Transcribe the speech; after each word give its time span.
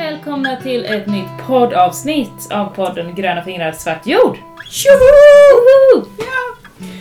välkomna 0.00 0.56
till 0.56 0.84
ett 0.84 1.06
nytt 1.06 1.46
poddavsnitt 1.46 2.52
av 2.52 2.74
podden 2.74 3.14
Gröna 3.14 3.44
fingrar 3.44 3.72
svart 3.72 4.06
jord. 4.06 4.38
Tjoho! 4.70 6.06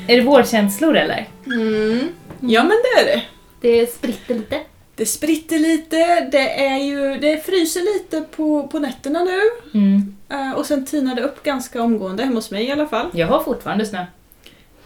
Är 0.07 0.17
det 0.17 0.21
vårkänslor 0.21 0.97
eller? 0.97 1.27
Mm. 1.45 2.09
Ja 2.39 2.63
men 2.63 2.71
det 2.83 3.01
är 3.01 3.05
det. 3.05 3.23
Det 3.61 3.93
spritter 3.93 4.35
lite. 4.35 4.59
Det 4.95 5.05
spritter 5.05 5.59
lite, 5.59 6.29
det 6.31 6.65
är 6.65 6.77
ju, 6.77 7.17
det 7.17 7.45
fryser 7.45 7.81
lite 7.81 8.21
på, 8.21 8.67
på 8.67 8.79
nätterna 8.79 9.19
nu. 9.23 9.39
Mm. 9.79 10.15
Eh, 10.29 10.51
och 10.51 10.65
sen 10.65 10.85
tinar 10.85 11.15
det 11.15 11.21
upp 11.21 11.43
ganska 11.43 11.81
omgående, 11.81 12.23
hemma 12.23 12.35
hos 12.35 12.51
mig 12.51 12.65
i 12.65 12.71
alla 12.71 12.87
fall. 12.87 13.07
Jag 13.13 13.27
har 13.27 13.43
fortfarande 13.43 13.85
snö. 13.85 14.05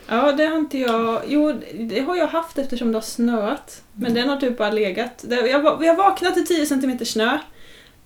Ja, 0.07 0.31
det 0.31 0.45
har 0.45 0.57
inte 0.57 0.77
jag... 0.77 1.21
Jo, 1.27 1.53
det 1.73 1.99
har 1.99 2.15
jag 2.15 2.27
haft 2.27 2.57
eftersom 2.57 2.91
det 2.91 2.97
har 2.97 3.03
snöat. 3.03 3.81
Men 3.93 4.13
den 4.13 4.29
har 4.29 4.37
typ 4.37 4.57
bara 4.57 4.71
legat. 4.71 5.25
Jag, 5.29 5.79
vi 5.79 5.87
har 5.87 5.95
vaknat 5.95 6.37
i 6.37 6.45
10 6.45 6.65
cm 6.65 7.05
snö. 7.05 7.37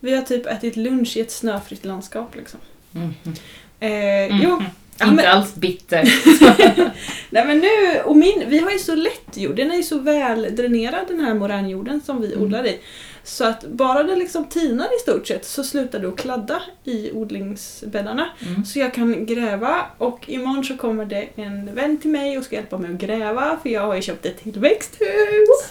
Vi 0.00 0.14
har 0.16 0.22
typ 0.22 0.46
ätit 0.46 0.76
lunch 0.76 1.16
i 1.16 1.20
ett 1.20 1.30
snöfritt 1.30 1.84
landskap 1.84 2.34
liksom. 2.36 2.60
Mhm. 2.90 3.14
Eh, 3.80 3.88
Mm. 3.90 4.40
Jo, 4.42 4.62
ja, 4.98 5.04
Inte 5.06 5.16
men, 5.16 5.26
alls 5.26 5.54
bitter. 5.54 6.02
nej 7.30 7.44
men 7.46 7.58
nu, 7.58 8.00
och 8.04 8.16
min, 8.16 8.44
vi 8.48 8.58
har 8.58 8.70
ju 8.70 8.78
så 8.78 8.94
lätt 8.94 9.36
jord, 9.36 9.56
den 9.56 9.70
är 9.70 9.76
ju 9.76 9.82
så 9.82 9.98
väl 9.98 10.56
dränerad 10.56 11.08
den 11.08 11.20
här 11.20 11.34
moränjorden 11.34 12.00
som 12.06 12.20
vi 12.20 12.32
Mm. 12.32 12.44
odlar 12.44 12.66
i. 12.66 12.78
Så 13.24 13.44
att 13.44 13.64
bara 13.64 14.02
det 14.02 14.16
liksom 14.16 14.44
tinar 14.44 14.84
i 14.96 14.98
stort 15.02 15.26
sett 15.26 15.44
så 15.44 15.64
slutar 15.64 15.98
det 15.98 16.08
att 16.08 16.16
kladda 16.16 16.62
i 16.84 17.12
odlingsbäddarna. 17.12 18.28
Mm. 18.46 18.64
Så 18.64 18.78
jag 18.78 18.94
kan 18.94 19.26
gräva 19.26 19.86
och 19.98 20.28
imorgon 20.28 20.64
så 20.64 20.76
kommer 20.76 21.04
det 21.04 21.28
en 21.36 21.74
vän 21.74 21.96
till 22.00 22.10
mig 22.10 22.38
och 22.38 22.44
ska 22.44 22.56
hjälpa 22.56 22.78
mig 22.78 22.94
att 22.94 23.00
gräva 23.00 23.58
för 23.62 23.68
jag 23.68 23.80
har 23.86 23.94
ju 23.94 24.02
köpt 24.02 24.26
ett 24.26 24.42
till 24.42 24.52
växthus. 24.60 25.70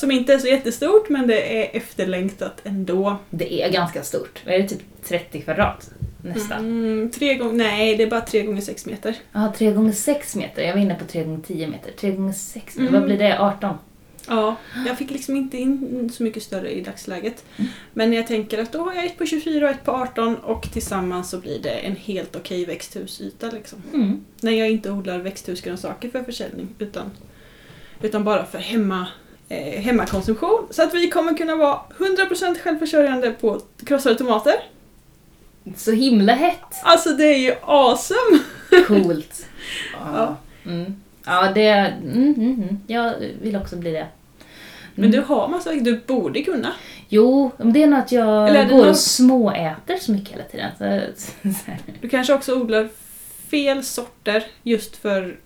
Som 0.00 0.10
inte 0.10 0.34
är 0.34 0.38
så 0.38 0.46
jättestort 0.46 1.08
men 1.08 1.26
det 1.26 1.62
är 1.62 1.76
efterlängtat 1.76 2.60
ändå. 2.64 3.16
Det 3.30 3.62
är 3.62 3.72
ganska 3.72 4.02
stort. 4.02 4.42
Är 4.44 4.58
det 4.58 4.68
typ 4.68 4.82
30 5.04 5.40
kvadrat? 5.40 5.90
Nästan. 6.22 6.58
Mm, 6.58 7.10
tre 7.10 7.34
gånger, 7.34 7.52
nej 7.52 7.96
det 7.96 8.02
är 8.02 8.10
bara 8.10 8.20
tre 8.20 8.42
gånger 8.42 8.60
sex 8.60 8.86
meter. 8.86 9.16
Ja, 9.32 9.52
3 9.58 9.72
gånger 9.72 9.92
6 9.92 10.36
meter. 10.36 10.62
Jag 10.62 10.74
var 10.74 10.80
inne 10.80 10.94
på 10.94 11.04
3 11.04 11.24
gånger 11.24 11.40
10 11.46 11.68
meter. 11.68 11.92
3 11.92 12.10
gånger 12.10 12.32
6 12.32 12.76
meter. 12.76 12.88
Mm. 12.88 12.92
Vad 12.92 13.04
blir 13.04 13.18
det? 13.18 13.40
18? 13.40 13.78
Ja, 14.28 14.56
jag 14.86 14.98
fick 14.98 15.10
liksom 15.10 15.36
inte 15.36 15.56
in 15.56 16.10
så 16.12 16.22
mycket 16.22 16.42
större 16.42 16.70
i 16.70 16.80
dagsläget. 16.80 17.44
Mm. 17.56 17.70
Men 17.92 18.12
jag 18.12 18.26
tänker 18.26 18.62
att 18.62 18.72
då 18.72 18.78
har 18.78 18.94
jag 18.94 19.04
ett 19.04 19.18
på 19.18 19.26
24 19.26 19.64
och 19.64 19.70
ett 19.70 19.84
på 19.84 19.92
18 19.92 20.36
och 20.36 20.62
tillsammans 20.72 21.30
så 21.30 21.38
blir 21.38 21.58
det 21.62 21.70
en 21.70 21.96
helt 21.96 22.36
okej 22.36 22.64
växthusyta 22.64 23.50
liksom. 23.50 23.82
Mm. 23.94 24.24
När 24.40 24.52
jag 24.52 24.70
inte 24.70 24.90
odlar 24.90 25.18
växthusgrönsaker 25.18 26.10
för 26.10 26.22
försäljning 26.22 26.68
utan, 26.78 27.10
utan 28.02 28.24
bara 28.24 28.44
för 28.44 28.58
hemma, 28.58 29.06
eh, 29.50 29.80
hemmakonsumtion. 29.82 30.66
Så 30.70 30.82
att 30.82 30.94
vi 30.94 31.10
kommer 31.10 31.34
kunna 31.36 31.56
vara 31.56 31.78
100% 31.98 32.58
självförsörjande 32.62 33.30
på 33.30 33.60
krossade 33.86 34.14
tomater. 34.14 34.54
Så 35.76 35.92
himla 35.92 36.32
hett. 36.32 36.74
Alltså 36.82 37.10
det 37.10 37.24
är 37.24 37.38
ju 37.38 37.54
awesome! 37.62 38.38
Coolt. 38.86 39.46
Ja. 40.14 40.36
Mm. 40.66 41.00
Ja, 41.26 41.52
det... 41.54 41.68
Mm, 41.68 42.34
mm, 42.34 42.54
mm. 42.54 42.78
Jag 42.86 43.14
vill 43.42 43.56
också 43.56 43.76
bli 43.76 43.90
det. 43.90 44.06
Men 44.94 45.04
Mm. 45.04 45.10
du 45.20 45.26
har 45.26 45.48
massa 45.48 45.72
du 45.72 46.00
borde 46.06 46.42
kunna. 46.42 46.72
Jo, 47.08 47.50
men 47.56 47.72
det 47.72 47.82
är 47.82 47.86
nog 47.86 47.98
att 47.98 48.12
jag 48.12 48.48
Eller 48.48 48.68
går 48.68 48.76
någon- 48.78 48.88
och 48.88 48.96
småäter 48.96 49.96
så 49.96 50.12
mycket 50.12 50.30
hela 50.34 50.44
tiden. 50.44 50.70
Så, 50.78 51.50
så, 51.50 51.70
Du 52.00 52.08
kanske 52.08 52.34
också 52.34 52.54
odlar 52.54 52.88
fel 53.50 53.84
sorter 53.84 54.44
just 54.62 54.96
för 54.96 55.36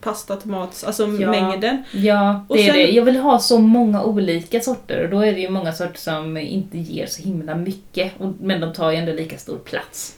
pasta, 0.00 0.36
tomat, 0.36 0.84
alltså 0.86 1.02
Ja. 1.06 1.30
mängden. 1.30 1.82
ja, 1.92 2.44
Och 2.48 2.56
det 2.56 2.62
är 2.62 2.66
sen- 2.66 2.74
det. 2.76 2.90
Jag 2.90 3.04
vill 3.04 3.16
ha 3.16 3.38
så 3.38 3.58
många 3.58 4.02
olika 4.04 4.60
sorter 4.60 5.04
och 5.04 5.10
då 5.10 5.20
är 5.20 5.32
det 5.32 5.40
ju 5.40 5.50
många 5.50 5.72
sorter 5.72 5.98
som 5.98 6.36
inte 6.36 6.78
ger 6.78 7.06
så 7.06 7.22
himla 7.22 7.54
mycket. 7.54 8.12
och- 8.18 8.34
Men 8.40 8.60
de 8.60 8.72
tar 8.72 8.90
ju 8.90 8.96
ändå 8.96 9.12
lika 9.12 9.38
stor 9.38 9.58
plats. 9.58 10.14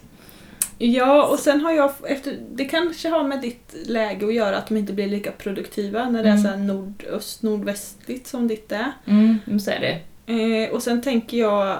Ja, 0.79 1.27
och 1.27 1.39
sen 1.39 1.61
har 1.61 1.73
jag, 1.73 1.93
efter, 2.07 2.37
det 2.53 2.65
kanske 2.65 3.09
har 3.09 3.25
med 3.25 3.41
ditt 3.41 3.75
läge 3.87 4.27
att 4.27 4.35
göra 4.35 4.57
att 4.59 4.67
de 4.69 4.77
inte 4.77 4.93
blir 4.93 5.07
lika 5.09 5.31
produktiva 5.33 6.09
när 6.11 6.23
det 6.23 6.29
är 6.29 6.33
Mm. 6.33 6.43
så 6.45 6.49
här 6.49 6.57
nordöst, 6.57 7.43
nordvästligt 7.43 8.27
som 8.27 8.49
ditt 8.49 8.73
är. 8.73 8.93
Mm, 9.07 9.61
så 9.61 9.71
är 9.71 9.81
det. 9.81 10.01
Eh, 10.33 10.71
och 10.75 10.83
sen 10.83 11.03
tänker 11.03 11.37
jag 11.39 11.79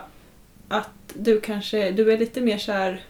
att 0.69 0.91
du 1.15 1.41
kanske, 1.41 1.91
du 1.91 2.13
är 2.13 2.19
lite 2.19 2.41
mer 2.41 2.59
så 2.59 2.73
här. 2.73 3.01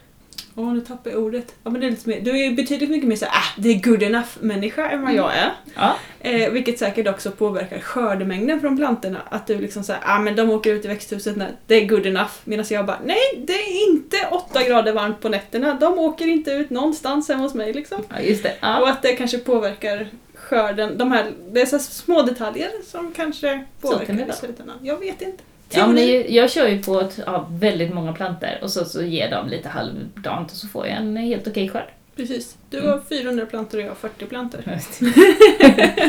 Åh, 0.60 0.72
nu 0.75 0.81
tappar 0.81 1.10
jag 1.10 1.21
ordet. 1.22 1.54
Ja, 1.65 1.71
men 1.71 1.81
det 1.81 1.87
är 1.87 1.91
lite 1.91 2.09
mer, 2.09 2.21
du 2.21 2.44
är 2.47 2.50
betydligt 2.53 2.91
mycket 2.91 3.09
mer 3.09 3.16
så 3.16 3.25
här, 3.25 3.32
ah, 3.38 3.60
det 3.60 3.69
är 3.69 3.75
good 3.91 4.03
enough 4.03 4.28
människa 4.41 4.91
än 4.91 5.03
vad 5.03 5.15
jag 5.15 5.32
är. 5.37 5.53
Ja. 5.75 5.97
Eh, 6.21 6.50
vilket 6.50 6.78
säkert 6.78 7.09
också 7.09 7.31
påverkar 7.31 7.78
skördemängden 7.81 8.60
från 8.60 8.76
plantorna. 8.76 9.19
Att 9.31 9.47
du 9.47 9.59
liksom 9.59 9.82
säger 9.84 10.00
ah 10.04 10.19
men 10.19 10.37
de 10.37 10.50
åker 10.50 10.75
ut 10.75 10.84
i 10.84 10.88
växthuset 10.88 11.37
när 11.37 11.49
det 11.66 11.75
är 11.75 11.87
good 11.87 12.06
enough. 12.06 12.32
Medan 12.44 12.66
jag 12.70 12.87
bara, 12.87 12.99
nej 13.04 13.44
det 13.47 13.53
är 13.53 13.88
inte 13.91 14.16
8 14.31 14.62
grader 14.62 14.93
varmt 14.93 15.20
på 15.20 15.28
nätterna. 15.28 15.75
De 15.75 15.99
åker 15.99 16.26
inte 16.26 16.50
ut 16.50 16.70
någonstans 16.70 17.28
hemma 17.28 17.43
hos 17.43 17.54
mig 17.54 17.72
liksom. 17.72 18.03
ja, 18.09 18.20
just 18.20 18.43
det. 18.43 18.50
Och 18.50 18.56
Ja. 18.60 18.91
att 18.91 19.03
det 19.03 19.12
kanske 19.12 19.38
påverkar 19.38 20.09
skörden. 20.34 20.99
De 20.99 21.12
här, 21.12 21.32
det 21.53 21.60
är 21.60 21.66
så 21.66 21.78
små 21.78 22.22
detaljer 22.22 22.70
som 22.87 23.12
kanske 23.12 23.65
påverkar 23.81 24.15
i 24.15 24.32
slutändan. 24.32 24.76
Jag 24.82 24.97
vet 24.97 25.22
inte. 25.22 25.43
Ja, 25.78 25.86
men 25.86 26.25
jag, 26.34 26.50
kör 26.50 26.69
ju 26.69 26.82
på 26.82 26.98
att 26.98 27.16
ha 27.26 27.47
väldigt 27.50 27.94
många 27.94 28.12
planter 28.12 28.58
och 28.62 28.70
så, 28.70 28.84
så 28.84 29.03
ger 29.03 29.31
de 29.31 29.48
lite 29.48 29.69
halvdant 29.69 30.50
och 30.50 30.56
så 30.56 30.69
får 30.69 30.86
jag 30.86 30.97
en 30.97 31.16
helt 31.16 31.48
okej 31.48 31.69
skörd. 31.69 31.88
Precis. 32.16 32.56
Du 32.70 32.78
Mm. 32.78 32.91
har 32.91 33.00
400 33.08 33.47
plantor 33.47 33.78
och 33.78 33.84
jag 33.84 33.88
har 33.88 33.94
40 33.94 34.26
plantor. 34.26 34.60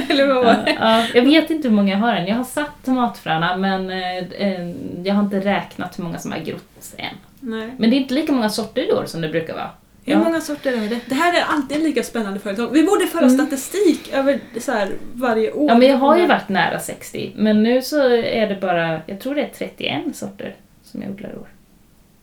Eller 0.09 0.27
vad 0.27 0.45
var 0.45 0.53
det? 0.53 0.77
ja, 0.79 1.05
jag 1.13 1.21
vet 1.25 1.49
inte 1.49 1.67
hur 1.67 1.75
många 1.75 1.91
jag 1.91 1.97
har 1.99 2.13
än. 2.15 2.27
Jag 2.27 2.35
har 2.35 2.43
satt 2.43 2.71
tomatfröna 2.85 3.57
men 3.57 3.89
eh, 3.89 4.17
eh, 4.17 4.69
jag 5.03 5.13
har 5.15 5.23
inte 5.23 5.39
räknat 5.39 5.99
hur 5.99 6.03
många 6.03 6.19
som 6.19 6.31
har 6.31 6.39
grott 6.39 6.93
än. 6.97 7.15
Nej. 7.39 7.69
Men 7.77 7.89
det 7.89 7.95
är 7.95 7.97
inte 7.97 8.13
lika 8.13 8.31
många 8.31 8.49
sorter 8.49 8.89
i 8.89 8.91
år 8.93 9.03
som 9.07 9.21
det 9.21 9.29
brukar 9.29 9.53
vara. 9.53 9.69
Hur 10.05 10.13
Ja. 10.13 10.19
många 10.23 10.41
sorter 10.41 10.71
är 10.73 10.89
det? 10.89 10.99
Det 11.09 11.15
här 11.15 11.39
är 11.39 11.43
alltid 11.45 11.77
en 11.77 11.83
lika 11.83 12.03
spännande 12.03 12.39
företag. 12.39 12.69
Vi 12.71 12.83
borde 12.83 13.07
föra 13.07 13.25
Mm. 13.25 13.37
statistik 13.37 14.13
över 14.13 14.39
så 14.59 14.71
här 14.71 14.89
varje 15.13 15.51
år. 15.51 15.69
Ja, 15.69 15.77
men 15.77 15.87
jag 15.87 15.97
har 15.97 16.17
ju 16.17 16.27
varit 16.27 16.49
nära 16.49 16.79
60 16.79 17.31
men 17.35 17.63
nu 17.63 17.81
så 17.81 18.01
är 18.09 18.47
det 18.49 18.57
bara, 18.61 19.01
jag 19.05 19.19
tror 19.19 19.35
det 19.35 19.41
är 19.41 19.49
31 19.57 20.15
sorter 20.15 20.55
som 20.83 21.01
jag 21.01 21.11
odlar 21.11 21.29
i 21.29 21.35
år. 21.35 21.47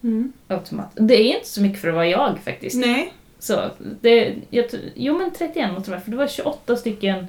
Mm. 0.03 0.33
Det 0.94 1.15
är 1.15 1.34
inte 1.34 1.49
så 1.49 1.62
mycket 1.62 1.81
för 1.81 1.88
att 1.88 1.94
vara 1.94 2.06
jag 2.06 2.38
faktiskt. 2.44 2.77
Nej. 2.77 3.12
Så, 3.38 3.71
det, 4.00 4.34
jag, 4.50 4.65
jo 4.94 5.19
men 5.19 5.31
31 5.31 5.72
måste 5.72 5.91
det 5.91 5.91
vara, 5.91 6.00
för 6.00 6.11
det 6.11 6.17
var 6.17 6.27
28 6.27 6.77
stycken 6.77 7.27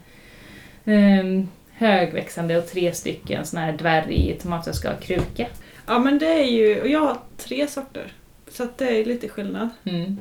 ehm, 0.85 1.47
högväxande 1.71 2.57
och 2.57 2.67
tre 2.67 2.93
stycken 2.93 3.45
såna 3.45 3.61
här 3.65 3.73
dvärg 3.73 4.37
tomater 4.41 4.71
ska 4.71 4.89
ha 4.89 4.95
kruka. 4.95 5.47
Ja 5.87 5.99
men 5.99 6.17
det 6.19 6.27
är 6.43 6.45
ju, 6.45 6.81
och 6.81 6.87
jag 6.87 6.99
har 6.99 7.17
tre 7.37 7.67
sorter. 7.67 8.11
Så 8.51 8.67
det 8.77 9.01
är 9.01 9.05
lite 9.05 9.29
skillnad. 9.29 9.69
Mm. 9.83 10.17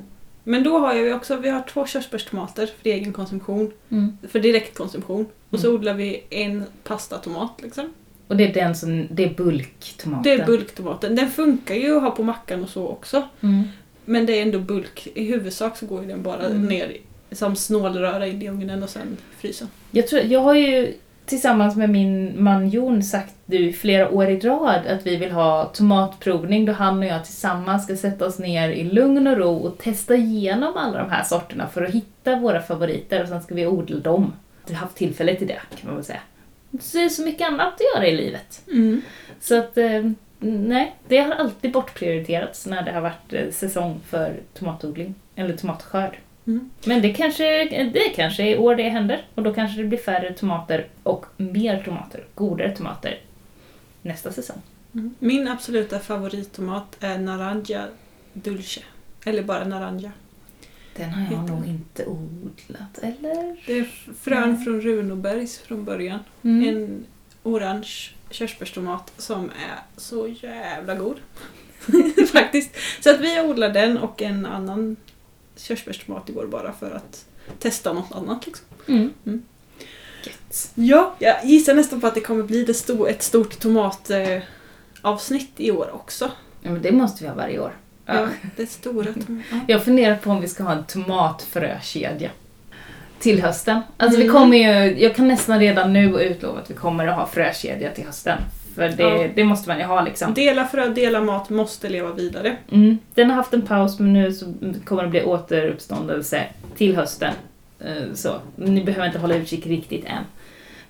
Men 0.49 0.63
då 0.63 0.77
har 0.79 0.93
jag 0.95 1.05
ju 1.05 1.13
också, 1.13 1.35
vi 1.37 1.49
har 1.49 1.61
två 1.61 1.85
körsbärstomater 1.85 2.65
för 2.81 2.89
egen 2.89 3.13
konsumtion. 3.13 3.71
Mm. 3.89 4.17
För 4.29 4.39
direktkonsumtion. 4.39 5.25
Och 5.49 5.59
så 5.59 5.67
Mm. 5.67 5.79
odlar 5.79 5.93
vi 5.93 6.23
en 6.29 6.63
pastatomat 6.83 7.51
liksom. 7.63 7.93
Och 8.27 8.37
det 8.37 8.43
är 8.49 8.53
den 8.53 8.75
som, 8.75 9.07
det 9.11 9.23
är 9.23 9.33
bulktomaten. 9.33 10.23
Det 10.23 10.31
är 10.31 10.45
bulktomaten. 10.45 11.15
Den 11.15 11.29
funkar 11.31 11.75
ju 11.75 11.95
att 11.97 12.01
ha 12.03 12.11
på 12.11 12.23
mackan 12.23 12.63
och 12.63 12.69
så 12.69 12.87
också. 12.87 13.27
Mm. 13.41 13.63
Men 14.05 14.25
det 14.25 14.33
är 14.37 14.41
ändå 14.41 14.59
bulk. 14.59 15.07
I 15.15 15.23
huvudsak 15.23 15.77
så 15.77 15.85
går 15.85 16.01
den 16.01 16.23
bara 16.23 16.45
Mm. 16.45 16.65
ner 16.65 16.97
som 17.31 17.55
snålröra 17.55 18.27
in 18.27 18.41
i 18.41 18.49
ugnen 18.49 18.83
och 18.83 18.89
sen 18.89 19.17
frysa. 19.37 19.67
Jag, 19.91 20.07
tror, 20.07 20.21
jag 20.21 20.39
har 20.39 20.55
ju 20.55 20.93
tillsammans 21.29 21.75
med 21.75 21.89
min 21.89 22.43
man 22.43 22.69
Jon 22.69 23.03
sagt 23.03 23.33
nu 23.45 23.73
flera 23.73 24.09
år 24.09 24.29
i 24.29 24.39
rad 24.39 24.87
att 24.87 25.07
vi 25.07 25.15
vill 25.15 25.31
ha 25.31 25.65
tomatprovning 25.65 26.65
då 26.65 26.73
han 26.73 26.99
och 26.99 27.05
jag 27.05 27.25
tillsammans 27.25 27.83
ska 27.83 27.95
sätta 27.95 28.25
oss 28.25 28.39
ner 28.39 28.69
i 28.69 28.83
lugn 28.83 29.27
och 29.27 29.37
ro 29.37 29.55
och 29.55 29.77
testa 29.77 30.15
igenom 30.15 30.77
alla 30.77 30.97
de 30.97 31.09
här 31.09 31.23
sorterna 31.23 31.67
för 31.67 31.83
att 31.83 31.93
hitta 31.93 32.35
våra 32.35 32.61
favoriter 32.61 33.21
och 33.21 33.27
sen 33.27 33.41
ska 33.41 33.55
vi 33.55 33.67
odla 33.67 33.99
dem. 33.99 34.33
Vi 34.67 34.73
har 34.73 34.81
haft 34.81 34.95
tillfälle 34.95 35.35
till 35.35 35.47
det 35.47 35.61
kan 35.75 35.87
man 35.87 35.95
väl 35.95 36.05
säga. 36.05 36.21
Det 36.71 37.03
är 37.03 37.09
så 37.09 37.21
mycket 37.21 37.47
annat 37.47 37.73
att 37.73 37.81
göra 37.95 38.07
i 38.07 38.17
livet. 38.17 38.61
Mm. 38.67 39.01
Så 39.39 39.59
att, 39.59 39.77
eh, 39.77 40.11
nej, 40.39 40.95
det 41.07 41.17
har 41.17 41.31
alltid 41.31 41.71
bortprioriterats 41.71 42.65
när 42.65 42.83
det 42.83 42.91
har 42.91 43.01
varit 43.01 43.33
eh, 43.33 43.49
säsong 43.51 43.99
för 44.07 44.39
tomatodling, 44.53 45.15
eller 45.35 45.57
tomatskörd. 45.57 46.17
Mm. 46.49 46.69
Men 46.85 47.01
det 47.01 47.13
kanske, 47.13 47.65
det 47.93 48.09
kanske 48.15 48.43
är 48.43 48.47
i 48.47 48.57
år 48.57 48.75
det 48.75 48.89
händer 48.89 49.25
och 49.35 49.43
då 49.43 49.53
kanske 49.53 49.81
det 49.81 49.87
blir 49.87 49.99
färre 49.99 50.33
tomater 50.33 50.87
och 51.03 51.25
mer 51.37 51.83
tomater, 51.83 52.23
godare 52.35 52.75
tomater 52.75 53.19
nästa 54.01 54.31
säsong. 54.31 54.61
Mm. 54.93 55.15
Min 55.19 55.47
absoluta 55.47 55.99
favorittomat 55.99 56.97
är 56.99 57.17
Naranja 57.17 57.87
Dulce. 58.33 58.81
Eller 59.25 59.43
bara 59.43 59.65
Naranja. 59.65 60.11
Den 60.95 61.09
har 61.09 61.33
jag 61.35 61.49
nog 61.49 61.67
inte 61.67 62.05
odlat, 62.05 62.97
eller? 63.01 63.63
Det 63.65 63.79
är 63.79 63.83
frön 64.19 64.53
Nej. 64.53 64.63
från 64.63 64.81
Runobergs 64.81 65.57
från 65.57 65.85
början. 65.85 66.19
Mm. 66.43 66.69
En 66.69 67.05
orange 67.43 68.11
körsbärstomat 68.29 69.13
som 69.17 69.45
är 69.45 69.79
så 69.97 70.27
jävla 70.27 70.95
god. 70.95 71.17
Faktiskt. 72.31 72.75
Så 72.99 73.09
att 73.09 73.19
vi 73.19 73.41
odlar 73.41 73.69
den 73.69 73.97
och 73.97 74.21
en 74.21 74.45
annan 74.45 74.95
körsbärstomat 75.61 76.29
igår 76.29 76.45
bara 76.47 76.73
för 76.73 76.91
att 76.91 77.25
testa 77.59 77.93
något 77.93 78.11
annat. 78.11 78.45
Liksom. 78.45 78.65
Mm. 78.87 79.13
Mm. 79.25 79.43
Ja, 80.75 81.15
jag 81.19 81.45
gissar 81.45 81.73
nästan 81.73 82.01
på 82.01 82.07
att 82.07 82.15
det 82.15 82.21
kommer 82.21 82.43
bli 82.43 82.63
det 82.65 82.73
sto- 82.73 83.07
ett 83.09 83.23
stort 83.23 83.59
tomat... 83.59 84.09
Eh, 84.09 84.37
avsnitt 85.01 85.51
i 85.57 85.71
år 85.71 85.89
också. 85.93 86.31
Ja, 86.61 86.71
men 86.71 86.81
det 86.81 86.91
måste 86.91 87.23
vi 87.23 87.29
ha 87.29 87.35
varje 87.35 87.59
år. 87.59 87.71
Ja. 88.05 88.13
Ja, 88.21 88.27
det 88.55 88.61
är 88.61 88.67
stora 88.67 89.13
tom- 89.13 89.43
ja. 89.51 89.59
Jag 89.67 89.83
funderar 89.85 90.15
på 90.15 90.29
om 90.31 90.41
vi 90.41 90.47
ska 90.47 90.63
ha 90.63 90.71
en 90.73 90.83
tomatfrökedja. 90.85 92.29
Till 93.19 93.41
hösten. 93.41 93.81
Alltså 93.97 94.17
vi 94.19 94.23
Mm. 94.23 94.35
kommer 94.35 94.57
ju, 94.57 94.99
jag 95.03 95.15
kan 95.15 95.27
nästan 95.27 95.59
redan 95.59 95.93
nu 95.93 96.19
utlova 96.21 96.59
att 96.59 96.69
vi 96.69 96.73
kommer 96.73 97.07
att 97.07 97.15
ha 97.15 97.27
frökedja 97.27 97.91
till 97.91 98.05
hösten. 98.05 98.41
För 98.75 98.89
det, 98.89 99.03
Ja. 99.03 99.27
det 99.35 99.43
måste 99.43 99.69
man 99.69 99.77
ju 99.79 99.83
ha 99.85 100.01
liksom. 100.03 100.33
Dela 100.33 100.65
frö, 100.67 100.89
dela 100.89 101.21
mat 101.21 101.49
måste 101.49 101.89
leva 101.89 102.13
vidare. 102.13 102.57
Mm. 102.71 102.97
Den 103.13 103.29
har 103.29 103.35
haft 103.35 103.53
en 103.53 103.61
paus 103.61 103.99
men 103.99 104.13
nu 104.13 104.33
så 104.33 104.53
kommer 104.85 105.03
det 105.03 105.09
bli 105.09 105.23
återuppståndelse 105.23 106.43
till 106.77 106.95
hösten. 106.95 107.33
Eh, 107.79 108.13
Så, 108.13 108.35
ni 108.55 108.83
behöver 108.83 109.05
inte 109.07 109.19
hålla 109.19 109.35
utkik 109.35 109.67
riktigt 109.67 110.05
än. 110.05 110.23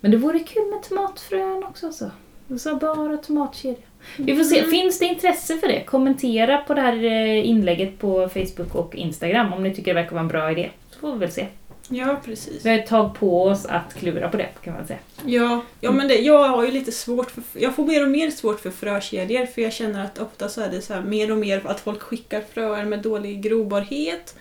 Men 0.02 0.12
det 0.12 0.18
vore 0.18 0.40
kul 0.40 0.64
med 0.74 0.84
tomatfrön 0.84 1.64
också. 1.64 1.92
Så. 1.92 2.12
Så 2.60 2.76
bara 2.76 3.18
tomatkedja. 3.18 3.76
Vi 4.18 4.36
får 4.36 4.44
se, 4.44 4.58
Mm. 4.60 4.72
finns 4.72 5.00
det 5.00 5.06
intresse 5.06 5.58
för 5.58 5.68
det? 5.68 5.84
Kommentera 5.84 6.58
på 6.58 6.74
det 6.74 6.82
här 6.82 7.04
eh, 7.06 7.48
inlägget 7.50 8.00
på 8.00 8.30
Facebook 8.30 8.76
och 8.76 8.96
Instagram 8.96 9.54
om 9.54 9.64
ni 9.64 9.76
tycker 9.76 9.94
det 9.94 10.02
verkar 10.02 10.12
vara 10.12 10.22
en 10.22 10.28
bra 10.28 10.52
idé. 10.52 10.70
Så 10.92 11.00
får 11.00 11.14
vi 11.14 11.20
väl 11.20 11.32
se. 11.32 11.48
Ja, 11.90 12.22
precis. 12.26 12.66
Vi 12.66 12.70
har 12.70 12.78
ett 12.78 12.88
tag 12.88 13.16
på 13.16 13.44
oss 13.44 13.66
att 13.66 13.94
klura 13.94 14.30
på 14.30 14.38
det 14.38 14.50
kan 14.64 14.74
man 14.74 14.88
säga. 14.88 15.00
Ja, 15.26 15.62
ja 15.82 15.92
men 15.92 16.08
det, 16.08 16.16
jag 16.16 16.48
har 16.48 16.66
ju 16.66 16.72
lite 16.72 16.92
svårt 16.92 17.32
för, 17.32 17.44
jag 17.54 17.76
får 17.76 17.86
mer 17.86 18.04
och 18.04 18.10
mer 18.10 18.30
svårt 18.30 18.60
för 18.60 18.72
frökedjor 18.72 19.46
för 19.46 19.62
jag 19.62 19.74
känner 19.74 20.06
att 20.06 20.20
ofta 20.20 20.50
så 20.50 20.62
är 20.62 20.70
det 20.70 20.82
så 20.82 20.94
här 20.94 21.02
mer 21.02 21.32
och 21.32 21.38
mer 21.38 21.62
att 21.66 21.80
folk 21.80 22.02
skickar 22.02 22.42
fröer 22.54 22.86
med 22.86 23.00
dålig 23.00 23.42
grobarhet 23.42 24.36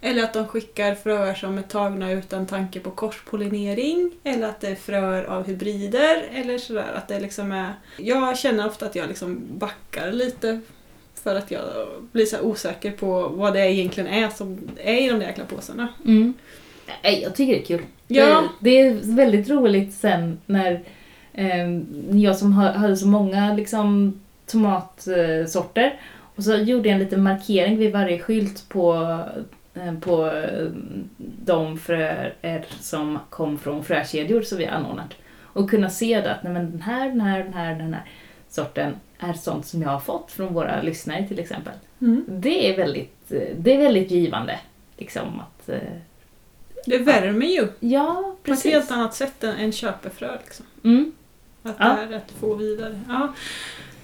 eller 0.00 0.22
att 0.22 0.32
de 0.32 0.46
skickar 0.46 0.94
fröer 0.94 1.34
som 1.34 1.58
är 1.58 1.62
tagna 1.62 2.12
utan 2.12 2.46
tanke 2.46 2.80
på 2.80 2.90
korspollinering 2.90 4.12
eller 4.24 4.48
att 4.48 4.60
det 4.60 4.68
är 4.68 4.74
fröer 4.74 5.24
av 5.24 5.46
hybrider 5.46 6.24
eller 6.32 6.58
sådär 6.58 6.92
att 6.94 7.08
det 7.08 7.20
liksom 7.20 7.52
är 7.52 7.72
Jag 7.96 8.38
känner 8.38 8.66
ofta 8.66 8.86
att 8.86 8.94
jag 8.94 9.08
liksom 9.08 9.42
backar 9.58 10.12
lite 10.12 10.60
för 11.14 11.34
att 11.34 11.50
jag 11.50 11.62
blir 12.12 12.26
så 12.26 12.40
osäker 12.40 12.90
på 12.90 13.28
vad 13.28 13.52
det 13.52 13.72
egentligen 13.72 14.08
är 14.08 14.30
som 14.30 14.58
är 14.76 14.94
i 14.94 15.08
de 15.08 15.18
där 15.18 15.26
jäkla 15.26 15.44
påsarna. 15.44 15.88
Mm. 16.04 16.34
Nej, 17.02 17.22
jag 17.22 17.34
tycker 17.34 17.52
det 17.52 17.60
är 17.60 17.64
kul. 17.64 17.82
Ja. 18.08 18.48
Det, 18.60 18.70
det 18.70 18.80
är 18.80 19.16
väldigt 19.16 19.50
roligt 19.50 19.94
sen 19.94 20.38
när 20.46 20.80
eh, 21.32 21.70
jag 22.10 22.36
som 22.36 22.52
ha- 22.52 22.72
hade 22.72 22.96
så 22.96 23.06
många 23.06 23.54
liksom, 23.54 24.20
tomatsorter 24.46 26.00
och 26.36 26.44
så 26.44 26.56
gjorde 26.56 26.88
jag 26.88 26.94
en 26.94 27.02
liten 27.04 27.22
markering 27.22 27.76
vid 27.76 27.92
varje 27.92 28.18
skylt 28.18 28.68
på, 28.68 29.18
eh, 29.74 29.94
på 30.00 30.26
eh, 30.26 30.66
de 31.44 31.78
fröer 31.78 32.64
som 32.80 33.18
kom 33.30 33.58
från 33.58 33.84
frökedjor 33.84 34.42
som 34.42 34.58
vi 34.58 34.66
anordnat. 34.66 35.14
Och 35.42 35.70
kunna 35.70 35.90
se 35.90 36.20
det 36.20 36.32
att 36.34 36.42
nej, 36.42 36.52
men 36.52 36.70
den 36.70 36.82
här, 36.82 37.08
den 37.08 37.20
här, 37.20 37.44
den 37.44 37.52
här, 37.54 37.74
den 37.74 37.94
här 37.94 38.02
sorten 38.48 38.94
är 39.18 39.32
sånt 39.32 39.66
som 39.66 39.82
jag 39.82 39.88
har 39.88 40.00
fått 40.00 40.30
från 40.30 40.54
våra 40.54 40.82
lyssnare 40.82 41.28
till 41.28 41.38
exempel. 41.38 41.72
Mm. 42.00 42.24
Det 42.28 42.72
är 42.72 42.76
väldigt, 42.76 43.32
det 43.56 43.74
är 43.74 43.78
väldigt 43.78 44.10
givande. 44.10 44.58
Liksom 44.96 45.40
att, 45.40 45.68
eh, 45.68 45.78
Det 46.86 46.98
värmer 46.98 47.46
ju. 47.46 47.68
ja, 47.80 48.14
På 48.24 48.30
ett 48.32 48.42
precis. 48.42 48.72
helt 48.72 48.90
annat 48.90 49.14
sätt 49.14 49.44
än, 49.44 49.56
än 49.56 49.72
köpefrö. 49.72 50.30
Liksom. 50.44 50.66
Mm, 50.84 51.12
Att 51.62 51.76
Ja. 51.78 51.96
det 52.08 52.14
är 52.14 52.18
att 52.18 52.32
få 52.40 52.54
vidare. 52.54 53.00
Ja. 53.08 53.32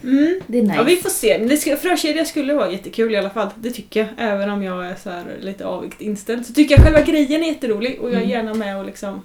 Mm. 0.02 0.40
det 0.46 0.58
är 0.58 0.62
nice. 0.62 0.74
Ja, 0.76 0.82
vi 0.82 0.96
får 0.96 1.10
se. 1.10 1.38
Men 1.38 1.48
det 1.48 1.56
ska, 1.56 1.76
frökedja 1.76 2.24
skulle 2.24 2.54
vara 2.54 2.70
jättekul 2.72 3.12
i 3.12 3.16
alla 3.16 3.30
fall. 3.30 3.48
Det 3.56 3.70
tycker 3.70 4.00
jag. 4.00 4.08
Även 4.18 4.50
om 4.50 4.62
jag 4.62 4.86
är 4.86 4.94
så 4.94 5.22
lite 5.40 5.66
avigt 5.66 6.00
inställd. 6.00 6.46
Så 6.46 6.52
tycker 6.52 6.74
jag 6.74 6.84
själva 6.84 7.00
grejen 7.02 7.42
är 7.42 7.48
jätterolig 7.48 8.00
och 8.00 8.08
jag 8.08 8.14
är 8.14 8.18
Mm. 8.18 8.30
gärna 8.30 8.54
med 8.54 8.78
och 8.78 8.84
liksom 8.84 9.22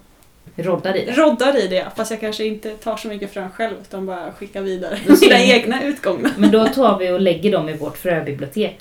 Roddar 0.56 0.96
i 0.98 1.06
det. 1.06 1.12
roddar 1.12 1.58
i 1.64 1.68
det. 1.68 1.86
Fast 1.96 2.12
jag 2.12 2.20
kanske 2.20 2.46
inte 2.46 2.70
tar 2.76 2.98
så 2.98 3.08
mycket 3.08 3.34
frön 3.34 3.52
själv 3.52 3.76
utan 3.82 4.06
bara 4.06 4.32
skickar 4.32 4.62
vidare 4.62 5.00
mina 5.22 5.40
egna 5.44 5.84
utgångna. 5.84 6.30
Men 6.38 6.52
då 6.52 6.68
tar 6.68 7.00
vi 7.00 7.12
och 7.12 7.22
lägger 7.22 7.52
dem 7.52 7.70
i 7.70 7.74
vårt 7.74 7.98
fröbibliotek. 7.98 8.78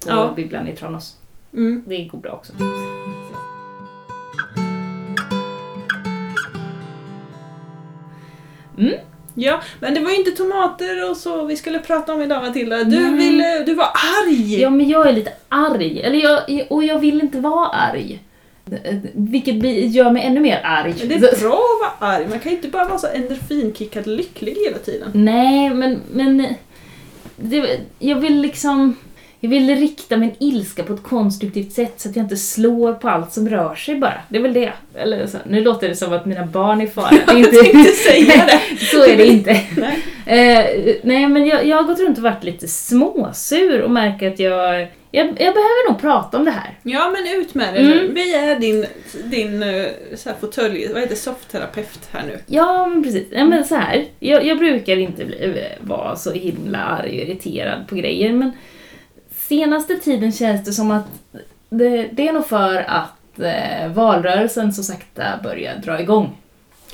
På 0.00 0.08
Ja. 0.10 0.32
bibblan 0.36 0.68
i 0.68 0.76
Tranås. 0.76 1.16
Mm. 1.52 1.84
Det 1.86 2.04
går 2.04 2.18
bra 2.18 2.32
också. 2.32 2.52
Mm. 8.78 8.94
Ja, 9.34 9.60
men 9.80 9.94
det 9.94 10.00
var 10.00 10.10
ju 10.10 10.16
inte 10.16 10.30
tomater 10.30 11.10
och 11.10 11.16
så 11.16 11.44
vi 11.44 11.56
skulle 11.56 11.78
prata 11.78 12.14
om 12.14 12.22
idag 12.22 12.42
Matilda. 12.42 12.84
Du, 12.84 13.10
Nej. 13.10 13.12
ville, 13.12 13.64
du 13.64 13.74
var 13.74 13.88
arg! 14.26 14.60
Ja, 14.60 14.70
men 14.70 14.88
jag 14.88 15.08
är 15.08 15.12
lite 15.12 15.32
arg. 15.48 16.00
Eller 16.00 16.18
jag, 16.18 16.66
och 16.70 16.84
jag 16.84 16.98
vill 16.98 17.20
inte 17.20 17.40
vara 17.40 17.68
arg. 17.68 18.20
Vilket 19.12 19.54
gör 19.94 20.10
mig 20.10 20.22
ännu 20.22 20.40
mer 20.40 20.60
arg. 20.64 20.94
Men 20.98 21.08
det 21.08 21.14
är 21.14 21.40
bra 21.40 21.60
att 21.82 22.00
vara 22.00 22.12
arg, 22.12 22.26
man 22.28 22.40
kan 22.40 22.52
ju 22.52 22.56
inte 22.56 22.68
bara 22.68 22.84
vara 22.84 22.98
så 22.98 23.06
endorfinkickad 23.06 24.06
lycklig 24.06 24.56
hela 24.66 24.78
tiden. 24.78 25.10
Nej, 25.14 25.70
men, 25.70 26.00
men 26.12 26.54
det, 27.36 27.80
jag 27.98 28.16
vill 28.16 28.40
liksom... 28.40 28.96
Jag 29.40 29.50
vill 29.50 29.76
rikta 29.76 30.16
min 30.16 30.34
ilska 30.40 30.82
på 30.82 30.92
ett 30.92 31.02
konstruktivt 31.02 31.72
sätt 31.72 31.92
så 31.96 32.08
att 32.08 32.16
jag 32.16 32.24
inte 32.24 32.36
slår 32.36 32.92
på 32.92 33.08
allt 33.08 33.32
som 33.32 33.48
rör 33.48 33.74
sig 33.74 33.96
bara. 33.96 34.14
Det 34.28 34.38
är 34.38 34.42
väl 34.42 34.52
det. 34.52 34.72
Eller 34.94 35.26
så, 35.26 35.38
nu 35.48 35.60
låter 35.60 35.88
det 35.88 35.96
som 35.96 36.12
att 36.12 36.26
mina 36.26 36.46
barn 36.46 36.80
är 36.80 36.84
i 36.84 36.88
fara. 36.88 37.10
Jag 37.26 37.52
tänkte 37.52 37.92
säga 37.92 38.46
det. 38.46 38.76
så 38.86 39.04
är 39.04 39.16
det 39.16 39.26
inte. 39.26 39.60
Nej. 39.76 39.98
Eh, 40.26 40.94
nej, 41.02 41.28
men 41.28 41.46
jag, 41.46 41.66
jag 41.66 41.76
har 41.76 41.84
gått 41.84 42.00
runt 42.00 42.16
och 42.18 42.24
varit 42.24 42.44
lite 42.44 42.68
småsur 42.68 43.82
och 43.82 43.90
märker 43.90 44.32
att 44.32 44.38
jag, 44.38 44.80
jag... 45.10 45.26
Jag 45.26 45.36
behöver 45.36 45.90
nog 45.90 46.00
prata 46.00 46.36
om 46.36 46.44
det 46.44 46.50
här. 46.50 46.78
Ja 46.82 47.10
men 47.10 47.40
ut 47.40 47.54
med 47.54 47.74
det 47.74 47.80
Mm. 47.80 47.90
nu. 47.98 48.12
Vi 48.14 48.34
är 48.34 48.58
din, 48.60 48.86
din 49.24 49.62
eh, 49.62 49.84
så 50.16 50.28
här, 50.28 50.36
fåtölj, 50.40 50.88
vad 50.92 51.00
heter 51.02 51.16
softterapeut 51.16 52.08
här 52.12 52.22
nu. 52.26 52.38
Ja, 52.46 52.86
men 52.86 53.02
precis. 53.02 53.26
Ja, 53.30 53.44
men 53.44 53.64
så 53.64 53.74
här. 53.74 54.04
Jag, 54.18 54.44
jag 54.44 54.58
brukar 54.58 54.96
inte 54.96 55.24
bli, 55.24 55.64
vara 55.80 56.16
så 56.16 56.32
himla 56.32 56.78
arg 56.78 57.08
och 57.22 57.28
irriterad 57.28 57.88
på 57.88 57.94
grejer, 57.94 58.32
men 58.32 58.52
senaste 59.48 59.96
tiden 59.96 60.32
känns 60.32 60.64
det 60.64 60.72
som 60.72 60.90
att 60.90 61.06
det, 61.70 62.08
det 62.12 62.28
är 62.28 62.32
nog 62.32 62.46
för 62.46 62.84
att 62.88 63.38
eh, 63.38 63.92
valrörelsen 63.92 64.72
så 64.72 64.82
sakta 64.82 65.24
börjar 65.42 65.76
dra 65.76 66.00
igång. 66.00 66.36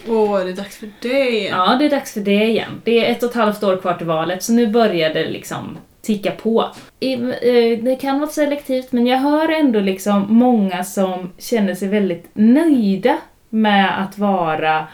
Åh, 0.08 0.44
det 0.44 0.50
är 0.50 0.56
dags 0.56 0.76
för 0.76 0.90
dig. 1.00 1.44
Ja, 1.44 1.76
det 1.78 1.84
är 1.84 1.90
dags 1.90 2.12
för 2.12 2.20
det 2.20 2.44
igen. 2.44 2.80
Det 2.84 3.06
är 3.06 3.12
ett 3.12 3.22
och 3.22 3.30
ett 3.30 3.36
halvt 3.36 3.62
år 3.62 3.76
kvar 3.76 3.94
till 3.94 4.06
valet, 4.06 4.42
så 4.42 4.52
nu 4.52 4.66
börjar 4.66 5.14
det 5.14 5.28
liksom 5.28 5.78
ticka 6.02 6.30
på. 6.30 6.70
I, 7.00 7.12
eh, 7.12 7.84
det 7.84 7.98
kan 8.00 8.20
vara 8.20 8.30
selektivt, 8.30 8.92
men 8.92 9.06
jag 9.06 9.18
hör 9.18 9.48
ändå 9.48 9.80
liksom 9.80 10.26
många 10.28 10.84
som 10.84 11.32
känner 11.38 11.74
sig 11.74 11.88
väldigt 11.88 12.30
nöjda 12.32 13.18
med 13.48 14.02
att 14.02 14.18
vara 14.18 14.86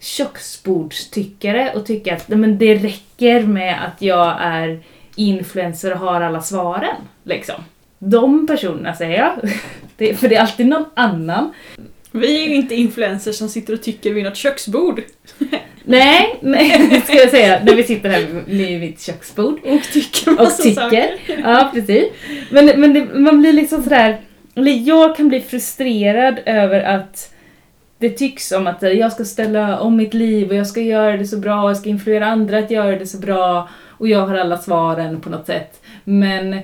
köksbordstyckare 0.00 1.72
och 1.74 1.86
tycka 1.86 2.14
att 2.14 2.28
men 2.28 2.58
det 2.58 2.74
räcker 2.74 3.40
med 3.40 3.84
att 3.84 4.02
jag 4.02 4.36
är 4.40 4.82
influencer 5.16 5.90
har 5.90 6.20
alla 6.20 6.40
svaren. 6.40 6.96
Liksom. 7.24 7.54
De 7.98 8.46
personerna 8.46 8.94
säger 8.94 9.18
jag, 9.18 9.50
det, 9.96 10.14
för 10.14 10.28
det 10.28 10.36
är 10.36 10.40
alltid 10.40 10.66
någon 10.66 10.84
annan 10.94 11.52
Vi 12.10 12.44
är 12.44 12.48
ju 12.48 12.54
inte 12.54 12.74
influencers 12.74 13.36
som 13.36 13.48
sitter 13.48 13.72
och 13.72 13.82
tycker 13.82 14.12
vid 14.12 14.24
något 14.24 14.36
köksbord. 14.36 15.02
Nej, 15.84 16.38
nej, 16.40 17.00
ska 17.06 17.16
jag 17.16 17.30
säga, 17.30 17.60
när 17.64 17.74
vi 17.74 17.82
sitter 17.82 18.08
här 18.08 18.26
vid 18.46 18.80
mitt 18.80 19.02
köksbord 19.02 19.58
Och 19.64 19.82
tycker 19.92 20.40
och 20.40 20.56
tycker. 20.56 20.80
saker. 20.80 21.18
Ja, 21.42 21.70
precis. 21.74 22.04
Men, 22.50 22.66
men 22.80 22.94
det, 22.94 23.04
man 23.14 23.40
blir 23.40 23.52
liksom 23.52 23.82
sådär, 23.82 24.20
eller 24.54 24.72
jag 24.72 25.16
kan 25.16 25.28
bli 25.28 25.40
frustrerad 25.40 26.40
över 26.46 26.80
att 26.80 27.34
det 27.98 28.10
tycks 28.10 28.48
som 28.48 28.66
att 28.66 28.82
jag 28.82 29.12
ska 29.12 29.24
ställa 29.24 29.80
om 29.80 29.96
mitt 29.96 30.14
liv 30.14 30.48
och 30.48 30.54
jag 30.54 30.66
ska 30.66 30.80
göra 30.80 31.16
det 31.16 31.26
så 31.26 31.36
bra 31.36 31.62
och 31.62 31.70
jag 31.70 31.76
ska 31.76 31.88
influera 31.88 32.26
andra 32.26 32.58
att 32.58 32.70
göra 32.70 32.98
det 32.98 33.06
så 33.06 33.18
bra 33.18 33.68
och 33.98 34.08
jag 34.08 34.26
har 34.26 34.34
alla 34.34 34.58
svaren 34.58 35.20
på 35.20 35.30
något 35.30 35.46
sätt. 35.46 35.82
Men 36.04 36.60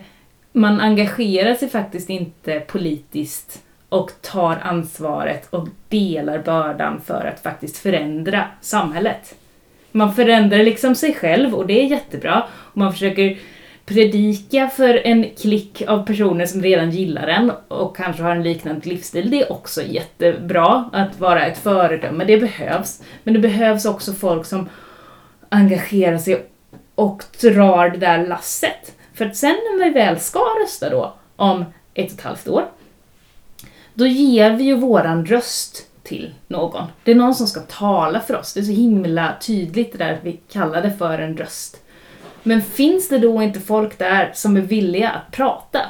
man 0.52 0.80
engagerar 0.80 1.54
sig 1.54 1.68
faktiskt 1.68 2.10
inte 2.10 2.60
politiskt 2.60 3.62
och 3.88 4.10
tar 4.20 4.56
ansvaret 4.62 5.48
och 5.50 5.68
delar 5.88 6.38
bördan 6.38 7.00
för 7.00 7.24
att 7.24 7.42
faktiskt 7.42 7.78
förändra 7.78 8.44
samhället. 8.60 9.34
Man 9.92 10.14
förändrar 10.14 10.58
liksom 10.58 10.94
sig 10.94 11.14
själv 11.14 11.54
och 11.54 11.66
det 11.66 11.82
är 11.82 11.86
jättebra. 11.86 12.46
Och 12.52 12.76
man 12.76 12.92
försöker 12.92 13.38
predika 13.84 14.68
för 14.68 15.06
en 15.06 15.26
klick 15.40 15.82
av 15.88 16.06
personer 16.06 16.46
som 16.46 16.62
redan 16.62 16.90
gillar 16.90 17.26
en 17.26 17.52
och 17.68 17.96
kanske 17.96 18.22
har 18.22 18.36
en 18.36 18.42
liknande 18.42 18.88
livsstil. 18.88 19.30
Det 19.30 19.42
är 19.42 19.52
också 19.52 19.82
jättebra 19.82 20.90
att 20.92 21.20
vara 21.20 21.46
ett 21.46 21.58
föredöme, 21.58 22.24
det 22.24 22.36
behövs. 22.36 23.02
Men 23.24 23.34
det 23.34 23.40
behövs 23.40 23.84
också 23.84 24.12
folk 24.12 24.46
som 24.46 24.68
engagerar 25.48 26.18
sig 26.18 26.46
och 27.00 27.22
drar 27.40 27.88
det 27.90 27.98
där 27.98 28.26
lasset. 28.26 28.92
För 29.14 29.24
att 29.26 29.36
sen 29.36 29.50
när 29.50 29.84
vi 29.84 29.90
väl 29.90 30.20
ska 30.20 30.38
rösta 30.38 30.90
då, 30.90 31.14
om 31.36 31.64
ett 31.94 32.12
och 32.12 32.18
ett 32.18 32.24
halvt 32.24 32.48
år, 32.48 32.64
då 33.94 34.06
ger 34.06 34.50
vi 34.50 34.64
ju 34.64 34.74
våran 34.76 35.26
röst 35.26 35.86
till 36.02 36.34
någon. 36.48 36.84
Det 37.04 37.10
är 37.10 37.14
någon 37.14 37.34
som 37.34 37.46
ska 37.46 37.60
tala 37.60 38.20
för 38.20 38.36
oss. 38.36 38.54
Det 38.54 38.60
är 38.60 38.64
så 38.64 38.72
himla 38.72 39.34
tydligt 39.40 39.92
det 39.92 39.98
där 39.98 40.12
att 40.12 40.24
vi 40.24 40.40
kallar 40.52 40.82
det 40.82 40.90
för 40.98 41.18
en 41.18 41.36
röst. 41.36 41.82
Men 42.42 42.62
finns 42.62 43.08
det 43.08 43.18
då 43.18 43.42
inte 43.42 43.60
folk 43.60 43.98
där 43.98 44.30
som 44.34 44.56
är 44.56 44.60
villiga 44.60 45.08
att 45.10 45.32
prata, 45.32 45.80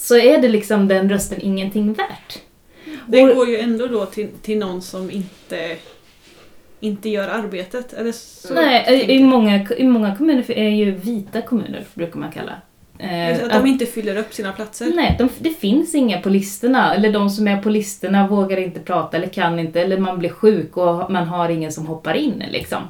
så 0.00 0.16
är 0.16 0.38
det 0.38 0.48
liksom 0.48 0.88
den 0.88 1.10
rösten 1.10 1.40
ingenting 1.40 1.92
värt. 1.92 2.38
Det 3.06 3.22
Och- 3.22 3.36
går 3.36 3.48
ju 3.48 3.58
ändå 3.58 3.86
då 3.86 4.06
till, 4.06 4.28
till 4.42 4.58
någon 4.58 4.82
som 4.82 5.10
inte 5.10 5.76
inte 6.80 7.08
gör 7.08 7.28
arbetet. 7.28 7.92
Eller 7.92 8.12
så 8.12 8.54
Nej, 8.54 9.06
i, 9.08 9.24
många, 9.24 9.66
i 9.76 9.86
många 9.86 10.16
kommuner 10.16 10.50
är 10.50 10.68
ju 10.68 10.90
vita 10.90 11.42
kommuner, 11.42 11.84
brukar 11.94 12.18
man 12.18 12.32
kalla. 12.32 12.52
Eh, 12.98 13.44
att 13.44 13.52
de 13.52 13.66
inte 13.66 13.86
fyller 13.86 14.16
upp 14.16 14.34
sina 14.34 14.52
platser. 14.52 14.92
Nej, 14.94 15.16
de, 15.18 15.28
det 15.38 15.50
finns 15.50 15.94
inga 15.94 16.20
på 16.20 16.28
listorna. 16.28 16.94
Eller 16.94 17.12
de 17.12 17.30
som 17.30 17.48
är 17.48 17.62
på 17.62 17.68
listorna 17.68 18.28
vågar 18.28 18.56
inte 18.56 18.80
prata 18.80 19.16
eller 19.16 19.28
kan 19.28 19.58
inte. 19.58 19.80
Eller 19.80 19.98
man 19.98 20.18
blir 20.18 20.30
sjuk 20.30 20.76
och 20.76 21.10
man 21.10 21.26
har 21.26 21.48
ingen 21.48 21.72
som 21.72 21.86
hoppar 21.86 22.14
in 22.14 22.44
liksom. 22.50 22.82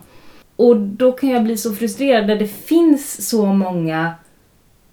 Och 0.56 0.76
då 0.76 1.12
kan 1.12 1.30
jag 1.30 1.44
bli 1.44 1.56
så 1.56 1.74
frustrerad 1.74 2.26
när 2.26 2.36
det 2.36 2.46
finns 2.46 3.28
så 3.28 3.46
många 3.46 4.14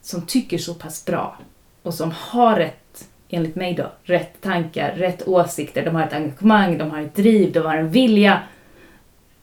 som 0.02 0.22
tycker 0.22 0.58
så 0.58 0.74
pass 0.74 1.06
bra. 1.06 1.38
Och 1.84 1.94
som 1.94 2.12
har 2.18 2.56
rätt, 2.56 3.08
enligt 3.30 3.56
mig 3.56 3.74
då, 3.74 3.92
rätt 4.04 4.42
tankar, 4.42 4.92
rätt 4.92 5.28
åsikter. 5.28 5.86
De 5.86 5.96
har 5.96 6.04
ett 6.04 6.14
engagemang, 6.14 6.78
de 6.78 6.92
har 6.92 7.02
ett 7.02 7.16
driv, 7.16 7.52
de 7.52 7.60
har 7.60 7.78
en 7.78 7.90
vilja. 7.90 8.42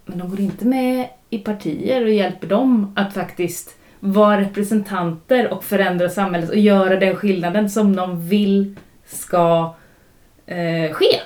Men 0.04 0.18
de 0.18 0.30
går 0.30 0.40
inte 0.40 0.64
med 0.64 1.08
i 1.30 1.38
partier 1.38 2.02
och 2.02 2.12
hjälper 2.12 2.46
dem 2.46 2.92
att 2.96 3.14
faktiskt 3.14 3.76
vara 4.00 4.40
representanter 4.40 5.52
och 5.52 5.64
förändra 5.64 6.08
samhället 6.08 6.50
och 6.50 6.58
göra 6.58 6.96
den 6.96 7.16
skillnaden 7.16 7.70
som 7.70 7.96
de 7.96 8.28
vill 8.28 8.76
ska 9.06 9.74
eh, 10.46 10.92
ske. 10.92 11.20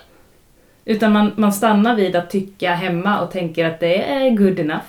Utan 0.84 1.12
man, 1.12 1.32
man 1.36 1.52
stannar 1.52 1.96
vid 1.96 2.16
att 2.16 2.30
tycka 2.30 2.74
hemma 2.74 3.20
och 3.20 3.30
tänker 3.30 3.64
att 3.64 3.80
det 3.80 4.02
är 4.02 4.30
good 4.30 4.58
enough. 4.58 4.86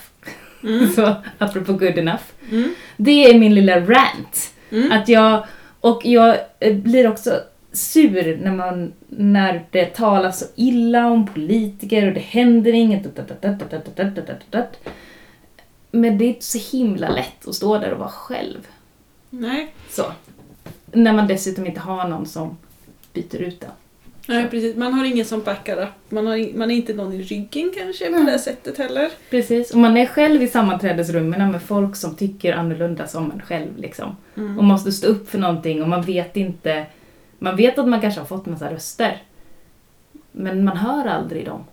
Mm. 0.63 0.87
Så, 0.95 1.15
apropå 1.37 1.73
good 1.73 1.97
enough. 1.97 2.23
Mm. 2.51 2.73
Det 2.97 3.25
är 3.25 3.39
min 3.39 3.55
lilla 3.55 3.79
rant. 3.79 4.53
Mm. 4.71 4.91
Att 4.91 5.09
jag, 5.09 5.45
och 5.79 6.01
jag 6.05 6.37
eh, 6.59 6.75
blir 6.75 7.07
också 7.07 7.39
sur 7.79 8.37
när, 8.37 8.51
man, 8.51 8.93
när 9.07 9.65
det 9.71 9.85
talas 9.85 10.39
så 10.39 10.45
illa 10.55 11.07
om 11.07 11.27
politiker 11.27 12.07
och 12.07 12.13
det 12.13 12.19
händer 12.19 12.73
inget. 12.73 13.03
Men 15.91 16.17
det 16.17 16.25
är 16.25 16.29
inte 16.29 16.45
så 16.45 16.77
himla 16.77 17.09
lätt 17.09 17.47
att 17.47 17.55
stå 17.55 17.77
där 17.77 17.91
och 17.91 17.99
vara 17.99 18.09
själv. 18.09 18.67
Nej. 19.29 19.73
Så. 19.89 20.03
När 20.91 21.13
man 21.13 21.27
dessutom 21.27 21.67
inte 21.67 21.79
har 21.79 22.07
någon 22.07 22.25
som 22.25 22.57
byter 23.13 23.41
ut 23.41 23.59
den. 23.61 23.71
Nej, 24.27 24.47
precis. 24.49 24.75
Man 24.75 24.93
har 24.93 25.05
ingen 25.05 25.25
som 25.25 25.41
backar 25.41 25.81
upp. 25.81 26.11
Man, 26.11 26.27
har, 26.27 26.57
man 26.57 26.71
är 26.71 26.75
inte 26.75 26.93
någon 26.93 27.13
i 27.13 27.21
ryggen 27.21 27.71
kanske 27.77 28.05
på 28.05 28.11
Nej. 28.11 28.33
det 28.33 28.39
sättet 28.39 28.77
heller. 28.77 29.09
Precis, 29.29 29.71
och 29.71 29.77
man 29.77 29.97
är 29.97 30.05
själv 30.05 30.43
i 30.43 30.47
sammanträdesrummen 30.47 31.51
med 31.51 31.61
folk 31.61 31.95
som 31.95 32.15
tycker 32.15 32.53
annorlunda 32.53 33.07
som 33.07 33.31
en 33.31 33.41
själv. 33.41 33.77
Liksom. 33.77 34.15
Mm. 34.37 34.57
Och 34.57 34.63
måste 34.63 34.91
stå 34.91 35.07
upp 35.07 35.29
för 35.29 35.37
någonting 35.37 35.81
och 35.81 35.89
man 35.89 36.01
vet 36.01 36.37
inte... 36.37 36.85
Man 37.39 37.55
vet 37.55 37.79
att 37.79 37.87
man 37.87 38.01
kanske 38.01 38.19
har 38.21 38.25
fått 38.25 38.45
massa 38.45 38.71
röster. 38.73 39.23
Men 40.31 40.63
man 40.63 40.77
hör 40.77 41.05
aldrig 41.07 41.45
dem. 41.45 41.63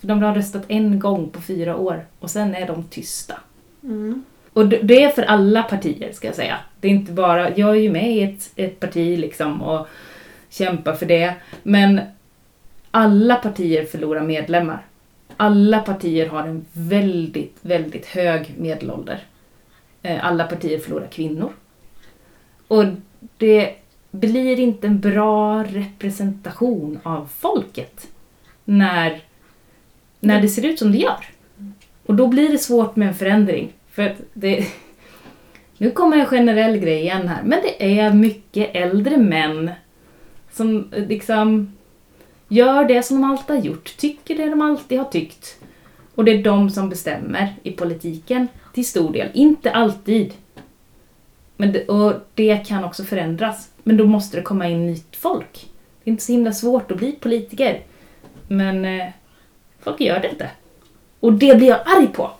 För 0.00 0.06
de 0.06 0.22
har 0.22 0.34
röstat 0.34 0.64
en 0.68 0.98
gång 0.98 1.28
på 1.30 1.40
fyra 1.40 1.76
år 1.76 2.06
och 2.20 2.30
sen 2.30 2.54
är 2.54 2.66
de 2.66 2.84
tysta. 2.84 3.34
Mm. 3.82 4.24
Och 4.52 4.68
det- 4.68 5.02
är 5.02 5.08
för 5.10 5.22
alla 5.22 5.62
partier 5.62 6.12
ska 6.12 6.26
jag 6.26 6.36
säga. 6.36 6.56
Det 6.80 6.88
är 6.88 6.92
inte 6.92 7.12
bara, 7.12 7.56
jag 7.56 7.70
är 7.70 7.74
ju 7.80 7.90
med 7.92 8.10
i 8.10 8.22
ett, 8.22 8.50
ett 8.56 8.80
parti 8.80 9.18
liksom 9.18 9.62
och 9.62 9.86
kämpar 10.48 10.94
för 10.94 11.06
det. 11.06 11.34
Men 11.62 12.00
alla 12.90 13.34
partier 13.36 13.84
förlorar 13.84 14.20
medlemmar. 14.22 14.82
Alla 15.36 15.78
partier 15.80 16.28
har 16.28 16.42
en 16.46 16.64
väldigt, 16.72 17.56
väldigt 17.60 18.06
hög 18.06 18.54
medelålder. 18.58 19.24
Eh, 20.02 20.26
Alla 20.26 20.44
partier 20.44 20.78
förlorar 20.78 21.06
kvinnor. 21.06 21.52
Och 22.68 22.84
det 23.36 23.74
blir 24.20 24.60
inte 24.60 24.86
en 24.86 25.00
bra 25.00 25.64
representation 25.64 26.98
av 27.02 27.28
folket 27.38 28.08
när, 28.64 29.22
när 30.20 30.42
det 30.42 30.48
ser 30.48 30.64
ut 30.64 30.78
som 30.78 30.92
det 30.92 30.98
gör. 30.98 31.26
Och 32.06 32.14
då 32.14 32.26
blir 32.26 32.48
det 32.48 32.58
svårt 32.58 32.96
med 32.96 33.08
en 33.08 33.14
förändring. 33.14 33.72
För 33.90 34.02
att 34.02 34.16
det... 34.32 34.66
Nu 35.78 35.90
kommer 35.90 36.16
en 36.16 36.26
generell 36.26 36.76
grej 36.76 37.00
igen 37.00 37.28
här, 37.28 37.42
men 37.42 37.60
det 37.62 37.98
är 37.98 38.12
mycket 38.12 38.70
äldre 38.74 39.16
män 39.16 39.70
som 40.52 40.88
liksom 40.92 41.72
gör 42.48 42.84
det 42.84 43.02
som 43.02 43.20
de 43.20 43.30
alltid 43.30 43.56
har 43.56 43.62
gjort, 43.62 43.96
tycker 43.96 44.36
det 44.36 44.50
de 44.50 44.62
alltid 44.62 44.98
har 44.98 45.04
tyckt. 45.04 45.58
Och 46.14 46.24
det 46.24 46.32
är 46.32 46.42
de 46.42 46.70
som 46.70 46.88
bestämmer 46.88 47.54
i 47.62 47.72
politiken 47.72 48.48
till 48.74 48.86
stor 48.86 49.12
del. 49.12 49.28
Inte 49.34 49.72
alltid. 49.72 50.34
Men 51.56 51.72
det, 51.72 51.88
och 51.88 52.12
det 52.34 52.66
kan 52.66 52.84
också 52.84 53.04
förändras. 53.04 53.68
Men 53.82 53.96
då 53.96 54.06
måste 54.06 54.36
det 54.36 54.42
komma 54.42 54.68
in 54.68 54.86
nytt 54.86 55.16
folk. 55.16 55.66
Det 56.04 56.10
är 56.10 56.12
inte 56.12 56.24
så 56.24 56.32
himla 56.32 56.52
svårt 56.52 56.90
att 56.90 56.96
bli 56.96 57.12
politiker. 57.12 57.80
Men 58.48 58.84
eh, 58.84 59.06
folk 59.80 60.00
gör 60.00 60.20
det 60.20 60.28
inte. 60.28 60.50
Och 61.20 61.32
det 61.32 61.56
blir 61.56 61.68
jag 61.68 61.80
arg 61.84 62.06
på. 62.06 62.30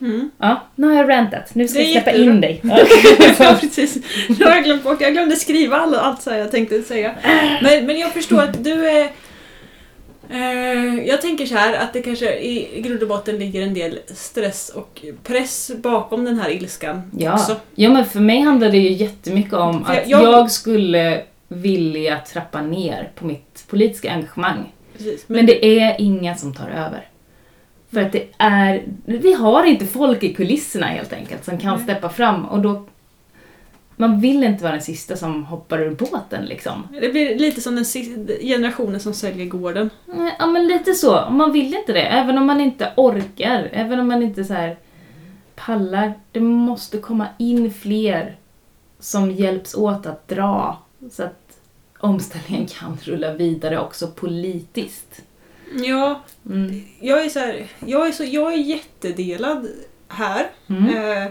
Mm. 0.00 0.30
Ja, 0.38 0.66
nu 0.74 0.86
har 0.86 0.94
jag 0.94 1.08
rantat. 1.08 1.54
Nu 1.54 1.68
ska 1.68 1.78
jag 1.78 1.92
släppa 1.92 2.10
jättebra. 2.10 2.32
in 2.34 2.40
dig. 2.40 2.60
ja, 3.38 3.56
precis. 3.60 3.96
Nu 4.28 4.44
har 4.44 4.54
jag 4.54 4.64
glömt 4.64 4.82
bort. 4.82 5.00
Jag 5.00 5.12
glömde 5.12 5.36
skriva 5.36 5.76
allt, 5.76 5.96
allt 5.96 6.22
så 6.22 6.30
jag 6.30 6.50
tänkte 6.50 6.82
säga. 6.82 7.14
Men, 7.62 7.86
men 7.86 7.98
jag 7.98 8.12
förstår 8.12 8.42
att 8.42 8.64
du 8.64 8.88
är... 8.88 9.10
Eh, 10.30 11.06
jag 11.08 11.20
tänker 11.22 11.46
så 11.46 11.54
här 11.54 11.74
att 11.82 11.92
det 11.92 12.02
kanske 12.02 12.38
i 12.38 12.80
grund 12.80 13.02
och 13.02 13.08
botten 13.08 13.38
ligger 13.38 13.62
en 13.62 13.74
del 13.74 13.98
stress 14.06 14.68
och 14.68 15.02
press 15.22 15.70
bakom 15.76 16.24
den 16.24 16.38
här 16.38 16.50
ilskan 16.50 17.02
Ja. 17.18 17.34
också. 17.34 17.56
ja, 17.74 17.90
men 17.90 18.04
för 18.04 18.20
mig 18.20 18.40
handlar 18.40 18.70
det 18.70 18.78
ju 18.78 18.92
jättemycket 18.92 19.52
om 19.52 19.84
att 19.84 20.08
jag- 20.08 20.22
jag 20.22 20.50
skulle 20.50 21.22
vilja 21.48 22.18
trappa 22.32 22.62
ner 22.62 23.10
på 23.14 23.26
mitt 23.26 23.64
politiska 23.68 24.10
engagemang. 24.12 24.72
Precis. 24.96 25.24
Men 25.26 25.46
det 25.46 25.80
är 25.80 25.96
inga 25.98 26.34
som 26.36 26.54
tar 26.54 26.68
över. 26.68 27.08
För 27.92 28.00
att 28.00 28.12
det 28.12 28.26
är, 28.38 28.82
vi 29.04 29.32
har 29.32 29.64
inte 29.64 29.86
folk 29.86 30.22
i 30.22 30.34
kulisserna 30.34 30.86
helt 30.86 31.12
enkelt 31.12 31.44
som 31.44 31.58
kan 31.58 31.74
Nej. 31.76 31.84
steppa 31.84 32.08
fram 32.08 32.44
och 32.44 32.58
då 32.60 32.86
man 33.96 34.20
vill 34.20 34.44
inte 34.44 34.62
vara 34.62 34.72
den 34.72 34.82
sista 34.82 35.16
som 35.16 35.44
hoppar 35.44 35.78
ur 35.78 35.90
båten 35.90 36.44
liksom. 36.44 36.88
det 37.00 37.08
blir 37.08 37.38
lite 37.38 37.60
som 37.60 37.74
den 37.74 37.84
generationen 38.40 39.00
som 39.00 39.14
säljer 39.14 39.46
gården. 39.46 39.90
Ja 40.38 40.46
men 40.46 40.66
lite 40.66 40.94
så, 40.94 41.30
man 41.30 41.52
vill 41.52 41.74
inte 41.74 41.92
det. 41.92 42.02
Även 42.02 42.38
om 42.38 42.46
man 42.46 42.60
inte 42.60 42.92
orkar, 42.96 43.68
även 43.72 44.00
om 44.00 44.06
man 44.08 44.22
inte 44.22 44.44
så 44.44 44.54
här 44.54 44.76
pallar. 45.54 46.14
Det 46.32 46.40
måste 46.40 46.98
komma 46.98 47.26
in 47.38 47.74
fler 47.74 48.36
som 48.98 49.30
hjälps 49.30 49.74
åt 49.74 50.06
att 50.06 50.28
dra 50.28 50.78
så 51.10 51.22
att 51.22 51.58
omställningen 51.98 52.66
kan 52.66 52.98
rulla 53.02 53.32
vidare 53.32 53.80
också 53.80 54.06
politiskt. 54.08 55.22
Ja, 55.84 56.20
Mm. 56.46 56.82
jag 57.00 57.24
är 57.24 57.28
så 57.28 57.38
här, 57.38 57.66
jag 57.86 58.08
är, 58.08 58.12
så, 58.12 58.24
jag 58.24 58.52
är 58.52 58.56
jättedelad 58.56 59.68
här. 60.08 60.46
Mm. 60.66 60.96
Eh, 60.96 61.28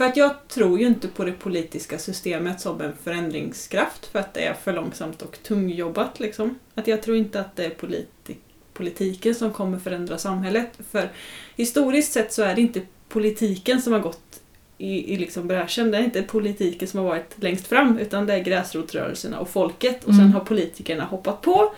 för 0.00 0.04
att 0.06 0.16
jag 0.16 0.48
tror 0.48 0.78
ju 0.80 0.86
inte 0.86 1.08
på 1.08 1.24
det 1.24 1.32
politiska 1.32 1.98
systemet 1.98 2.60
som 2.60 2.80
en 2.80 2.92
förändringskraft 3.04 4.06
för 4.06 4.18
att 4.18 4.34
det 4.34 4.40
är 4.44 4.54
för 4.54 4.72
långsamt 4.72 5.22
och 5.22 5.38
tungjobbat. 5.42 6.20
Liksom. 6.20 6.58
Att 6.74 6.86
jag 6.86 7.02
tror 7.02 7.16
inte 7.16 7.40
att 7.40 7.56
det 7.56 7.64
är 7.64 7.70
politi- 7.70 8.36
politiken 8.74 9.34
som 9.34 9.52
kommer 9.52 9.78
förändra 9.78 10.18
samhället. 10.18 10.68
För 10.90 11.08
historiskt 11.56 12.12
sett 12.12 12.32
så 12.32 12.42
är 12.42 12.54
det 12.54 12.60
inte 12.60 12.80
politiken 13.08 13.82
som 13.82 13.92
har 13.92 14.00
gått 14.00 14.40
i, 14.78 15.14
i 15.14 15.16
liksom 15.16 15.46
bräschen. 15.48 15.90
Det 15.90 15.98
är 15.98 16.02
inte 16.02 16.22
politiken 16.22 16.88
som 16.88 17.00
har 17.00 17.06
varit 17.06 17.42
längst 17.42 17.66
fram 17.66 17.98
utan 17.98 18.26
det 18.26 18.34
är 18.34 18.38
gräsrotsrörelserna 18.44 19.38
och 19.40 19.50
folket. 19.50 20.04
Och 20.04 20.14
sen 20.14 20.20
Mm. 20.20 20.32
har 20.32 20.40
politikerna 20.40 21.04
hoppat 21.04 21.40
på 21.42 21.74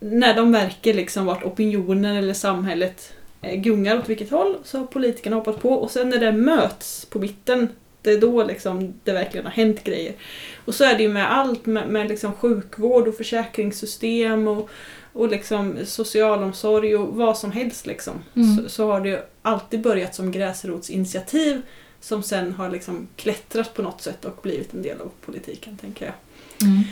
när 0.00 0.34
de 0.36 0.50
märker 0.50 0.94
liksom 0.94 1.26
vart 1.26 1.44
opinionen 1.44 2.16
eller 2.16 2.34
samhället 2.34 3.12
gungar 3.42 3.98
åt 3.98 4.08
vilket 4.08 4.30
håll 4.30 4.56
så 4.64 4.78
har 4.78 4.86
politikerna 4.86 5.36
hoppat 5.36 5.62
på 5.62 5.72
och 5.72 5.90
sen 5.90 6.08
när 6.08 6.18
det 6.18 6.32
möts 6.32 7.04
på 7.04 7.18
mitten 7.18 7.68
det 8.02 8.10
är 8.10 8.20
då 8.20 8.44
liksom 8.44 8.94
det 9.04 9.12
verkligen 9.12 9.46
har 9.46 9.52
hänt 9.52 9.84
grejer. 9.84 10.14
Och 10.64 10.74
så 10.74 10.84
är 10.84 10.96
det 10.96 11.02
ju 11.02 11.08
med 11.08 11.32
allt, 11.32 11.66
med, 11.66 11.88
med 11.88 12.08
liksom 12.08 12.32
sjukvård 12.32 13.08
och 13.08 13.16
försäkringssystem 13.16 14.48
och, 14.48 14.70
och 15.12 15.28
liksom 15.28 15.76
socialomsorg 15.84 16.96
och 16.96 17.16
vad 17.16 17.38
som 17.38 17.52
helst. 17.52 17.86
Liksom. 17.86 18.14
Mm. 18.34 18.56
Så, 18.56 18.68
så 18.68 18.86
har 18.86 19.00
det 19.00 19.08
ju 19.08 19.18
alltid 19.42 19.80
börjat 19.80 20.14
som 20.14 20.32
gräsrotsinitiativ 20.32 21.62
som 22.00 22.22
sen 22.22 22.52
har 22.52 22.70
liksom 22.70 23.08
klättrat 23.16 23.74
på 23.74 23.82
något 23.82 24.02
sätt 24.02 24.24
och 24.24 24.38
blivit 24.42 24.74
en 24.74 24.82
del 24.82 25.00
av 25.00 25.10
politiken, 25.20 25.76
tänker 25.76 26.04
jag. 26.04 26.14
Mm. 26.68 26.82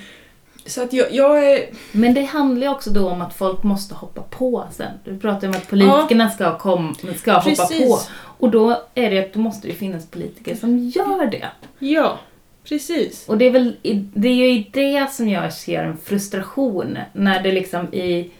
Så 0.67 0.83
att 0.83 0.93
jag, 0.93 1.13
jag 1.13 1.53
är... 1.53 1.67
Men 1.93 2.15
det 2.15 2.23
handlar 2.23 2.67
ju 2.67 2.73
också 2.73 2.91
då 2.91 3.09
om 3.09 3.23
att 3.23 3.35
folk 3.35 3.63
måste 3.63 3.95
hoppa 3.95 4.23
på 4.23 4.65
sen. 4.73 4.93
Du 5.05 5.19
pratar 5.19 5.49
om 5.49 5.55
att 5.55 5.69
politikerna 5.69 6.31
ska, 6.31 6.59
kom, 6.59 6.95
ska 7.17 7.33
hoppa 7.33 7.67
på. 7.67 7.99
Och 8.39 8.51
då 8.51 8.83
är 8.95 9.11
det 9.11 9.19
att 9.19 9.33
då 9.33 9.41
måste 9.41 9.69
det 9.69 9.75
finnas 9.75 10.07
politiker 10.07 10.55
som 10.55 10.79
gör 10.79 11.27
det. 11.27 11.49
Ja, 11.79 12.19
precis. 12.65 13.29
Och 13.29 13.39
det 13.39 13.45
är 13.45 13.51
väl 13.51 13.77
det 14.15 14.29
är 14.29 14.53
ju 14.53 14.65
det 14.73 15.13
som 15.13 15.29
jag 15.29 15.53
ser 15.53 15.85
en 15.85 15.97
frustration 15.97 16.99
när 17.13 17.43
det 17.43 17.53
liksom 17.53 17.95
i... 17.95 18.31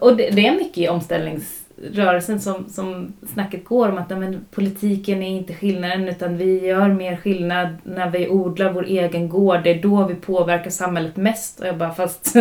Och 0.00 0.16
det, 0.16 0.30
det 0.30 0.46
är 0.46 0.56
mycket 0.56 0.78
i 0.78 0.88
omställnings, 0.88 1.60
rörelsen 1.92 2.40
som, 2.40 2.68
som 2.68 3.12
snacket 3.34 3.64
går 3.64 3.88
om 3.88 3.98
att 3.98 4.10
men, 4.10 4.44
politiken 4.50 5.22
är 5.22 5.28
inte 5.28 5.54
skillnaden 5.54 6.08
utan 6.08 6.36
vi 6.36 6.66
gör 6.66 6.88
mer 6.88 7.16
skillnad 7.16 7.68
när 7.82 8.10
vi 8.10 8.28
odlar 8.28 8.72
vår 8.72 8.84
egen 8.84 9.28
gård. 9.28 9.60
Det 9.64 9.70
är 9.70 9.82
då 9.82 10.06
vi 10.06 10.14
påverkar 10.14 10.70
samhället 10.70 11.16
mest. 11.16 11.60
Och 11.60 11.66
jag 11.66 11.76
bara 11.76 11.94
fast 11.94 12.36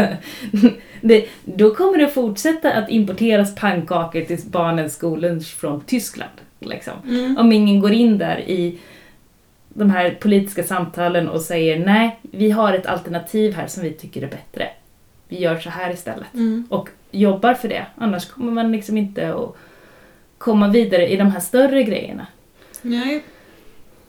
det, 1.01 1.25
då 1.45 1.75
kommer 1.75 1.97
det 1.97 2.07
fortsätta 2.07 2.73
att 2.73 2.89
importeras 2.89 3.55
pannkakor 3.55 4.21
till 4.21 4.39
barnens 4.45 4.93
skollunch 4.93 5.55
från 5.57 5.81
Tyskland. 5.81 6.31
Liksom. 6.59 6.93
Mm. 7.07 7.37
Om 7.37 7.51
ingen 7.51 7.79
går 7.79 7.93
in 7.93 8.17
där 8.17 8.39
i 8.39 8.79
de 9.73 9.89
här 9.89 10.17
politiska 10.19 10.63
samtalen 10.63 11.29
och 11.29 11.41
säger 11.41 11.85
nej, 11.85 12.19
vi 12.21 12.51
har 12.51 12.73
ett 12.73 12.85
alternativ 12.85 13.53
här 13.53 13.67
som 13.67 13.83
vi 13.83 13.93
tycker 13.93 14.21
är 14.21 14.27
bättre. 14.27 14.69
Vi 15.29 15.39
gör 15.39 15.59
så 15.59 15.69
här 15.69 15.93
istället. 15.93 16.33
Mm. 16.33 16.67
Och 16.69 16.89
jobbar 17.11 17.53
för 17.53 17.67
det. 17.67 17.85
Annars 17.95 18.25
kommer 18.25 18.51
man 18.51 18.71
liksom 18.71 18.97
inte 18.97 19.33
att 19.33 19.55
komma 20.37 20.67
vidare 20.67 21.07
i 21.07 21.15
de 21.15 21.31
här 21.31 21.39
större 21.39 21.83
grejerna. 21.83 22.27
Nej. 22.81 23.23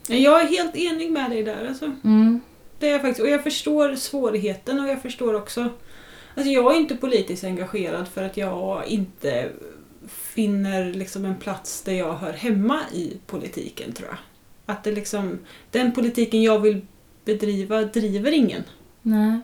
Jag 0.08 0.42
är 0.42 0.46
helt 0.46 0.76
enig 0.76 1.12
med 1.12 1.30
dig 1.30 1.42
där 1.42 1.66
alltså. 1.68 1.84
Mm. 2.04 2.40
Det 2.78 2.88
är 2.88 2.92
jag 2.92 3.00
faktiskt. 3.00 3.20
Och 3.20 3.30
jag 3.30 3.42
förstår 3.42 3.94
svårigheten 3.94 4.80
och 4.80 4.88
jag 4.88 5.02
förstår 5.02 5.34
också... 5.34 5.68
Alltså 6.34 6.50
jag 6.50 6.74
är 6.74 6.78
inte 6.78 6.96
politiskt 6.96 7.44
engagerad 7.44 8.08
för 8.08 8.22
att 8.22 8.36
jag 8.36 8.86
inte 8.86 9.48
finner 10.08 10.92
liksom 10.92 11.24
en 11.24 11.36
plats 11.36 11.82
där 11.82 11.92
jag 11.92 12.14
hör 12.14 12.32
hemma 12.32 12.80
i 12.92 13.16
politiken 13.26 13.92
tror 13.92 14.08
jag. 14.08 14.18
Att 14.66 14.84
det 14.84 14.92
liksom, 14.92 15.38
den 15.70 15.92
politiken 15.92 16.42
jag 16.42 16.58
vill 16.58 16.86
bedriva 17.24 17.82
driver 17.82 18.32
ingen. 18.32 18.62
Nej. 19.02 19.40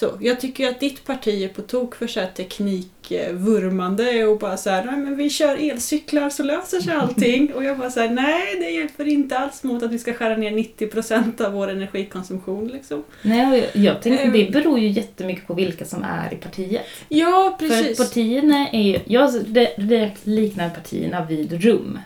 Så, 0.00 0.10
jag 0.20 0.40
tycker 0.40 0.68
att 0.68 0.80
ditt 0.80 1.04
parti 1.06 1.42
är 1.44 1.48
på 1.48 1.62
tok 1.62 1.94
för 1.94 2.06
så 2.06 2.20
här 2.20 2.26
teknikvurmande 2.26 4.24
och 4.26 4.38
bara 4.38 4.56
så 4.56 4.70
här, 4.70 4.84
nej 4.84 4.96
men 4.96 5.16
vi 5.16 5.30
kör 5.30 5.70
elcyklar 5.70 6.30
så 6.30 6.42
löser 6.42 6.80
sig 6.80 6.94
allting. 6.94 7.52
Och 7.54 7.64
jag 7.64 7.78
bara 7.78 7.90
så 7.90 8.00
här, 8.00 8.10
nej 8.10 8.56
det 8.60 8.70
hjälper 8.70 9.08
inte 9.08 9.38
alls 9.38 9.62
mot 9.64 9.82
att 9.82 9.92
vi 9.92 9.98
ska 9.98 10.12
skära 10.14 10.36
ner 10.36 10.50
90% 10.50 11.44
av 11.44 11.52
vår 11.52 11.70
energikonsumtion 11.70 12.68
liksom. 12.68 13.04
Nej, 13.22 13.68
jag, 13.74 13.84
jag 13.84 14.02
tänkte 14.02 14.24
Ehm. 14.24 14.32
det 14.32 14.50
beror 14.52 14.78
ju 14.78 14.88
jättemycket 14.88 15.46
på 15.46 15.54
vilka 15.54 15.84
som 15.84 16.02
är 16.04 16.32
i 16.34 16.36
partiet. 16.36 16.82
Ja, 17.08 17.56
För 17.60 17.68
precis. 17.68 17.98
partierna 17.98 18.68
är 18.68 18.82
ju, 18.82 18.98
jag 19.04 19.30
re- 19.30 19.80
direkt 19.86 20.26
liknar 20.26 20.70
partierna 20.70 21.24
vid 21.24 21.52
rum. 21.64 21.98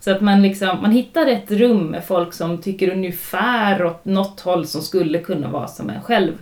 Så 0.00 0.10
att 0.10 0.20
man 0.20 0.42
liksom, 0.42 0.82
man 0.82 0.90
hittar 0.90 1.26
ett 1.26 1.50
rum 1.50 1.86
med 1.86 2.04
folk 2.04 2.32
som 2.34 2.62
tycker 2.62 2.90
ungefär 2.92 3.84
åt 3.84 4.04
något 4.04 4.40
håll 4.40 4.66
som 4.66 4.82
skulle 4.82 5.18
kunna 5.18 5.48
vara 5.50 5.68
som 5.68 5.90
en 5.90 6.02
själv. 6.02 6.32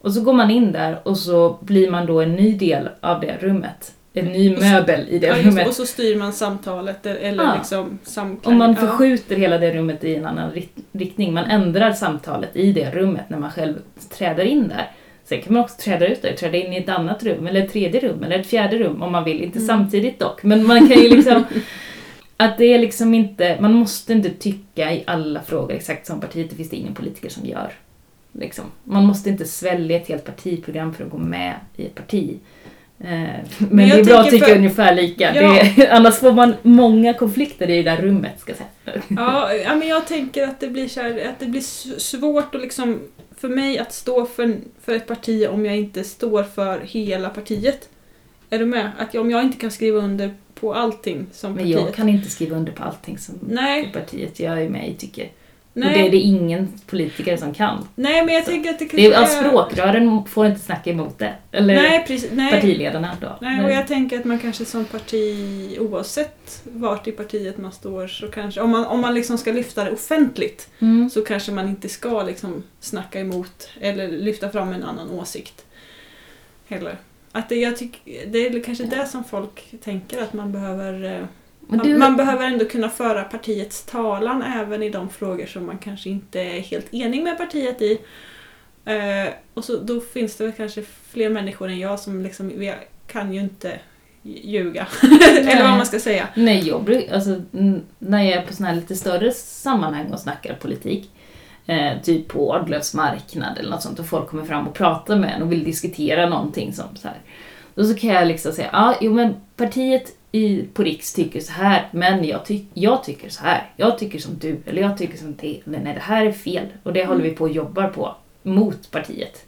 Och 0.00 0.12
så 0.12 0.20
går 0.20 0.32
man 0.32 0.50
in 0.50 0.72
där 0.72 0.98
och 1.02 1.16
så 1.18 1.58
blir 1.60 1.90
man 1.90 2.06
då 2.06 2.20
en 2.20 2.32
ny 2.32 2.52
del 2.56 2.88
av 3.00 3.20
det 3.20 3.36
rummet. 3.40 3.94
En 4.12 4.24
ny 4.24 4.54
Och 4.56 4.62
så- 4.62 4.68
möbel 4.68 5.08
i 5.08 5.18
det 5.18 5.26
Ja, 5.26 5.34
rummet. 5.42 5.68
och 5.68 5.74
så 5.74 5.86
styr 5.86 6.16
man 6.16 6.32
samtalet 6.32 7.06
eller 7.06 7.44
Ja. 7.44 7.54
liksom 7.58 7.98
samklang. 8.02 8.52
Om 8.52 8.58
man 8.58 8.70
Ja. 8.70 8.76
förskjuter 8.76 9.36
hela 9.36 9.58
det 9.58 9.74
rummet 9.74 10.04
i 10.04 10.14
en 10.16 10.26
annan 10.26 10.50
riktning, 10.92 11.34
man 11.34 11.44
ändrar 11.44 11.92
samtalet 11.92 12.56
i 12.56 12.72
det 12.72 12.90
rummet 12.90 13.24
när 13.30 13.38
man 13.38 13.50
själv 13.50 13.74
träder 14.18 14.44
in 14.44 14.68
där. 14.68 14.90
Sen 15.24 15.40
kan 15.42 15.52
man 15.54 15.62
också 15.64 15.76
träda 15.82 16.06
ut 16.06 16.22
där, 16.22 16.32
träda 16.32 16.56
in 16.58 16.72
i 16.72 16.76
ett 16.76 16.88
annat 16.88 17.22
rum, 17.22 17.46
eller 17.46 17.62
ett 17.64 17.72
tredje 17.72 18.00
rum, 18.00 18.22
eller 18.24 18.38
ett 18.38 18.46
fjärde 18.46 18.78
rum 18.78 19.02
om 19.02 19.12
man 19.12 19.24
vill. 19.24 19.40
Inte 19.42 19.58
Mm. 19.58 19.66
samtidigt 19.68 20.18
dock, 20.18 20.42
men 20.42 20.66
man 20.66 20.78
kan 20.88 20.98
ju 21.02 21.08
liksom... 21.08 21.44
att 22.36 22.58
det 22.58 22.64
är 22.74 22.78
liksom 22.78 23.14
inte, 23.14 23.56
man 23.60 23.72
måste 23.74 24.12
inte 24.12 24.30
tycka 24.30 24.92
i 24.92 25.02
alla 25.06 25.40
frågor 25.40 25.72
exakt 25.72 26.06
som 26.06 26.20
partiet, 26.20 26.50
det 26.50 26.56
finns 26.56 26.70
det 26.70 26.76
ingen 26.76 26.94
politiker 26.94 27.28
som 27.28 27.46
gör. 27.46 27.72
Liksom. 28.32 28.64
Man 28.84 29.04
måste 29.06 29.30
inte 29.30 29.44
svälja 29.44 29.96
ett 29.96 30.08
helt 30.08 30.24
partiprogram 30.24 30.94
för 30.94 31.04
att 31.04 31.10
gå 31.10 31.18
med 31.18 31.54
i 31.76 31.86
ett 31.86 31.94
parti. 31.94 32.38
Eh, 33.00 33.08
Men, 33.58 33.88
jag 33.88 33.98
det 33.98 34.00
är 34.00 34.04
bra 34.04 34.18
att 34.20 34.30
tycka 34.30 34.46
för- 34.46 34.56
ungefär 34.56 34.94
lika. 34.94 35.34
Ja. 35.34 35.60
Är, 35.60 35.90
annars 35.90 36.14
får 36.14 36.32
man 36.32 36.54
många 36.62 37.14
konflikter 37.14 37.70
i 37.70 37.82
det 37.82 37.90
där 37.90 38.02
rummet, 38.02 38.40
ska 38.40 38.54
säga. 38.54 38.68
Ja, 39.08 39.54
ja, 39.54 39.74
men 39.74 39.88
jag 39.88 40.06
tänker 40.06 40.42
att 40.48 40.60
det 40.60 40.68
blir, 40.68 40.88
så 40.88 41.00
här, 41.00 41.28
att 41.28 41.38
det 41.40 41.46
blir 41.46 41.60
svårt 42.00 42.54
att 42.54 42.60
liksom, 42.60 43.00
för 43.36 43.48
mig 43.48 43.78
att 43.78 43.92
stå 43.92 44.26
för, 44.26 44.54
för 44.82 44.94
ett 44.94 45.06
parti 45.06 45.46
om 45.50 45.66
jag 45.66 45.76
inte 45.76 46.04
står 46.04 46.42
för 46.42 46.80
hela 46.80 47.28
partiet. 47.28 47.88
Är 48.50 48.58
du 48.58 48.66
med? 48.66 48.90
Att 48.98 49.14
om 49.14 49.30
jag 49.30 49.42
inte 49.42 49.58
kan 49.58 49.70
skriva 49.70 49.98
under 49.98 50.34
på 50.54 50.74
allting 50.74 51.26
som 51.32 51.50
Men 51.52 51.58
partiet. 51.64 51.80
jag 51.80 51.94
kan 51.94 52.08
inte 52.08 52.30
skriva 52.30 52.56
under 52.56 52.72
på 52.72 52.82
allting 52.84 53.18
som 53.18 53.34
Nej, 53.48 53.90
partiet 53.92 54.40
jag 54.40 54.62
är 54.62 54.68
med 54.68 54.88
i 54.88 54.94
tycker. 54.94 55.28
Och 55.72 55.76
nej, 55.76 55.94
det 55.94 56.06
är 56.06 56.10
det 56.10 56.16
ingen 56.16 56.68
politiker 56.86 57.36
som 57.36 57.54
kan. 57.54 57.88
nej, 57.94 58.24
men 58.24 58.34
jag 58.34 58.44
tänker 58.44 58.70
att 58.70 58.78
det 58.78 58.84
Det 58.84 58.90
kanske 58.90 59.14
är, 59.14 59.18
alltså, 59.18 59.38
språkrören 59.38 60.24
får 60.24 60.46
inte 60.46 60.60
snacka 60.60 60.90
emot 60.90 61.18
det. 61.18 61.34
Eller 61.52 61.74
Nej, 61.74 62.04
precis. 62.06 62.30
Nej. 62.32 62.52
partiledarna 62.52 63.16
då. 63.20 63.38
Nej, 63.40 63.64
och 63.64 63.70
jag 63.70 63.86
tänker 63.86 64.18
att 64.18 64.24
man 64.24 64.38
kanske 64.38 64.64
som 64.64 64.84
parti, 64.84 65.76
oavsett 65.80 66.62
vart 66.64 67.08
i 67.08 67.12
partiet 67.12 67.58
man 67.58 67.72
står, 67.72 68.06
så 68.06 68.28
kanske, 68.28 68.60
om 68.60 68.70
man, 68.70 68.84
om 68.84 69.00
man 69.00 69.14
liksom 69.14 69.38
ska 69.38 69.52
lyfta 69.52 69.84
det 69.84 69.90
offentligt, 69.90 70.68
mm. 70.78 71.10
så 71.10 71.22
kanske 71.22 71.52
man 71.52 71.68
inte 71.68 71.88
ska 71.88 72.22
liksom 72.22 72.62
snacka 72.80 73.20
emot 73.20 73.68
eller 73.80 74.08
lyfta 74.08 74.50
fram 74.50 74.72
en 74.72 74.84
annan 74.84 75.10
åsikt. 75.10 75.64
Heller. 76.68 76.96
Att 77.32 77.48
det, 77.48 77.56
jag 77.56 77.76
tyck, 77.76 78.00
det 78.26 78.46
är 78.46 78.62
kanske 78.62 78.84
det 78.84 79.06
som 79.06 79.24
folk 79.24 79.74
tänker 79.82 80.22
att 80.22 80.32
man 80.32 80.52
behöver 80.52 81.04
eh, 81.04 81.10
Men 81.10 81.28
du, 81.78 81.98
man 81.98 82.16
behöver 82.16 82.44
ändå 82.44 82.64
kunna 82.64 82.88
föra 82.88 83.24
partiets 83.24 83.82
talan 83.82 84.42
även 84.42 84.82
i 84.82 84.90
de 84.90 85.08
frågor 85.08 85.46
som 85.46 85.66
man 85.66 85.78
kanske 85.78 86.10
inte 86.10 86.40
är 86.40 86.60
helt 86.60 86.94
enig 86.94 87.22
med 87.22 87.38
partiet 87.38 87.82
i. 87.82 88.00
Eh, 88.84 89.32
och 89.54 89.64
så, 89.64 89.76
då 89.76 90.00
finns 90.00 90.36
det 90.36 90.44
väl 90.44 90.52
kanske 90.52 90.82
fler 91.10 91.28
människor 91.28 91.68
än 91.68 91.78
jag 91.78 92.00
som 92.00 92.22
liksom, 92.22 92.48
vi 92.48 92.74
kan 93.06 93.32
ju 93.32 93.40
inte 93.40 93.78
ljuga. 94.22 94.86
Eller 95.36 95.62
vad 95.62 95.76
man 95.76 95.86
ska 95.86 96.00
säga. 96.00 96.28
Nej, 96.34 96.68
jag 96.68 96.84
brukar, 96.84 97.14
alltså, 97.14 97.42
när 97.98 98.22
jag 98.22 98.32
är 98.32 98.46
på 98.46 98.54
såna 98.54 98.68
här 98.68 98.76
lite 98.76 98.96
större 98.96 99.32
sammanhang 99.32 100.12
och 100.12 100.20
snackar 100.20 100.54
politik, 100.54 101.10
eh, 101.66 101.92
typ 102.02 102.28
på 102.28 102.54
Adlövs 102.54 102.94
marknad 102.94 103.58
eller 103.58 103.70
något 103.70 103.82
sånt, 103.82 103.98
och 103.98 104.06
folk 104.06 104.28
kommer 104.28 104.44
fram 104.44 104.68
och 104.68 104.74
pratar 104.74 105.16
med 105.16 105.34
en 105.34 105.42
och 105.42 105.52
vill 105.52 105.64
diskutera 105.64 106.28
någonting 106.28 106.72
som 106.72 106.96
så 106.96 107.08
här. 107.08 107.18
Då 107.74 107.84
så 107.84 107.94
kan 107.94 108.10
jag 108.10 108.28
liksom 108.28 108.52
säga, 108.52 108.68
ja, 108.72 108.94
jo 109.00 109.14
men 109.14 109.34
partiet 109.56 110.12
i, 110.32 110.62
på 110.74 110.82
Riks 110.82 111.12
tycker 111.14 111.40
så 111.40 111.52
här, 111.52 111.88
men 111.92 112.24
jag, 112.24 112.46
ty- 112.46 112.64
jag 112.74 113.04
tycker 113.04 113.28
så 113.28 113.42
här. 113.42 113.70
Jag 113.76 113.98
tycker 113.98 114.18
som 114.18 114.38
du, 114.38 114.60
eller 114.66 114.82
jag 114.82 114.98
tycker 114.98 115.18
som 115.18 115.36
det. 115.40 115.60
Eller 115.66 115.78
nej, 115.80 115.94
det 115.94 116.00
här 116.00 116.26
är 116.26 116.32
fel. 116.32 116.66
Och 116.82 116.92
det 116.92 117.04
håller 117.04 117.22
vi 117.22 117.30
på 117.30 117.44
och 117.44 117.50
jobbar 117.50 117.88
på 117.88 118.16
mot 118.42 118.90
partiet. 118.90 119.46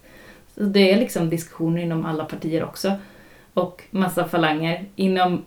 Så 0.55 0.63
det 0.63 0.93
är 0.93 0.97
liksom 0.97 1.31
diskussioner 1.31 1.83
inom 1.83 2.07
alla 2.07 2.25
partier 2.25 2.65
också. 2.65 2.93
Och 3.55 3.83
massa 3.91 4.29
falanger. 4.29 4.85
Inom, 4.97 5.45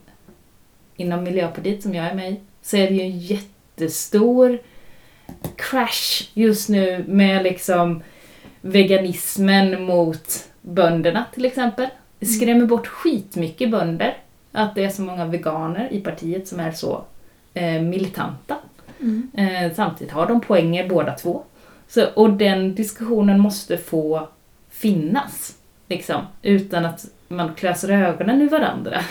inom 0.96 1.24
Miljöpartiet 1.24 1.84
som 1.84 1.96
jag 1.96 2.06
är 2.06 2.16
med 2.16 2.32
i 2.32 2.40
så 2.62 2.78
är 2.78 2.88
det 2.88 2.94
ju 2.96 3.02
en 3.02 3.20
jättestor 3.20 4.60
crash 5.56 6.30
just 6.34 6.70
nu 6.70 7.06
med 7.08 7.44
liksom 7.44 8.04
veganismen 8.62 9.84
mot 9.84 10.50
bönderna 10.62 11.26
till 11.34 11.46
exempel. 11.46 11.88
Det 12.20 12.26
skrämmer 12.26 12.66
bort 12.66 12.88
skitmycket 12.88 13.72
bönder 13.72 14.18
att 14.56 14.76
det 14.76 14.86
är 14.86 14.90
så 14.90 15.02
många 15.02 15.26
veganer 15.26 15.94
i 15.94 16.02
partiet 16.02 16.48
som 16.48 16.60
är 16.60 16.72
så 16.72 17.04
eh, 17.54 17.82
militanta. 17.82 18.58
Eh, 19.38 19.74
samtidigt 19.76 20.14
har 20.14 20.28
de 20.28 20.42
poänger 20.42 20.90
båda 20.90 21.14
två. 21.14 21.44
Så, 21.88 22.06
och 22.14 22.34
den 22.34 22.76
diskussionen 22.76 23.40
måste 23.40 23.78
få 23.78 24.28
finnas. 24.70 25.58
Liksom, 25.88 26.22
utan 26.42 26.86
att 26.86 27.06
man 27.28 27.56
klöser 27.56 27.90
ögonen 27.90 28.42
ur 28.42 28.50
varandra. 28.50 29.02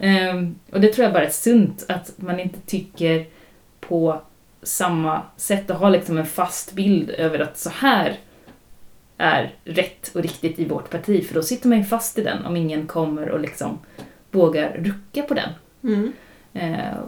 Ehm, 0.00 0.58
och 0.72 0.80
det 0.80 0.92
tror 0.92 1.04
jag 1.04 1.12
bara 1.12 1.26
är 1.26 1.30
sunt, 1.30 1.84
att 1.88 2.12
man 2.16 2.40
inte 2.40 2.60
tycker 2.60 3.26
på 3.80 4.20
samma 4.62 5.22
sätt 5.36 5.70
och 5.70 5.76
har 5.76 5.90
liksom 5.90 6.18
en 6.18 6.26
fast 6.26 6.72
bild 6.72 7.10
över 7.10 7.38
att 7.38 7.58
så 7.58 7.70
här 7.70 8.18
är 9.16 9.54
rätt 9.64 10.10
och 10.14 10.22
riktigt 10.22 10.58
i 10.58 10.64
vårt 10.64 10.90
parti. 10.90 11.26
För 11.26 11.34
då 11.34 11.42
sitter 11.42 11.68
man 11.68 11.78
ju 11.78 11.84
fast 11.84 12.18
i 12.18 12.22
den 12.22 12.46
om 12.46 12.56
ingen 12.56 12.86
kommer 12.86 13.28
och 13.28 13.40
liksom 13.40 13.78
vågar 14.38 14.76
rucka 14.78 15.22
på 15.22 15.34
den. 15.34 15.50
Mm. 15.82 16.12
Eh, 16.52 16.98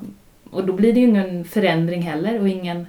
och 0.50 0.64
då 0.66 0.72
blir 0.72 0.92
det 0.92 1.00
ju 1.00 1.06
ingen 1.06 1.44
förändring 1.44 2.02
heller 2.02 2.40
och 2.40 2.48
ingen... 2.48 2.86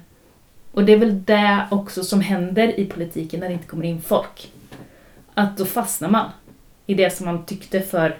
Och 0.72 0.84
det 0.84 0.92
är 0.92 0.96
väl 0.98 1.24
det 1.24 1.66
också 1.70 2.04
som 2.04 2.20
händer 2.20 2.80
i 2.80 2.86
politiken 2.86 3.40
när 3.40 3.48
det 3.48 3.52
inte 3.54 3.66
kommer 3.66 3.84
in 3.84 4.02
folk. 4.02 4.52
Att 5.34 5.56
då 5.56 5.64
fastnar 5.64 6.08
man 6.08 6.30
i 6.86 6.94
det 6.94 7.10
som 7.10 7.26
man 7.26 7.44
tyckte 7.46 7.80
för 7.80 8.18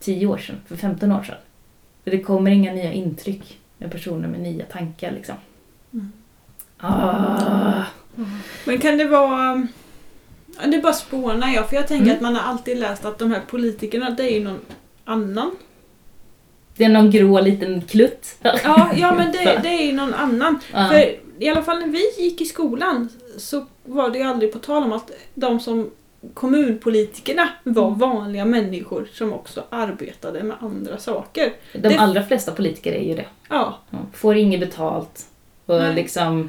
10 0.00 0.26
år 0.26 0.38
sedan, 0.38 0.56
för 0.66 0.76
15 0.76 1.12
år 1.12 1.22
sedan. 1.22 1.36
För 2.04 2.10
det 2.10 2.20
kommer 2.20 2.50
inga 2.50 2.72
nya 2.72 2.92
intryck 2.92 3.58
med 3.78 3.90
personer 3.90 4.28
med 4.28 4.40
nya 4.40 4.64
tankar 4.64 5.12
liksom. 5.12 5.34
Mm. 5.92 6.12
Ah. 6.78 7.84
Men 8.64 8.78
kan 8.78 8.98
det 8.98 9.04
vara... 9.04 9.66
Det 10.64 10.78
bara 10.82 10.92
spånar 10.92 11.48
jag, 11.48 11.68
för 11.68 11.76
jag 11.76 11.88
tänker 11.88 12.04
Mm. 12.04 12.16
att 12.16 12.22
man 12.22 12.36
har 12.36 12.42
alltid 12.42 12.78
läst 12.78 13.04
att 13.04 13.18
de 13.18 13.30
här 13.30 13.40
politikerna, 13.50 14.10
det 14.10 14.22
är 14.22 14.38
ju 14.38 14.44
någon 14.44 14.60
annan. 15.06 15.50
Det 16.76 16.84
är 16.84 16.88
någon 16.88 17.10
grå 17.10 17.40
liten 17.40 17.82
klutt. 17.82 18.26
Ja, 18.42 18.90
ja 18.96 19.14
men 19.14 19.32
det, 19.32 19.58
det 19.62 19.68
är 19.68 19.82
ju 19.86 19.92
någon 19.92 20.14
annan. 20.14 20.58
Ja. 20.72 20.88
För 20.90 21.16
i 21.38 21.48
alla 21.48 21.62
fall 21.62 21.78
när 21.78 21.86
vi 21.88 22.22
gick 22.22 22.40
i 22.40 22.44
skolan 22.44 23.08
så 23.38 23.66
var 23.84 24.10
det 24.10 24.18
ju 24.18 24.24
aldrig 24.24 24.52
på 24.52 24.58
tal 24.58 24.82
om 24.82 24.92
att 24.92 25.10
de 25.34 25.60
som 25.60 25.90
kommunpolitikerna 26.34 27.48
var 27.62 27.86
Mm. 27.86 27.98
vanliga 27.98 28.44
människor 28.44 29.08
som 29.12 29.32
också 29.32 29.64
arbetade 29.70 30.42
med 30.42 30.56
andra 30.60 30.98
saker. 30.98 31.52
De 31.72 31.78
Det- 31.78 31.96
allra 31.98 32.22
flesta 32.22 32.52
politiker 32.52 32.92
är 32.92 33.02
ju 33.04 33.14
det. 33.14 33.26
Ja, 33.48 33.78
Får 34.14 34.36
inget 34.36 34.60
betalt. 34.60 35.26
Och 35.66 35.78
Nej. 35.80 35.94
liksom... 35.94 36.40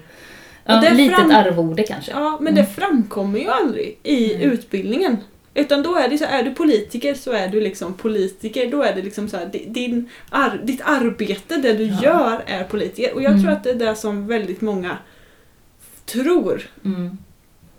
Och 0.63 0.71
Ja, 0.73 0.81
det 0.81 0.93
litet 0.93 1.17
fram- 1.17 1.31
arvode 1.31 1.83
kanske. 1.83 2.11
ja 2.11 2.37
men 2.41 2.53
Mm. 2.53 2.55
det 2.55 2.65
framkommer 2.71 3.39
ju 3.39 3.47
aldrig 3.47 3.99
i 4.03 4.33
Mm. 4.35 4.51
utbildningen. 4.51 5.17
Utan 5.59 5.83
då 5.83 5.95
är 5.95 6.09
det 6.09 6.17
så 6.17 6.25
är 6.25 6.43
du 6.43 6.53
politiker 6.53 7.13
så 7.13 7.31
är 7.31 7.47
du 7.47 7.61
liksom 7.61 7.93
politiker. 7.93 8.71
Då 8.71 8.81
är 8.83 8.95
det 8.95 9.01
liksom 9.01 9.29
så 9.29 9.37
här, 9.37 9.45
di- 9.45 9.65
din 9.67 10.09
ar, 10.29 10.59
ditt 10.63 10.81
arbete, 10.83 11.57
det 11.57 11.73
du 11.73 11.83
Ja. 11.85 12.01
gör, 12.03 12.41
är 12.45 12.63
politiker. 12.63 13.13
Och 13.13 13.21
jag 13.21 13.31
Mm. 13.31 13.43
tror 13.43 13.51
att 13.53 13.63
det 13.63 13.69
är 13.69 13.75
det 13.75 13.95
som 13.95 14.27
väldigt 14.27 14.61
många 14.61 14.97
tror. 16.05 16.61
Mm. 16.85 17.17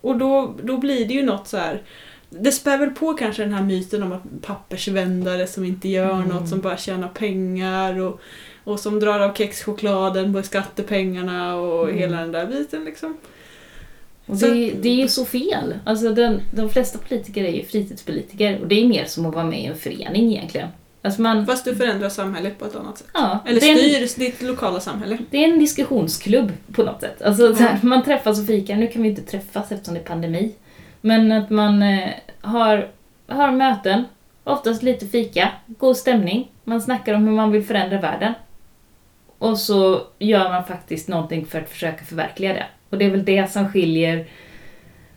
Och 0.01 0.17
då, 0.19 0.55
då 0.63 0.77
blir 0.77 1.09
det 1.09 1.15
ju 1.15 1.23
något 1.23 1.49
så 1.49 1.57
här. 1.57 1.83
Det 2.31 2.53
spär 2.53 2.79
väl 2.79 2.91
på 2.91 3.15
kanske 3.15 3.43
den 3.43 3.53
här 3.53 3.63
myten 3.63 4.03
om 4.03 4.13
att 4.13 4.23
pappersvändare 4.43 5.47
som 5.47 5.65
inte 5.65 5.89
gör 5.89 6.15
Mm. 6.15 6.29
något, 6.29 6.49
som 6.49 6.61
bara 6.61 6.77
tjänar 6.77 7.09
pengar 7.09 8.01
och, 8.01 8.21
och 8.65 8.81
som 8.81 9.01
drar 9.01 9.21
av 9.21 9.35
kexchokladen 9.35 10.33
på 10.35 10.43
skattepengarna 10.43 11.57
och 11.57 11.85
Mm. 11.89 11.99
hela 11.99 12.17
den 12.21 12.33
där 12.33 12.47
biten 12.47 12.85
liksom. 12.85 13.17
Det, 14.29 14.71
det 14.71 14.89
är 14.89 14.95
ju 14.95 15.09
så 15.09 15.25
fel. 15.25 15.75
Alltså 15.85 16.15
den, 16.15 16.41
de 16.51 16.71
flesta 16.71 16.99
politiker 16.99 17.45
är 17.45 17.53
ju 17.53 17.65
fritidspolitiker 17.65 18.61
och 18.61 18.69
det 18.69 18.83
är 18.83 18.89
mer 18.89 19.05
som 19.05 19.27
att 19.27 19.35
vara 19.35 19.45
med 19.45 19.61
i 19.61 19.67
en 19.67 19.77
förening 19.77 20.33
egentligen. 20.33 20.69
Alltså 21.03 21.23
man, 21.23 21.47
Fast 21.47 21.65
du 21.65 21.77
förändrar 21.77 22.09
samhället 22.09 22.59
på 22.59 22.65
ett 22.65 22.77
annat 22.77 22.99
sätt. 22.99 23.07
ja, 23.15 23.39
Eller 23.47 23.71
en, 23.71 24.09
styr 24.09 24.25
ditt 24.25 24.43
lokala 24.43 24.81
samhälle. 24.81 25.19
det 25.31 25.45
är 25.45 25.49
en 25.53 25.59
diskussionsklubb 25.59 26.53
på 26.73 26.83
något 26.83 27.01
sätt. 27.01 27.23
Alltså, 27.23 27.55
så 27.55 27.63
här, 27.63 27.79
man 27.83 28.03
träffas 28.03 28.41
och 28.41 28.47
fikar, 28.47 28.77
nu 28.77 28.87
kan 28.87 29.03
vi 29.03 29.09
inte 29.09 29.23
träffas 29.23 29.73
eftersom 29.73 29.95
det 29.95 30.01
är 30.01 30.05
pandemi. 30.05 30.55
Men 31.01 31.33
att 31.33 31.51
man 31.51 31.83
eh, 31.83 32.09
har, 32.41 32.91
har 33.27 33.53
möten, 33.53 34.05
oftast 34.45 34.83
lite 34.83 35.07
fika, 35.07 35.53
god 35.67 35.97
stämning, 35.97 36.51
man 36.65 36.81
snackar 36.83 37.15
om 37.15 37.25
hur 37.27 37.35
man 37.35 37.53
vill 37.53 37.65
förändra 37.65 38.01
världen. 38.01 38.35
Och 39.39 39.59
så 39.59 40.03
gör 40.19 40.51
man 40.51 40.65
faktiskt 40.65 41.09
någonting 41.09 41.47
för 41.47 41.61
att 41.61 41.71
försöka 41.71 42.05
förverkliga 42.05 42.53
det. 42.53 42.67
Och 42.91 42.99
det 42.99 43.05
är 43.05 43.11
väl 43.11 43.25
det 43.25 43.53
som 43.53 43.69
skiljer 43.69 44.29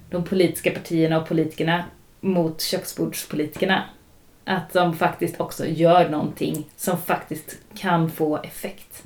de 0.09 0.23
politiska 0.23 0.71
partierna 0.71 1.21
och 1.21 1.27
politikerna 1.27 1.85
mot 2.19 2.61
köksbordspolitikerna. 2.61 3.83
Att 4.45 4.73
de 4.73 4.95
faktiskt 4.97 5.39
också 5.41 5.65
gör 5.65 6.09
någonting 6.09 6.69
som 6.77 6.97
faktiskt 6.97 7.57
kan 7.75 8.11
få 8.11 8.37
effekt. 8.37 9.03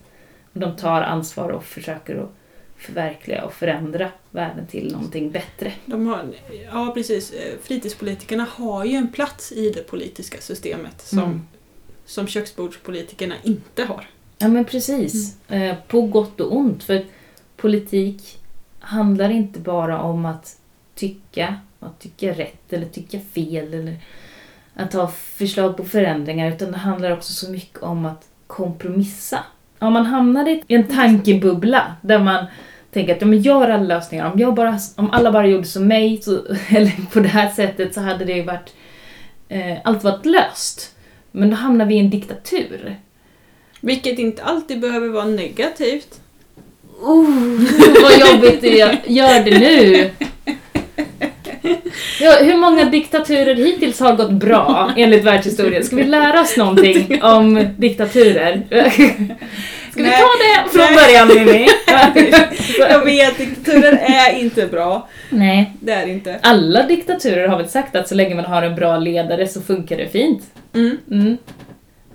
Och 0.54 0.60
de 0.60 0.76
tar 0.76 1.02
ansvar 1.02 1.50
och 1.50 1.64
försöker 1.64 2.16
att 2.16 2.32
förverkliga 2.78 3.46
och 3.46 3.54
förändra 3.54 4.12
världen 4.32 4.68
till 4.68 4.92
någonting 4.92 5.32
bättre. 5.32 5.72
De 5.86 6.08
har, 6.08 6.26
ja 6.72 6.92
precis, 6.94 7.34
fritidspolitikerna 7.64 8.48
har 8.56 8.86
ju 8.86 8.96
en 8.96 9.12
plats 9.12 9.52
i 9.52 9.70
det 9.70 9.88
politiska 9.88 10.38
systemet 10.42 11.02
som, 11.02 11.20
Mm. 11.20 11.42
som 12.06 12.28
köksbordspolitikerna 12.28 13.36
inte 13.44 13.84
har. 13.84 14.08
Ja 14.38 14.48
men 14.48 14.66
precis. 14.66 15.38
Eh, 15.50 15.76
på 15.88 16.02
gott 16.02 16.40
och 16.42 16.56
ont. 16.58 16.84
För 16.84 17.06
politik 17.58 18.40
handlar 18.86 19.30
inte 19.30 19.60
bara 19.60 20.02
om 20.02 20.26
att 20.26 20.58
tycka, 20.96 21.56
att 21.80 22.00
tycka 22.00 22.32
rätt 22.32 22.74
eller 22.74 22.86
tycka 22.86 23.20
fel 23.20 23.74
eller 23.74 23.98
att 24.74 24.94
ha 24.94 25.08
förslag 25.08 25.78
på 25.78 25.84
förändringar 25.84 26.52
utan 26.52 26.72
det 26.72 26.78
handlar 26.78 27.12
också 27.12 27.34
så 27.34 27.52
mycket 27.52 27.84
om 27.84 28.06
att 28.06 28.28
kompromissa. 28.48 29.40
Om 29.80 29.94
man 29.94 30.06
hamnar 30.06 30.50
i 30.50 30.64
en 30.68 30.88
tankebubbla 30.88 31.96
där 32.02 32.20
man 32.20 32.46
tänker 32.92 33.16
att 33.16 33.22
ja, 33.22 33.28
men 33.28 33.42
jag 33.42 33.54
har 33.54 33.70
alla 33.70 33.84
lösningar, 33.84 34.32
om, 34.32 34.40
jag 34.40 34.54
bara, 34.54 34.80
om 34.96 35.12
alla 35.12 35.32
bara 35.32 35.48
gjorde 35.48 35.68
som 35.68 35.88
mig 35.88 36.22
så, 36.22 36.32
eller 36.70 37.12
på 37.12 37.20
det 37.20 37.28
här 37.28 37.50
sättet 37.50 37.94
så 37.94 38.02
hade 38.02 38.26
det 38.26 38.42
varit 38.42 38.76
eh, 39.50 39.78
allt 39.84 40.04
varit 40.04 40.26
löst. 40.26 40.96
Men 41.32 41.50
då 41.50 41.56
hamnar 41.56 41.86
vi 41.86 41.96
i 41.96 42.00
en 42.00 42.10
diktatur. 42.10 42.96
Vilket 43.82 44.20
inte 44.20 44.44
alltid 44.44 44.80
behöver 44.80 45.08
vara 45.08 45.26
negativt. 45.26 46.22
Oh, 47.02 47.28
vad 48.04 48.30
jobbigt 48.30 48.62
det 48.62 48.82
är. 48.82 48.98
Gör 49.06 49.44
det 49.44 49.60
nu! 49.60 50.10
Ja, 52.22 52.32
hur 52.42 52.58
många 52.58 52.86
diktaturer 52.86 53.56
hittills 53.56 54.00
har 54.00 54.16
gått 54.16 54.32
bra 54.32 54.94
enligt 54.98 55.24
världshistorien? 55.24 55.84
Ska 55.84 55.96
vi 55.96 56.04
lära 56.04 56.42
oss 56.42 56.58
någonting 56.58 57.24
om 57.24 57.68
diktaturer? 57.78 58.62
Ska 59.92 60.04
vi 60.04 60.10
Nej. 60.10 60.20
ta 60.22 60.28
det 60.28 60.70
från 60.72 60.96
Nej. 60.96 61.06
början 61.06 61.28
Mimmi? 61.28 61.68
Jag 62.90 63.06
vet, 63.06 63.38
diktaturer 63.38 63.98
är 64.02 64.40
inte 64.40 64.68
bra. 64.68 65.08
Nej, 65.30 65.72
Det 65.80 65.92
är 65.92 66.08
inte. 66.08 66.40
alla 66.42 66.84
diktaturer 66.84 67.48
har 67.48 67.58
väl 67.58 67.70
sagt 67.70 67.96
att 67.96 68.08
så 68.08 68.16
länge 68.16 68.36
man 68.36 68.46
har 68.46 68.62
en 68.64 68.76
bra 68.76 68.98
ledare 68.98 69.48
så 69.48 69.62
funkar 69.62 69.98
det 69.98 70.08
fint. 70.10 70.44
Mm. 70.74 70.98
Mm. 71.12 71.38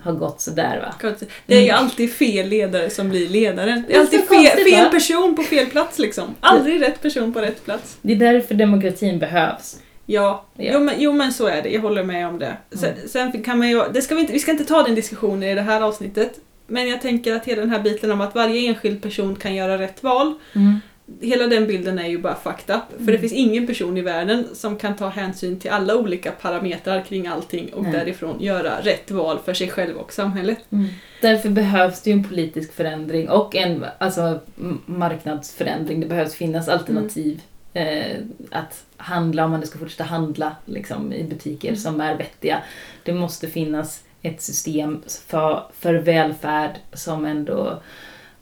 Har 0.03 0.13
gått 0.13 0.41
sådär 0.41 0.79
va? 1.01 1.13
Det 1.45 1.55
är 1.57 1.61
ju 1.61 1.69
alltid 1.69 2.13
fel 2.13 2.47
ledare 2.47 2.89
som 2.89 3.09
blir 3.09 3.29
ledaren. 3.29 3.83
Det 3.87 3.95
är 3.95 3.99
alltid 3.99 4.27
fel, 4.27 4.45
fel 4.63 4.89
person 4.91 5.35
på 5.35 5.43
fel 5.43 5.65
plats 5.65 5.99
liksom. 5.99 6.35
Aldrig 6.39 6.81
rätt 6.81 7.01
person 7.01 7.33
på 7.33 7.41
rätt 7.41 7.65
plats. 7.65 7.97
Det 8.01 8.13
är 8.13 8.17
därför 8.17 8.55
demokratin 8.55 9.19
behövs. 9.19 9.79
Ja, 10.05 10.45
Ja. 10.57 10.69
Jo, 10.73 10.79
men, 10.79 10.95
jo 10.97 11.13
men 11.13 11.33
så 11.33 11.47
är 11.47 11.61
det. 11.61 11.69
Jag 11.69 11.81
håller 11.81 12.03
med 12.03 12.27
om 12.27 12.39
det. 12.39 12.57
Sen, 12.71 12.89
Mm. 12.93 13.07
sen 13.07 13.43
kan 13.43 13.57
man 13.57 13.69
ju, 13.69 13.83
det 13.93 14.01
ska 14.01 14.15
vi, 14.15 14.21
inte, 14.21 14.33
vi 14.33 14.39
ska 14.39 14.51
inte 14.51 14.65
ta 14.65 14.83
den 14.83 14.95
diskussionen 14.95 15.43
i 15.43 15.55
det 15.55 15.61
här 15.61 15.81
avsnittet. 15.81 16.39
Men 16.67 16.89
jag 16.89 17.01
tänker 17.01 17.35
att 17.35 17.45
hela 17.45 17.61
den 17.61 17.69
här 17.69 17.79
biten 17.79 18.11
om 18.11 18.21
att 18.21 18.35
varje 18.35 18.67
enskild 18.69 19.01
person 19.01 19.35
kan 19.35 19.55
göra 19.55 19.77
rätt 19.77 20.03
val. 20.03 20.33
Mm. 20.55 20.79
Hela 21.21 21.47
den 21.47 21.67
bilden 21.67 21.99
är 21.99 22.07
ju 22.07 22.17
bara 22.17 22.35
fucked 22.35 22.75
up. 22.75 22.81
För 22.97 23.05
det 23.05 23.11
Mm. 23.11 23.21
finns 23.21 23.33
ingen 23.33 23.67
person 23.67 23.97
i 23.97 24.01
världen 24.01 24.47
som 24.53 24.75
kan 24.77 24.95
ta 24.95 25.07
hänsyn 25.09 25.59
till 25.59 25.71
alla 25.71 25.95
olika 25.95 26.31
parametrar 26.31 27.01
kring 27.01 27.27
allting 27.27 27.73
och 27.73 27.83
Nej. 27.83 27.91
därifrån 27.91 28.41
göra 28.41 28.81
rätt 28.81 29.11
val 29.11 29.39
för 29.45 29.53
sig 29.53 29.69
själv 29.69 29.97
och 29.97 30.13
samhället. 30.13 30.57
Mm. 30.69 30.87
Därför 31.21 31.49
behövs 31.49 32.01
det 32.01 32.09
ju 32.09 32.13
en 32.13 32.23
politisk 32.23 32.73
förändring 32.73 33.29
och 33.29 33.55
en 33.55 33.85
alltså, 33.97 34.39
marknadsförändring. 34.85 35.99
Det 36.01 36.07
behövs 36.07 36.35
finnas 36.35 36.69
alternativ 36.69 37.41
eh, 37.73 38.15
att 38.51 38.83
handla 38.97 39.45
om 39.45 39.51
man 39.51 39.65
ska 39.67 39.79
fortsätta 39.79 40.03
handla 40.03 40.55
liksom, 40.65 41.13
i 41.13 41.23
butiker 41.23 41.67
Mm. 41.67 41.79
som 41.79 42.01
är 42.01 42.17
vettiga. 42.17 42.61
Det 43.03 43.13
måste 43.13 43.47
finnas 43.47 44.03
ett 44.21 44.41
system 44.41 45.01
för, 45.27 45.63
för 45.79 45.93
välfärd 45.93 46.71
som 46.93 47.25
ändå 47.25 47.81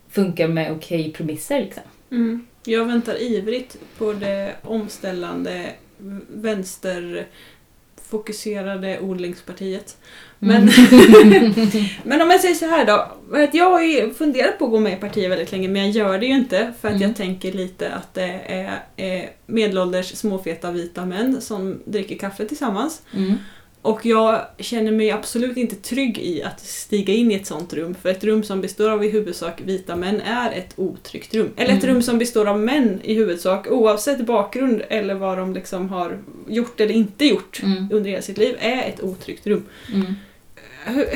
funkar 0.10 0.48
med 0.48 0.72
okej 0.72 1.12
premisser. 1.12 1.60
Liksom. 1.62 1.84
Mm. 2.12 2.46
Jag 2.63 2.86
väntar 2.86 3.22
ivrigt 3.22 3.78
på 3.98 4.13
det 4.13 4.56
omställande 4.63 5.74
vänsterfokuserade 6.28 9.00
odlingspartiet. 9.00 9.98
Men, 10.39 10.65
men 12.04 12.22
om 12.22 12.30
jag 12.30 12.41
säger 12.41 12.56
så 12.56 12.65
här 12.65 12.86
då. 12.86 13.08
Att 13.38 13.54
jag 13.54 13.69
har 13.72 13.82
ju 13.82 14.13
funderat 14.13 14.60
på 14.60 14.65
att 14.65 14.72
gå 14.72 14.80
med 14.80 14.93
i 14.93 14.95
partiet 14.95 15.32
väldigt 15.32 15.52
länge 15.52 15.67
men 15.67 15.82
jag 15.82 15.91
gör 15.91 16.19
det 16.19 16.26
ju 16.26 16.36
inte 16.36 16.74
för 16.82 16.88
att 16.88 16.93
Mm. 16.95 17.08
jag 17.08 17.17
tänker 17.17 17.52
lite 17.52 17.93
att 17.93 18.13
det 18.13 18.41
är 18.45 18.80
eh, 18.95 19.24
medelålders 19.45 20.15
småfeta 20.15 20.72
vita 20.72 21.06
män 21.06 21.41
som 21.41 21.80
dricker 21.86 22.17
kaffe 22.17 22.45
tillsammans. 22.45 23.02
Mm. 23.15 23.34
Och 23.82 24.06
jag 24.06 24.42
känner 24.58 24.92
mig 24.92 25.12
absolut 25.12 25.58
inte 25.58 25.76
trygg 25.76 26.18
i 26.18 26.44
att 26.44 26.60
stiga 26.60 27.13
in 27.13 27.32
i 27.32 27.36
ett 27.36 27.48
sånt 27.48 27.74
rum. 27.74 27.96
För 28.02 28.10
ett 28.10 28.24
rum 28.24 28.44
som 28.44 28.62
består 28.62 28.89
av 28.89 29.04
i 29.04 29.10
huvudsak 29.10 29.62
vita 29.65 29.96
män 29.96 30.22
är 30.22 30.52
ett 30.52 30.74
otryggt 30.76 31.34
rum. 31.36 31.50
Eller 31.56 31.74
ett 31.74 31.84
Mm. 31.84 31.96
rum 31.96 32.02
som 32.04 32.18
består 32.20 32.46
av 32.48 32.60
män 32.60 33.00
i 33.04 33.13
huvudsak, 33.13 33.68
oavsett 33.72 34.26
bakgrund 34.26 34.82
eller 34.89 35.13
vad 35.13 35.38
de 35.38 35.54
liksom 35.54 35.89
har 35.89 36.18
gjort 36.48 36.80
eller 36.80 36.94
inte 36.94 37.26
gjort 37.26 37.60
Mm. 37.63 37.88
under 37.92 38.10
hela 38.10 38.22
sitt 38.22 38.38
liv, 38.38 38.56
är 38.60 38.84
ett 38.89 39.04
otryggt 39.04 39.48
rum. 39.48 39.65
Mm. 39.94 40.13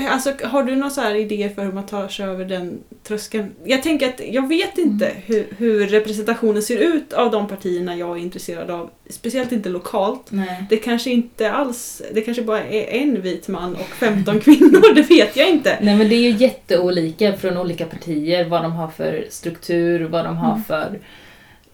Alltså, 0.10 0.34
har 0.44 0.64
du 0.64 0.76
några 0.76 1.18
idéer 1.18 1.50
för 1.50 1.64
hur 1.64 1.72
man 1.72 1.86
tar 1.86 2.08
sig 2.08 2.26
över 2.26 2.46
den 2.46 2.80
tröskeln? 3.04 3.52
Jag 3.66 3.84
tänker 3.84 4.08
att 4.10 4.22
jag 4.32 4.48
vet 4.48 4.78
inte 4.78 5.06
Mm. 5.06 5.22
hur, 5.26 5.48
hur 5.58 5.88
representationen 5.88 6.62
ser 6.62 6.78
ut 6.78 7.14
av 7.14 7.32
de 7.32 7.48
partierna 7.48 7.96
jag 7.96 8.18
är 8.18 8.22
intresserad 8.22 8.70
av. 8.72 8.90
Speciellt 9.10 9.52
inte 9.52 9.70
lokalt. 9.70 10.22
Nej. 10.30 10.64
Det 10.70 10.78
kanske 10.78 11.10
inte 11.12 11.52
alls, 11.52 12.02
det 12.14 12.22
kanske 12.22 12.44
bara 12.44 12.64
är 12.64 13.02
en 13.02 13.22
vit 13.22 13.48
man 13.48 13.76
och 13.76 13.82
15 14.00 14.40
kvinnor, 14.46 14.96
det 14.96 15.02
vet 15.02 15.36
jag 15.36 15.50
inte. 15.50 15.78
Nej 15.82 15.96
men 15.98 16.10
det 16.10 16.16
är 16.16 16.22
ju 16.22 16.30
jätteolika 16.38 17.34
från 17.34 17.58
olika 17.58 17.86
partier 17.86 18.46
vad 18.46 18.64
de 18.64 18.72
har 18.72 18.88
för 18.88 19.26
struktur, 19.30 20.04
vad 20.04 20.26
de 20.26 20.38
har 20.38 20.52
Mm. 20.52 20.64
för 20.64 21.00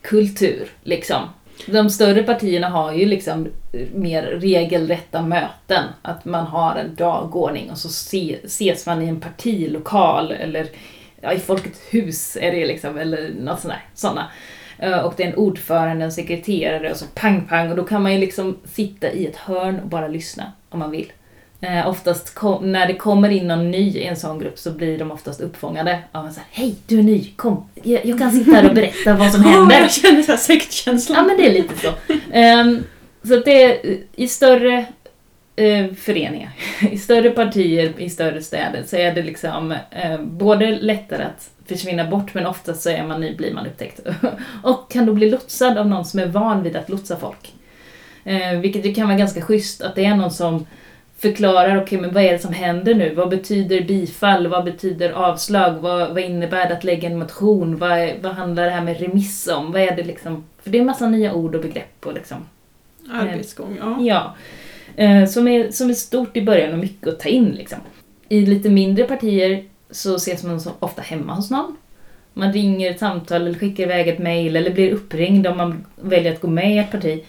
kultur. 0.02 0.68
Liksom. 0.84 1.22
De 1.66 1.90
större 1.90 2.24
partierna 2.24 2.70
har 2.70 2.94
ju 2.94 3.06
liksom 3.06 3.48
mer 3.94 4.24
regelrätta 4.24 5.22
möten. 5.22 5.84
Att 6.02 6.26
man 6.26 6.46
har 6.46 6.76
en 6.76 6.96
dagordning 6.96 7.72
och 7.72 7.78
så 7.78 7.90
ses 8.44 8.86
man 8.86 9.02
i 9.02 9.08
en 9.08 9.20
partilokal 9.20 10.32
eller 10.32 10.68
ja, 11.22 11.34
i 11.34 11.40
Folkets 11.40 11.80
hus 11.90 12.38
är 12.42 12.52
det 12.52 12.66
liksom, 12.66 12.98
eller 12.98 13.32
något 13.40 13.60
sånt 13.60 13.74
där, 13.74 13.84
sådana. 13.94 14.32
Eh, 14.80 15.00
och 15.00 15.14
det 15.18 15.24
är 15.24 15.28
en 15.28 15.36
ordförande, 15.36 16.06
en 16.06 16.12
sekreterare 16.12 16.92
och 16.92 16.98
så 16.98 17.06
pang 17.16 17.46
pang 17.50 17.70
och 17.70 17.76
då 17.76 17.84
kan 17.84 18.04
man 18.04 18.14
ju 18.14 18.20
liksom 18.20 18.58
sitta 18.64 19.12
i 19.12 19.28
ett 19.28 19.38
hörn 19.38 19.80
och 19.80 19.88
bara 19.88 20.08
lyssna 20.08 20.52
om 20.70 20.80
man 20.80 20.92
vill. 20.92 21.12
Eh, 21.62 21.88
oftast 21.88 22.36
kom, 22.36 22.72
när 22.72 22.88
det 22.88 22.94
kommer 22.96 23.30
in 23.30 23.48
någon 23.48 23.72
ny 23.72 23.90
i 23.98 24.04
en 24.04 24.16
sån 24.16 24.40
grupp 24.40 24.60
så 24.60 24.72
blir 24.72 24.98
de 25.00 25.12
oftast 25.12 25.42
uppfångade 25.42 26.00
av 26.12 26.26
en 26.26 26.34
sån 26.34 26.44
här, 26.52 26.64
Hej, 26.64 26.76
du 26.88 27.00
är 27.00 27.04
ny, 27.04 27.34
kom, 27.36 27.70
jag, 27.84 28.06
jag 28.06 28.20
kan 28.20 28.32
sitta 28.32 28.52
här 28.52 28.70
och 28.70 28.76
berätta 28.76 29.14
vad 29.14 29.32
som 29.32 29.44
händer. 29.46 29.80
jag 29.80 29.92
känner 29.92 30.22
så 30.22 30.32
här 30.32 30.38
sektkänslan. 30.40 31.18
Ja 31.18 31.24
men 31.24 31.38
det 31.38 31.48
är 31.50 31.54
lite 31.54 31.76
så. 31.80 32.14
Ehm, 32.32 32.84
Så 33.24 33.38
att 33.38 33.46
det 33.46 33.64
är 33.64 33.98
i 34.16 34.28
större 34.28 34.86
eh, 35.56 35.94
föreningar, 35.94 36.52
i 36.92 36.98
större 36.98 37.30
partier, 37.30 37.94
i 37.98 38.10
större 38.10 38.42
städer 38.42 38.84
så 38.88 38.96
är 38.96 39.14
det 39.16 39.22
liksom 39.24 39.72
eh, 39.72 40.22
både 40.22 40.72
lättare 40.72 41.24
att 41.24 41.50
försvinna 41.68 42.06
bort 42.06 42.34
men 42.34 42.46
oftast 42.46 42.82
så 42.82 42.90
är 42.90 43.04
man, 43.04 43.20
blir 43.38 43.54
man 43.54 43.68
upptäckt. 43.68 44.00
och 44.64 44.92
kan 44.92 45.06
då 45.06 45.14
bli 45.14 45.30
lotsad 45.30 45.78
av 45.78 45.88
någon 45.88 46.06
som 46.06 46.20
är 46.20 46.26
van 46.28 46.64
vid 46.64 46.76
att 46.76 46.90
lotsa 46.90 47.18
folk. 47.18 47.54
Eh, 48.24 48.60
vilket 48.60 48.86
ju 48.86 48.94
kan 48.94 49.08
vara 49.08 49.18
ganska 49.18 49.42
schysst, 49.42 49.82
att 49.82 49.96
det 49.96 50.06
är 50.06 50.16
någon 50.16 50.32
som 50.32 50.66
förklarar, 51.22 51.76
okej 51.76 51.84
okay, 51.84 52.02
men 52.02 52.14
vad 52.14 52.24
är 52.24 52.34
det 52.34 52.40
som 52.40 52.54
händer 52.54 52.96
nu? 52.96 53.14
Vad 53.16 53.30
betyder 53.30 53.82
bifall? 53.82 54.48
Vad 54.48 54.64
betyder 54.64 55.12
avslag? 55.12 55.74
Vad, 55.74 56.10
vad 56.10 56.20
innebär 56.20 56.68
det 56.68 56.74
att 56.74 56.84
lägga 56.84 57.10
en 57.10 57.20
motion? 57.20 57.78
Vad, 57.78 58.10
vad 58.22 58.32
handlar 58.32 58.66
det 58.66 58.72
här 58.72 58.84
med 58.84 59.00
remiss 59.00 59.48
om? 59.48 59.72
Vad 59.72 59.82
är 59.82 59.96
det 59.96 60.04
liksom? 60.04 60.44
För 60.64 60.70
det 60.70 60.78
är 60.78 60.80
en 60.80 60.86
massa 60.86 61.08
nya 61.08 61.34
ord 61.34 61.56
och 61.56 61.62
begrepp 61.62 62.06
och 62.06 62.14
liksom... 62.14 62.38
Arbetsgång, 63.12 63.78
ja. 63.80 63.98
Ja. 64.02 64.36
Eh, 65.04 65.26
som, 65.26 65.48
är, 65.48 65.72
som 65.72 65.90
är 65.90 65.94
stort 65.94 66.38
i 66.38 66.42
början 66.42 66.74
och 66.74 66.80
mycket 66.80 67.08
att 67.08 67.20
ta 67.20 67.30
in 67.30 67.50
liksom. 67.50 67.80
I 68.30 68.46
lite 68.46 68.70
mindre 68.70 69.04
partier 69.04 69.64
så 69.92 70.16
ses 70.16 70.44
man 70.44 70.62
som 70.62 70.72
ofta 70.80 71.02
hemma 71.02 71.34
hos 71.34 71.52
någon. 71.52 71.76
Man 72.34 72.54
ringer 72.54 72.92
ett 72.92 73.00
samtal 73.00 73.42
eller 73.42 73.60
skickar 73.60 73.84
iväg 73.84 74.08
ett 74.08 74.20
mail 74.20 74.56
eller 74.56 74.72
blir 74.72 74.92
uppringd 74.92 75.48
om 75.48 75.58
man 75.58 75.86
väljer 75.96 76.34
att 76.34 76.42
gå 76.42 76.48
med 76.48 76.76
i 76.76 76.78
ett 76.78 76.92
parti 76.92 77.24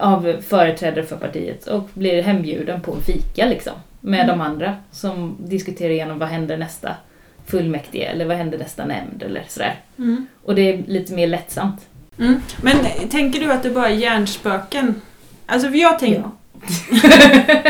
av 0.00 0.36
företrädare 0.48 1.04
för 1.04 1.16
partiet 1.16 1.66
och 1.66 1.88
blir 1.94 2.22
hembjuden 2.22 2.80
på 2.80 2.92
en 2.92 3.00
fika 3.00 3.46
liksom 3.46 3.72
med 4.00 4.20
mm. 4.20 4.38
de 4.38 4.44
andra 4.44 4.76
som 4.90 5.36
diskuterar 5.38 5.90
igenom 5.90 6.18
vad 6.18 6.28
händer 6.28 6.56
nästa 6.56 6.94
fullmäktige 7.46 8.04
eller 8.04 8.24
vad 8.24 8.36
händer 8.36 8.58
nästa 8.58 8.86
nämnd 8.86 9.22
eller 9.22 9.44
sådär. 9.48 9.80
Mm. 9.98 10.26
Och 10.44 10.54
det 10.54 10.62
är 10.62 10.82
lite 10.86 11.12
mer 11.14 11.26
lättsamt. 11.26 11.86
Mm. 12.18 12.40
Men 12.62 12.76
tänker 13.10 13.40
du 13.40 13.52
att 13.52 13.62
det 13.62 13.70
bara 13.70 13.88
är 13.88 13.94
hjärnspöken? 13.94 14.94
Alltså 15.46 15.68
jag 15.68 15.98
tänker... 15.98 16.20
Ja. 16.20 16.30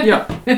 ja. 0.05 0.21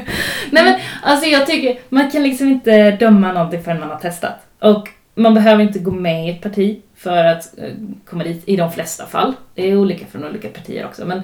Nej 0.50 0.64
men 0.64 0.74
alltså 1.02 1.26
jag 1.26 1.46
tycker, 1.46 1.78
man 1.88 2.10
kan 2.10 2.22
liksom 2.22 2.48
inte 2.48 2.90
döma 2.90 3.32
någonting 3.32 3.62
förrän 3.62 3.80
man 3.80 3.90
har 3.90 3.98
testat. 3.98 4.46
Och 4.58 4.88
man 5.14 5.34
behöver 5.34 5.62
inte 5.62 5.78
gå 5.78 5.90
med 5.90 6.26
i 6.26 6.30
ett 6.30 6.42
parti 6.42 6.80
för 7.02 7.24
att 7.24 7.58
eh, 7.58 7.74
komma 8.04 8.24
dit 8.24 8.42
i 8.46 8.56
de 8.56 8.72
flesta 8.72 9.06
fall. 9.06 9.32
Det 9.54 9.70
är 9.70 9.76
olika 9.76 10.06
från 10.06 10.24
olika 10.24 10.48
partier 10.48 10.86
också 10.86 11.04
men 11.04 11.22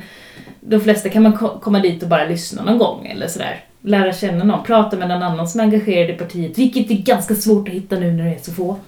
de 0.61 0.81
flesta 0.81 1.09
kan 1.09 1.23
man 1.23 1.33
komma 1.63 1.81
dit 1.81 2.03
och 2.03 2.09
bara 2.09 2.25
lyssna 2.25 2.65
någon 2.65 2.79
gång 2.79 3.07
eller 3.07 3.27
sådär. 3.27 3.65
Lära 3.81 4.13
känna 4.13 4.45
någon, 4.45 4.65
prata 4.65 4.97
med 4.97 5.09
någon 5.09 5.23
annan 5.23 5.49
som 5.49 5.61
är 5.61 5.65
engagerad 5.65 6.11
i 6.11 6.13
partiet, 6.13 6.59
vilket 6.59 6.91
är 6.91 6.95
ganska 6.95 7.35
svårt 7.35 7.69
att 7.69 7.75
hitta 7.75 7.97
nu 7.97 8.13
när 8.13 8.25
det 8.25 8.31
är 8.31 8.39
så 8.39 8.53
få. 8.53 8.71
uh, 8.71 8.79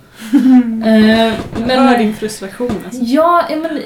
men, 0.82 1.68
jag 1.68 1.80
hör 1.80 1.98
din 1.98 2.14
frustration 2.14 2.72
alltså. 2.84 3.02
Ja, 3.02 3.48
men 3.50 3.82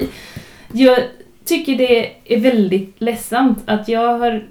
jag 0.71 0.97
tycker 1.45 1.75
det 1.75 2.11
är 2.25 2.39
väldigt 2.39 3.01
ledsamt 3.01 3.63
att 3.65 3.87
jag 3.87 4.19
har 4.19 4.47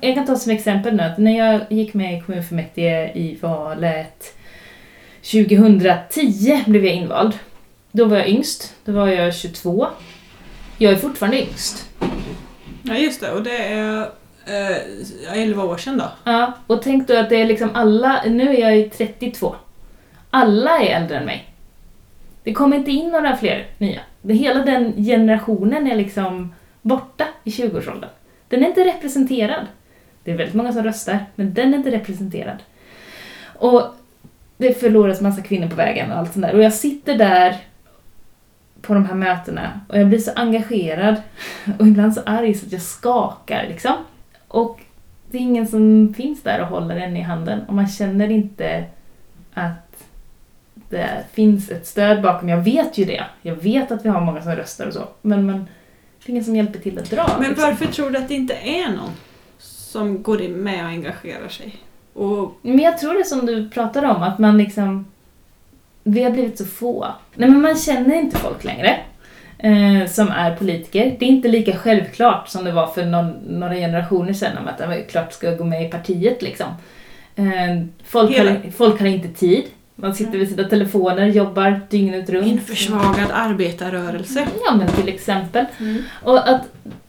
jag 0.00 0.14
kan 0.14 0.26
ta 0.26 0.36
som 0.36 0.52
exempel 0.52 0.96
nu 0.96 1.02
att 1.02 1.18
när 1.18 1.38
jag 1.38 1.60
gick 1.68 1.94
med 1.94 2.18
i 2.18 2.20
kommunfullmäktige 2.20 3.12
i 3.14 3.38
valet 3.40 4.36
2010 5.30 6.64
blev 6.66 6.84
jag 6.84 6.94
invald. 6.94 7.38
Då 7.92 8.04
var 8.04 8.16
jag 8.16 8.28
yngst, 8.28 8.74
då 8.84 8.92
var 8.92 9.08
jag 9.08 9.34
22. 9.34 9.86
Jag 10.78 10.92
är 10.92 10.96
fortfarande 10.96 11.42
yngst. 11.42 11.88
Ja 12.82 12.94
just 12.94 13.20
det, 13.20 13.30
och 13.30 13.42
det 13.42 13.56
är 13.56 14.00
eh, 14.46 15.42
11 15.42 15.64
år 15.64 15.76
sedan 15.76 15.98
då. 15.98 16.04
Ja, 16.24 16.52
och 16.66 16.82
tänk 16.82 17.08
då 17.08 17.16
att 17.16 17.28
det 17.28 17.36
är 17.36 17.44
liksom 17.44 17.70
alla, 17.74 18.22
nu 18.26 18.56
är 18.56 18.70
jag 18.70 18.92
32. 18.92 19.54
Alla 20.30 20.78
är 20.78 20.96
äldre 21.02 21.16
än 21.18 21.24
mig. 21.24 21.52
Det 22.42 22.52
kommer 22.52 22.76
inte 22.76 22.90
in 22.90 23.08
några 23.08 23.36
fler 23.36 23.66
nya. 23.78 24.00
Hela 24.22 24.64
den 24.64 25.04
generationen 25.04 25.86
är 25.86 25.96
liksom 25.96 26.54
borta 26.82 27.26
i 27.44 27.50
20-årsåldern. 27.50 28.10
Den 28.48 28.62
är 28.62 28.68
inte 28.68 28.84
representerad. 28.84 29.66
Det 30.24 30.30
är 30.30 30.36
väldigt 30.36 30.54
många 30.54 30.72
som 30.72 30.82
röstar, 30.82 31.26
men 31.34 31.54
den 31.54 31.74
är 31.74 31.78
inte 31.78 31.90
representerad. 31.90 32.58
Och 33.54 33.94
det 34.56 34.80
förloras 34.80 35.20
massa 35.20 35.42
kvinnor 35.42 35.68
på 35.68 35.76
vägen 35.76 36.12
och 36.12 36.18
allt 36.18 36.32
sånt 36.32 36.46
där. 36.46 36.54
Och 36.54 36.62
jag 36.62 36.72
sitter 36.72 37.18
där 37.18 37.56
på 38.82 38.94
de 38.94 39.04
här 39.04 39.14
mötena 39.14 39.80
och 39.88 39.98
jag 39.98 40.08
blir 40.08 40.18
så 40.18 40.30
engagerad 40.36 41.16
och 41.78 41.86
ibland 41.86 42.14
så 42.14 42.20
arg 42.26 42.54
så 42.54 42.66
att 42.66 42.72
jag 42.72 42.82
skakar 42.82 43.66
liksom. 43.68 43.94
Och 44.48 44.80
det 45.30 45.38
är 45.38 45.42
ingen 45.42 45.66
som 45.66 46.14
finns 46.16 46.42
där 46.42 46.60
och 46.60 46.66
håller 46.66 46.96
en 46.96 47.16
i 47.16 47.20
handen 47.20 47.60
och 47.68 47.74
man 47.74 47.88
känner 47.88 48.30
inte 48.30 48.84
att 49.54 50.04
det 50.88 51.24
finns 51.32 51.70
ett 51.70 51.86
stöd 51.86 52.22
bakom. 52.22 52.48
Jag 52.48 52.64
vet 52.64 52.98
ju 52.98 53.04
det. 53.04 53.24
Jag 53.42 53.54
vet 53.54 53.90
att 53.90 54.04
vi 54.04 54.08
har 54.08 54.20
många 54.20 54.42
som 54.42 54.52
röstar 54.52 54.86
och 54.86 54.92
så. 54.92 55.08
Men, 55.22 55.46
men 55.46 55.58
det 55.58 56.26
är 56.26 56.30
ingen 56.30 56.44
som 56.44 56.56
hjälper 56.56 56.78
till 56.78 56.98
att 56.98 57.10
dra. 57.10 57.26
Men 57.38 57.48
liksom. 57.48 57.68
varför 57.68 57.86
tror 57.86 58.10
du 58.10 58.18
att 58.18 58.28
det 58.28 58.34
inte 58.34 58.54
är 58.54 58.88
någon 58.88 59.10
som 59.58 60.22
går 60.22 60.48
med 60.48 60.84
och 60.84 60.90
engagerar 60.90 61.48
sig? 61.48 61.76
Och... 62.16 62.58
Men 62.62 62.78
jag 62.78 62.98
tror 62.98 63.18
det 63.18 63.24
som 63.24 63.46
du 63.46 63.70
pratade 63.70 64.06
om, 64.06 64.22
att 64.22 64.38
man 64.38 64.58
liksom 64.58 65.04
vi 66.08 66.22
har 66.22 66.30
blivit 66.30 66.58
så 66.58 66.64
få. 66.64 67.06
Nej 67.34 67.50
men 67.50 67.62
man 67.62 67.76
känner 67.76 68.16
inte 68.16 68.36
folk 68.36 68.64
längre 68.64 68.98
eh, 69.58 70.08
som 70.08 70.28
är 70.28 70.56
politiker. 70.56 71.16
Det 71.18 71.24
är 71.24 71.28
inte 71.28 71.48
lika 71.48 71.76
självklart 71.76 72.48
som 72.48 72.64
det 72.64 72.72
var 72.72 72.86
för 72.86 73.04
någon, 73.04 73.30
några 73.46 73.74
generationer 73.74 74.32
sedan 74.32 74.58
om 74.58 74.68
att 74.68 74.80
jag 74.80 75.08
klart 75.08 75.32
ska 75.32 75.50
gå 75.50 75.64
med 75.64 75.86
i 75.86 75.90
partiet 75.90 76.42
liksom. 76.42 76.66
Eh, 77.36 77.84
folk, 78.04 78.38
har, 78.38 78.70
folk 78.70 79.00
har 79.00 79.06
inte 79.06 79.28
tid. 79.28 79.64
Man 79.94 80.14
sitter 80.14 80.38
vid 80.38 80.48
sina 80.48 80.64
telefoner, 80.68 81.26
jobbar 81.26 81.80
dygnet 81.90 82.30
runt. 82.30 82.46
En 82.46 82.60
försvagad 82.60 83.30
arbetarrörelse. 83.32 84.46
Ja 84.64 84.74
men 84.74 84.88
till 84.88 85.08
exempel. 85.08 85.64
Mm. 85.80 86.02
Och 86.22 86.48
att 86.48 86.60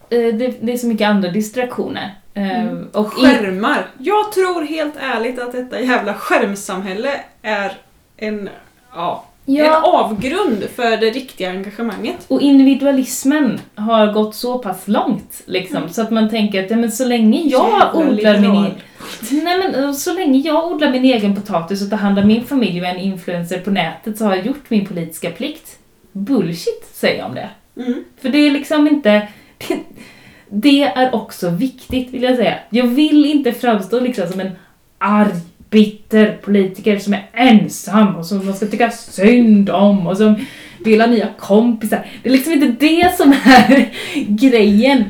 eh, 0.09 0.35
det, 0.35 0.61
det, 0.61 0.73
är 0.73 0.77
så 0.77 0.87
mycket 0.87 1.07
andra 1.07 1.29
distraktioner. 1.29 2.15
Eh, 2.37 2.61
mm. 2.61 2.87
Och 2.93 3.13
Skärmar! 3.13 3.87
Jag 3.97 4.31
tror 4.31 4.61
helt 4.61 4.93
ärligt 4.99 5.39
att 5.39 5.51
detta 5.51 5.81
jävla 5.81 6.13
skärmsamhälle 6.13 7.19
är 7.41 7.71
en 8.17 8.49
ja, 8.95 9.25
ja. 9.45 9.65
en 9.65 9.83
avgrund 9.83 10.63
för 10.75 10.97
det 10.97 11.09
riktiga 11.09 11.49
engagemanget. 11.49 12.25
Och 12.27 12.41
individualismen 12.41 13.59
har 13.75 14.13
gått 14.13 14.35
så 14.35 14.59
pass 14.59 14.87
långt 14.87 15.41
liksom, 15.45 15.77
mm. 15.77 15.89
så 15.89 16.01
att 16.01 16.11
man 16.11 16.29
tänker 16.29 16.63
att 16.63 16.71
ja, 16.71 16.77
men 16.77 16.91
så 16.91 17.05
länge 17.05 17.41
jag 17.41 17.69
Jävla 17.69 17.93
odlar 17.93 18.39
min 18.39 18.51
egen... 18.51 18.75
Nej 19.29 19.57
men 19.57 19.95
så 19.95 20.13
länge 20.13 20.39
jag 20.39 20.71
odlar 20.71 20.91
min 20.91 21.05
egen 21.05 21.35
potatis 21.35 21.83
och 21.83 21.89
tar 21.89 21.97
hand 21.97 22.19
om 22.19 22.27
min 22.27 22.45
familj 22.45 22.81
och 22.81 22.87
en 22.87 22.99
influencer 22.99 23.59
på 23.59 23.71
nätet 23.71 24.17
så 24.17 24.25
har 24.25 24.35
jag 24.35 24.45
gjort 24.45 24.69
min 24.69 24.85
politiska 24.85 25.31
plikt. 25.31 25.77
Bullshit 26.11 26.89
säger 26.93 27.17
jag 27.19 27.27
om 27.27 27.35
det. 27.35 27.49
Mm. 27.77 28.03
För 28.21 28.29
det 28.29 28.37
är 28.37 28.51
liksom 28.51 28.87
inte... 28.87 29.27
Det, 29.57 29.77
det 30.49 30.83
är 30.83 31.15
också 31.15 31.49
viktigt 31.49 32.13
vill 32.13 32.23
jag 32.23 32.35
säga. 32.35 32.55
Jag 32.69 32.87
vill 32.87 33.25
inte 33.25 33.51
framstå 33.53 33.99
liksom 33.99 34.27
som 34.27 34.39
en 34.39 34.51
arg 34.97 35.31
bitter 35.69 36.37
politiker 36.41 36.99
som 36.99 37.13
är 37.13 37.29
ensam 37.33 38.15
och 38.15 38.25
som 38.25 38.45
man 38.45 38.55
ska 38.55 38.67
tycka 38.67 38.91
synd 38.91 39.69
om 39.69 40.07
och 40.07 40.17
som 40.17 40.45
vill 40.79 41.01
ha 41.01 41.07
nya 41.07 41.27
kompisar. 41.39 42.05
Det 42.23 42.29
är 42.29 42.33
liksom 42.33 42.53
inte 42.53 42.85
det 42.85 43.17
som 43.17 43.31
är 43.31 43.93
grejen. 44.27 45.03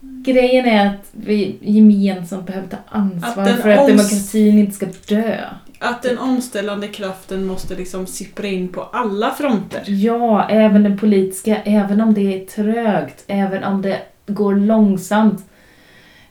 Grejen 0.00 0.66
är 0.66 0.86
att 0.86 1.10
vi 1.12 1.56
gemensamt 1.60 2.46
behöver 2.46 2.68
ta 2.68 2.76
ansvar 2.88 3.42
att 3.42 3.60
för 3.60 3.68
att 3.70 3.88
demokratin 3.88 4.58
inte 4.58 4.72
ska 4.72 4.86
dö. 5.08 5.36
Att 5.78 6.02
den 6.02 6.18
omställande 6.18 6.88
kraften 6.88 7.46
måste 7.46 7.74
liksom 7.74 8.06
sippra 8.06 8.46
in 8.46 8.68
på 8.68 8.82
alla 8.82 9.30
fronter. 9.30 9.82
Ja, 9.86 10.48
även 10.48 10.82
den 10.82 10.98
politiska, 10.98 11.56
även 11.64 12.00
om 12.00 12.14
det 12.14 12.34
är 12.34 12.46
trögt, 12.46 13.24
även 13.26 13.64
om 13.64 13.82
det 13.82 13.98
går 14.34 14.54
långsamt. 14.54 15.44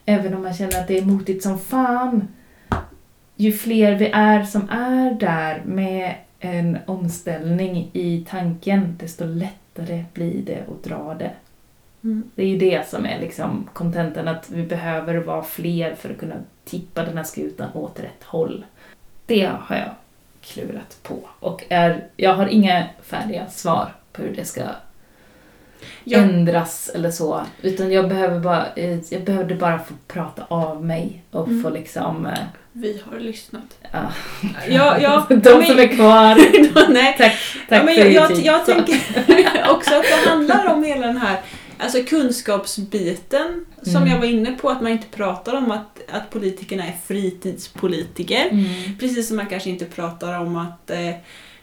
Även 0.04 0.34
om 0.34 0.42
man 0.42 0.54
känner 0.54 0.80
att 0.80 0.88
det 0.88 0.98
är 0.98 1.04
motigt 1.04 1.42
som 1.42 1.58
fan 1.58 2.28
ju 3.40 3.52
fler 3.52 3.94
vi 3.94 4.10
är 4.10 4.44
som 4.44 4.68
är 4.70 5.14
där 5.14 5.62
med 5.64 6.14
en 6.40 6.78
omställning 6.86 7.90
i 7.92 8.26
tanken, 8.28 8.96
desto 9.00 9.24
lättare 9.24 10.04
blir 10.12 10.42
det 10.42 10.64
att 10.68 10.84
dra 10.84 11.14
det. 11.14 11.30
Mm. 12.02 12.30
Det 12.34 12.42
är 12.42 12.46
ju 12.46 12.58
det 12.58 12.88
som 12.88 13.06
är 13.06 13.20
liksom 13.20 13.68
kontenten, 13.72 14.28
att 14.28 14.50
vi 14.50 14.62
behöver 14.62 15.16
vara 15.16 15.42
fler 15.42 15.94
för 15.94 16.10
att 16.10 16.18
kunna 16.18 16.34
tippa 16.64 17.04
den 17.04 17.16
här 17.16 17.24
skutan 17.24 17.68
åt 17.74 18.00
rätt 18.00 18.24
håll. 18.24 18.64
Det 19.26 19.50
har 19.60 19.76
jag 19.76 19.90
klurat 20.40 20.98
på 21.02 21.18
och 21.40 21.64
är, 21.68 22.04
jag 22.16 22.34
har 22.34 22.46
inga 22.46 22.86
färdiga 23.02 23.46
svar 23.46 23.94
på 24.12 24.22
hur 24.22 24.34
det 24.36 24.44
ska 24.44 24.62
ja. 26.04 26.18
ändras 26.18 26.90
eller 26.94 27.10
så. 27.10 27.40
Utan 27.62 27.92
jag 27.92 28.08
behöver 28.08 28.40
bara, 28.40 28.66
jag 29.10 29.24
behövde 29.24 29.54
bara 29.54 29.78
få 29.78 29.94
prata 30.08 30.44
av 30.48 30.84
mig 30.84 31.22
och 31.30 31.48
mm. 31.48 31.62
få 31.62 31.70
liksom 31.70 32.26
eh, 32.26 32.38
vi 32.72 33.02
har 33.10 33.20
lyssnat. 33.20 33.78
Ja, 33.92 34.12
ja, 34.68 34.98
ja 35.00 35.26
De 35.28 35.34
men, 35.34 35.66
som 35.66 35.78
är 35.78 35.96
kvar. 35.96 36.34
nej. 36.92 37.14
Tack, 37.18 37.32
tack 37.68 37.80
ja, 37.80 37.84
men 37.84 37.94
för 37.94 38.04
jag, 38.04 38.30
jag, 38.30 38.38
jag 38.38 38.66
tänker 38.66 38.94
också 39.70 39.94
att 39.94 40.02
det 40.02 40.30
handlar 40.30 40.66
om 40.66 40.84
hela 40.84 41.06
den 41.06 41.16
här 41.16 41.40
alltså 41.78 42.02
kunskapsbiten 42.02 43.66
som 43.82 43.96
mm. 43.96 44.08
jag 44.08 44.18
var 44.18 44.26
inne 44.26 44.52
på, 44.52 44.70
att 44.70 44.80
man 44.80 44.92
inte 44.92 45.06
pratar 45.06 45.56
om 45.56 45.70
att, 45.70 46.00
att 46.12 46.30
politikerna 46.30 46.84
är 46.84 46.96
fritidspolitiker. 47.06 48.48
Mm. 48.50 48.98
Precis 48.98 49.28
som 49.28 49.36
man 49.36 49.46
kanske 49.46 49.70
inte 49.70 49.84
pratar 49.84 50.40
om 50.40 50.56
att 50.56 50.90
eh, 50.90 51.14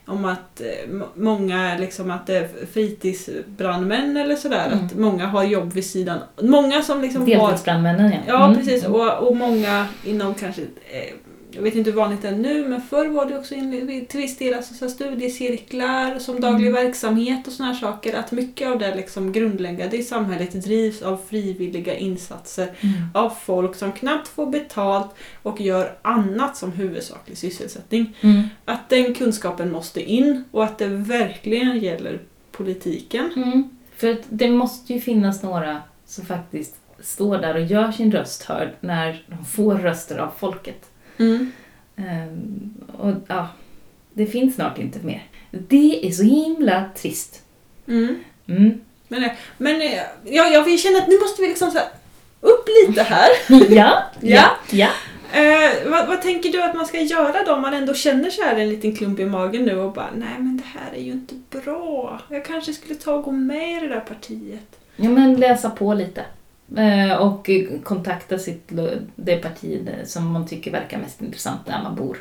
om 0.08 0.26
att 0.26 0.62
eh, 0.62 0.90
många, 1.16 1.78
liksom 1.80 2.12
att 2.12 2.28
det 2.28 2.38
är 2.38 2.50
fritidsbrandmän 2.74 4.18
eller 4.18 4.36
sådär, 4.36 4.68
Mm. 4.72 4.86
att 4.86 4.96
många 4.96 5.26
har 5.26 5.44
jobb 5.44 5.74
vid 5.74 5.86
sidan. 5.86 6.20
Många 6.42 6.82
som 6.82 7.02
liksom 7.02 7.22
har... 7.22 7.28
Deltidsbrandmännen 7.28 8.12
ja. 8.12 8.18
Ja, 8.28 8.46
Mm. 8.46 8.58
precis. 8.58 8.86
Och, 8.86 9.14
och 9.28 9.36
många 9.36 9.88
inom 10.06 10.34
kanske, 10.34 10.62
eh, 10.62 11.14
jag 11.58 11.64
vet 11.64 11.76
inte 11.76 11.90
hur 11.90 11.98
vanligt 11.98 12.22
det 12.22 12.28
är 12.28 12.36
nu, 12.36 12.68
men 12.68 12.82
förr 12.82 13.08
var 13.08 13.26
det 13.26 13.38
också 13.38 13.56
in, 13.56 14.06
till 14.10 14.20
viss 14.20 14.38
del 14.38 14.54
alltså, 14.54 14.74
så 14.74 14.90
studiecirklar 14.90 16.20
som 16.20 16.42
daglig 16.42 16.68
Mm. 16.68 16.84
verksamhet 16.86 17.48
och 17.48 17.54
såna 17.54 17.70
här 17.74 17.80
saker. 17.80 18.14
Att 18.20 18.32
mycket 18.32 18.68
av 18.70 18.80
det 18.80 18.96
liksom 18.96 19.32
grundläggande 19.32 19.98
i 19.98 20.04
samhället 20.04 20.64
drivs 20.64 21.02
av 21.02 21.18
frivilliga 21.30 21.96
insatser 21.98 22.68
Mm. 22.82 22.94
av 23.14 23.30
folk 23.30 23.76
som 23.76 23.92
knappt 23.92 24.28
får 24.28 24.46
betalt 24.46 25.10
och 25.44 25.62
gör 25.62 25.98
annat 26.02 26.58
som 26.58 26.72
huvudsaklig 26.72 27.38
sysselsättning. 27.38 28.18
Mm. 28.22 28.42
Att 28.66 28.90
den 28.90 29.14
kunskapen 29.14 29.72
måste 29.72 30.02
in 30.12 30.44
och 30.52 30.64
att 30.64 30.78
det 30.78 30.88
verkligen 30.88 31.80
gäller 31.80 32.20
politiken. 32.52 33.32
Mm. 33.36 33.70
För 33.96 34.18
det 34.30 34.50
måste 34.50 34.94
ju 34.94 35.02
finnas 35.02 35.44
några 35.44 35.82
som 36.06 36.26
faktiskt 36.26 36.76
står 37.02 37.38
där 37.38 37.56
och 37.56 37.62
gör 37.66 37.92
sin 37.92 38.12
röst 38.12 38.44
hörd 38.44 38.70
när 38.80 39.26
de 39.28 39.46
får 39.46 39.76
röster 39.76 40.18
av 40.18 40.32
folket. 40.40 40.90
Ehm, 41.96 42.74
och 42.98 43.14
ja, 43.28 43.48
det 44.14 44.26
finns 44.26 44.56
snart 44.56 44.78
inte 44.78 45.00
mer. 45.00 45.24
Det 45.52 46.08
är 46.08 46.12
så 46.12 46.24
himla 46.24 46.86
trist. 46.96 47.44
Mm. 47.88 48.24
Mm. 48.48 48.82
Men, 49.08 49.30
men 49.58 49.82
ja, 50.24 50.48
jag 50.48 50.80
känna 50.80 50.98
att 50.98 51.08
nu 51.08 51.20
måste 51.20 51.42
vi 51.42 51.48
liksom 51.48 51.72
så 51.72 51.78
här, 51.78 51.88
upp 52.42 52.68
lite 52.86 53.04
här. 53.04 53.30
Ja, 53.76 54.04
ja, 54.22 54.50
ja. 54.72 54.90
Eh, 55.34 55.90
vad, 55.92 56.08
vad 56.08 56.22
tänker 56.22 56.52
du 56.52 56.64
att 56.64 56.76
man 56.76 56.86
ska 56.86 57.02
göra 57.02 57.44
då 57.44 57.54
om 57.54 57.62
man 57.62 57.74
ändå 57.74 57.94
känner 57.94 58.30
så 58.30 58.44
här 58.44 58.56
en 58.56 58.70
liten 58.70 58.96
klump 58.96 59.20
i 59.20 59.26
magen 59.26 59.66
nu 59.66 59.80
och 59.80 59.94
bara 59.94 60.10
nej 60.16 60.36
men 60.38 60.58
det 60.58 60.80
här 60.80 60.94
är 60.94 61.02
ju 61.02 61.12
inte 61.12 61.36
bra. 61.50 62.22
Jag 62.30 62.46
kanske 62.46 62.74
skulle 62.74 62.96
ta 62.96 63.14
och 63.14 63.24
gå 63.24 63.32
med 63.32 63.78
i 63.78 63.88
det 63.88 63.94
där 63.94 64.00
partiet. 64.00 64.80
Ja, 64.96 65.10
men 65.10 65.36
läsa 65.36 65.70
på 65.70 65.94
lite. 65.94 66.26
Eh, 66.76 67.16
Och 67.18 67.50
kontakta 67.84 68.38
sitt, 68.38 68.72
det 69.16 69.38
parti 69.38 69.90
som 70.04 70.32
man 70.32 70.48
tycker 70.48 70.72
verkar 70.72 70.98
mest 70.98 71.22
intressant 71.22 71.66
där 71.66 71.84
man 71.84 71.96
bor. 71.96 72.18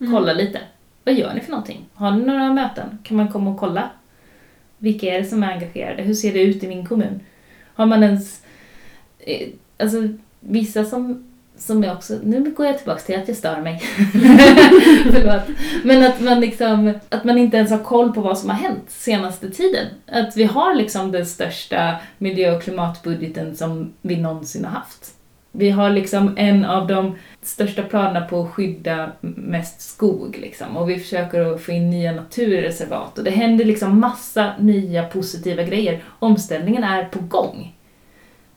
Mm. 0.00 0.12
Kolla 0.12 0.32
lite. 0.32 0.60
Vad 1.04 1.14
gör 1.14 1.34
ni 1.34 1.40
för 1.40 1.50
någonting? 1.50 1.84
Har 1.94 2.10
ni 2.10 2.24
några 2.24 2.52
möten? 2.52 2.98
Kan 3.02 3.16
man 3.16 3.28
komma 3.32 3.50
och 3.50 3.58
kolla? 3.58 3.90
Vilka 4.78 5.06
är 5.06 5.18
det 5.18 5.24
som 5.24 5.42
är 5.42 5.52
engagerade? 5.52 6.02
Hur 6.02 6.14
ser 6.14 6.32
det 6.32 6.42
ut 6.42 6.64
i 6.64 6.68
min 6.68 6.86
kommun? 6.86 7.20
Har 7.74 7.86
man 7.86 8.02
ens... 8.02 8.42
eh, 9.18 9.48
Alltså, 9.78 10.08
vissa 10.40 10.84
som, 10.84 11.24
som 11.56 11.84
jag 11.84 11.96
också... 11.96 12.18
Nu 12.22 12.50
går 12.50 12.66
jag 12.66 12.78
tillbaka 12.78 13.00
till 13.00 13.18
att 13.18 13.28
jag 13.28 13.36
stör 13.36 13.60
mig. 13.60 13.78
Förlåt. 15.12 15.58
Men 15.84 16.02
att 16.02 16.20
man 16.20 16.40
liksom... 16.40 16.94
Att 17.08 17.24
man 17.24 17.38
inte 17.38 17.56
ens 17.56 17.70
har 17.70 17.78
koll 17.78 18.12
på 18.12 18.20
vad 18.20 18.38
som 18.38 18.50
har 18.50 18.56
hänt 18.56 18.84
senaste 18.88 19.50
tiden. 19.50 19.86
Att 20.06 20.36
vi 20.36 20.44
har 20.44 20.74
liksom 20.74 21.12
den 21.12 21.26
största 21.26 21.96
miljö 22.18 22.56
och 22.56 22.62
klimatbudgeten 22.62 23.56
som 23.56 23.92
vi 24.02 24.16
någonsin 24.16 24.64
har 24.64 24.72
haft. 24.72 25.14
Vi 25.52 25.70
har 25.70 25.90
liksom 25.90 26.34
en 26.36 26.64
av 26.64 26.86
de 26.86 27.16
största 27.42 27.82
planerna 27.82 28.26
på 28.26 28.42
att 28.42 28.50
skydda 28.50 29.12
mest 29.20 29.80
skog 29.80 30.38
liksom. 30.40 30.76
Och 30.76 30.90
vi 30.90 30.98
försöker 30.98 31.54
att 31.54 31.60
få 31.60 31.72
in 31.72 31.90
nya 31.90 32.12
naturreservat. 32.12 33.18
Och 33.18 33.24
det 33.24 33.30
händer 33.30 33.64
liksom 33.64 34.00
massa 34.00 34.52
nya 34.58 35.04
positiva 35.04 35.62
grejer. 35.62 36.04
Omställningen 36.18 36.84
är 36.84 37.04
på 37.04 37.20
gång. 37.20 37.76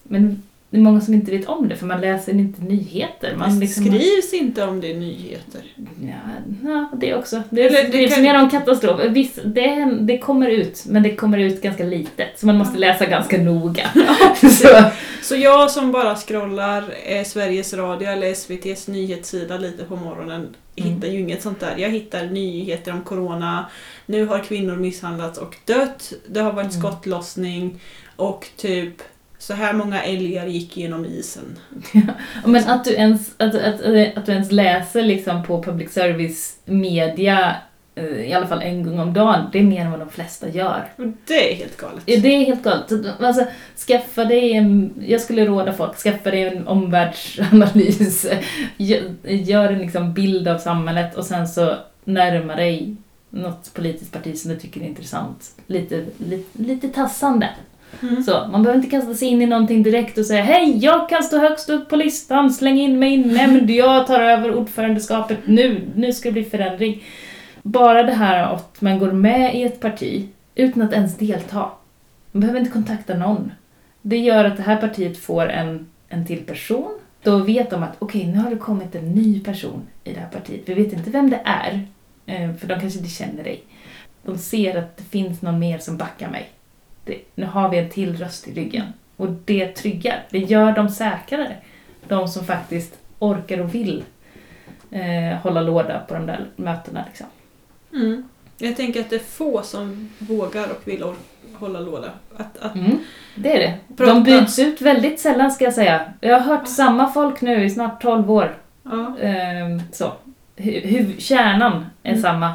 Men 0.03 0.43
det 0.69 0.77
är 0.77 0.81
många 0.81 1.01
som 1.01 1.13
inte 1.13 1.31
vet 1.31 1.45
om 1.45 1.67
det 1.69 1.75
för 1.75 1.85
man 1.85 2.01
läser 2.01 2.31
inte 2.33 2.61
nyheter. 2.61 3.35
Man 3.37 3.53
det 3.53 3.59
liksom 3.59 3.85
skrivs 3.85 4.33
inte 4.33 4.63
om 4.63 4.81
det 4.81 4.87
i 4.87 4.93
nyheter. 4.99 5.61
Ja, 6.01 6.13
ja, 6.63 6.89
det 6.97 7.15
också. 7.15 7.43
Det, 7.49 7.61
Eller 7.61 7.81
det 7.83 7.87
skrivs 7.89 8.13
kan- 8.13 8.23
mer 8.23 8.41
om 8.43 8.49
katastrof. 8.49 9.01
Visst, 9.09 9.39
det, 9.45 9.97
det 10.01 10.17
kommer 10.17 10.49
ut, 10.49 10.83
men 10.87 11.03
det 11.03 11.15
kommer 11.15 11.37
ut 11.37 11.61
ganska 11.61 11.83
lite. 11.83 12.27
Så 12.35 12.45
man 12.45 12.57
måste 12.57 12.77
läsa 12.79 13.05
ganska 13.05 13.37
noga. 13.37 13.89
så, 14.61 14.67
Så 15.21 15.35
jag 15.35 15.71
som 15.71 15.91
bara 15.91 16.15
scrollar 16.15 16.83
eh, 17.05 17.23
Sveriges 17.23 17.73
Radio 17.73 18.07
eller 18.09 18.27
SVTs 18.31 18.87
nyhetssida 18.87 19.57
lite 19.57 19.83
på 19.83 19.95
morgonen 19.95 20.55
Mm. 20.77 20.93
hittar 20.93 21.07
ju 21.07 21.19
inget 21.19 21.41
sånt 21.41 21.59
där. 21.59 21.73
Jag 21.77 21.89
hittar 21.89 22.25
nyheter 22.25 22.91
om 22.93 23.01
corona, 23.01 23.65
nu 24.05 24.25
har 24.25 24.39
kvinnor 24.39 24.75
misshandlats 24.75 25.37
och 25.39 25.55
dött, 25.65 26.13
det 26.27 26.39
har 26.39 26.51
varit 26.51 26.73
Mm. 26.75 26.81
skottlossning 26.81 27.79
och 28.15 28.47
typ 28.57 28.93
så 29.47 29.53
här 29.53 29.73
många 29.73 30.03
älgar 30.03 30.45
gick 30.47 30.77
genom 30.77 31.05
isen. 31.05 31.57
men 32.45 32.67
att 32.69 32.83
du, 32.85 32.91
ens, 32.93 33.33
att, 33.37 33.55
att, 33.55 33.81
att 34.17 34.25
du 34.25 34.31
ens 34.31 34.51
läser 34.51 35.01
liksom 35.03 35.43
på 35.43 35.63
public 35.63 35.93
service 35.93 36.55
media 36.65 37.55
eh, 37.95 38.05
i 38.05 38.33
alla 38.33 38.47
fall 38.47 38.61
en 38.61 38.83
gång 38.83 38.99
om 38.99 39.13
dagen, 39.13 39.49
det 39.51 39.59
är 39.59 39.63
mer 39.63 39.81
än 39.81 39.91
vad 39.91 39.99
de 39.99 40.09
flesta 40.09 40.49
gör. 40.49 40.87
Det 41.27 41.51
är 41.51 41.55
helt 41.55 41.77
galet. 41.77 42.03
Ja, 42.05 42.19
Det 42.19 42.27
är 42.35 42.45
helt 42.45 42.63
galet. 42.63 42.89
Så, 42.89 43.03
Alltså, 43.25 43.45
skaffa 43.87 44.25
dig 44.25 44.53
en, 44.53 44.93
jag 45.07 45.21
skulle 45.21 45.45
råda 45.45 45.73
folk, 45.73 45.97
skaffa 45.97 46.31
dig 46.31 46.43
en 46.47 46.67
omvärldsanalys. 46.67 48.25
Gö- 48.77 49.13
Gör 49.23 49.71
en 49.71 49.79
liksom 49.79 50.13
bild 50.13 50.47
av 50.47 50.57
samhället 50.57 51.15
och 51.15 51.25
sen 51.25 51.47
så 51.47 51.75
närma 52.03 52.55
dig 52.55 52.95
något 53.29 53.73
politiskt 53.73 54.11
parti 54.11 54.37
som 54.37 54.51
du 54.51 54.57
tycker 54.59 54.81
är 54.81 54.85
intressant. 54.85 55.51
Lite, 55.67 56.05
lite, 56.17 56.63
lite 56.63 56.87
tassande. 56.89 57.49
Mm. 58.01 58.23
Så, 58.23 58.47
man 58.51 58.63
behöver 58.63 58.83
inte 58.83 58.97
kasta 58.97 59.13
sig 59.13 59.27
in 59.27 59.41
i 59.41 59.45
någonting 59.45 59.83
direkt 59.83 60.17
och 60.17 60.25
säga 60.25 60.43
Hej, 60.43 60.77
jag 60.77 61.09
kan 61.09 61.23
stå 61.23 61.37
högst 61.39 61.69
upp 61.69 61.89
på 61.89 61.95
listan, 61.95 62.53
släng 62.53 62.79
in 62.79 62.99
mig 62.99 63.13
i 63.13 63.17
nämnd, 63.17 63.69
jag 63.69 64.07
tar 64.07 64.19
över 64.21 64.55
ordförandeskapet 64.55 65.39
nu, 65.45 65.81
nu 65.95 66.13
ska 66.13 66.29
det 66.29 66.33
bli 66.33 66.43
förändring. 66.43 67.03
Bara 67.61 68.03
det 68.03 68.13
här 68.13 68.53
att 68.53 68.81
man 68.81 68.99
går 68.99 69.11
med 69.11 69.55
i 69.55 69.63
ett 69.63 69.79
parti 69.79 70.27
utan 70.55 70.81
att 70.81 70.93
ens 70.93 71.17
delta. 71.17 71.69
Man 72.31 72.41
behöver 72.41 72.59
inte 72.59 72.71
kontakta 72.71 73.13
någon. 73.13 73.51
Det 74.01 74.17
gör 74.17 74.45
att 74.45 74.57
det 74.57 74.63
här 74.63 74.77
partiet 74.77 75.17
får 75.17 75.49
en, 75.49 75.87
en 76.09 76.25
till 76.27 76.45
person. 76.45 76.99
Då 77.23 77.37
vet 77.37 77.69
de 77.69 77.83
att 77.83 77.95
okej, 77.99 78.27
nu 78.27 78.37
har 78.37 78.49
det 78.49 78.55
kommit 78.55 78.95
en 78.95 79.11
ny 79.11 79.39
person 79.39 79.81
i 80.03 80.13
det 80.13 80.19
här 80.19 80.29
partiet. 80.29 80.61
Vi 80.65 80.73
vet 80.73 80.93
inte 80.93 81.09
vem 81.09 81.29
det 81.29 81.41
är, 81.45 81.87
eh, 82.25 82.55
för 82.55 82.67
de 82.67 82.79
kanske 82.79 82.99
inte 82.99 83.11
känner 83.11 83.43
dig. 83.43 83.63
De 84.23 84.37
ser 84.37 84.77
att 84.77 84.97
det 84.97 85.03
finns 85.03 85.41
någon 85.41 85.59
mer 85.59 85.77
som 85.77 85.97
backar 85.97 86.29
mig. 86.29 86.49
Det, 87.05 87.17
nu 87.35 87.45
har 87.45 87.69
vi 87.69 87.77
en 87.77 87.89
till 87.89 88.17
röst 88.17 88.47
i 88.47 88.53
ryggen. 88.53 88.85
Och 89.17 89.27
det 89.45 89.67
tryggar. 89.67 90.23
Det 90.29 90.39
gör 90.39 90.71
dem 90.71 90.89
säkrare. 90.89 91.55
De 92.07 92.27
som 92.27 92.45
faktiskt 92.45 92.93
orkar 93.19 93.59
och 93.59 93.75
vill 93.75 94.03
eh, 94.91 95.37
hålla 95.41 95.61
låda 95.61 95.99
på 96.07 96.13
de 96.13 96.25
där 96.25 96.45
mötena. 96.55 97.03
Liksom. 97.07 97.27
Mm. 97.93 98.29
Jag 98.57 98.75
tänker 98.77 98.99
att 98.99 99.09
det 99.09 99.15
är 99.15 99.19
få 99.19 99.61
som 99.63 100.09
vågar 100.19 100.69
och 100.71 100.81
vill 100.87 101.03
hålla 101.53 101.79
låda. 101.79 102.09
Att, 102.37 102.57
att, 102.57 102.75
Mm, 102.75 102.97
det 103.35 103.55
är 103.55 103.59
det. 103.59 103.95
Prata. 103.97 104.13
De 104.13 104.23
byts 104.23 104.59
ut 104.59 104.81
väldigt 104.81 105.19
sällan 105.19 105.51
ska 105.51 105.63
jag 105.65 105.73
säga. 105.73 106.13
Jag 106.21 106.39
har 106.39 106.57
hört 106.57 106.67
samma 106.67 107.11
folk 107.11 107.41
nu 107.41 107.63
i 107.65 107.69
snart 107.69 108.01
12 108.01 108.31
år. 108.31 108.57
ja. 108.83 109.15
Ehm, 109.21 109.81
så. 109.91 110.11
Hu- 110.57 110.85
huv- 110.85 111.19
kärnan 111.19 111.85
är 112.03 112.09
Mm. 112.11 112.21
samma. 112.21 112.53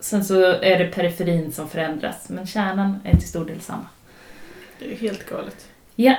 Sen 0.00 0.24
så 0.24 0.42
är 0.44 0.78
det 0.78 0.84
periferin 0.84 1.52
som 1.52 1.68
förändras. 1.68 2.28
Men 2.28 2.46
kärnan 2.46 3.00
är 3.04 3.16
till 3.16 3.28
stor 3.28 3.44
del 3.44 3.60
samma. 3.60 3.86
Det 4.78 4.92
är 4.92 4.96
helt 4.96 5.30
galet. 5.30 5.66
Ja, 5.96 6.14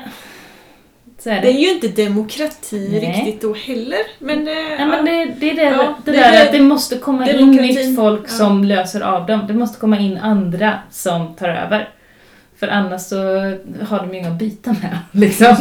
så 1.20 1.30
är 1.30 1.36
det. 1.36 1.42
Det 1.42 1.48
är 1.50 1.60
ju 1.60 1.70
inte 1.74 1.88
demokrati 1.88 2.90
Nej. 2.92 3.00
riktigt 3.00 3.42
då 3.42 3.54
heller. 3.54 4.00
Men, 4.20 4.46
det, 4.46 4.52
Ja, 4.80 4.86
men 4.86 5.06
det, 5.06 5.26
det 5.40 5.50
är 5.52 5.56
det, 5.56 5.62
Ja, 5.64 5.98
det, 6.06 6.12
det 6.12 6.18
där 6.18 6.34
är 6.34 6.46
att 6.46 6.52
det 6.52 6.62
måste 6.62 6.98
komma 6.98 7.32
in 7.32 7.52
nytt 7.52 7.96
folk 7.96 8.22
Ja. 8.24 8.28
som 8.30 8.64
löser 8.64 9.02
av 9.02 9.26
dem. 9.26 9.48
Det 9.48 9.54
måste 9.54 9.80
komma 9.80 10.00
in 10.00 10.18
andra 10.18 10.80
som 10.92 11.36
tar 11.36 11.50
över. 11.50 11.90
För 12.58 12.68
annars 12.68 13.02
så 13.02 13.16
har 13.88 14.00
de 14.00 14.14
ju 14.14 14.20
inga 14.20 14.30
att 14.32 14.40
byta 14.40 14.70
med. 14.72 14.98
Liksom. 15.22 15.56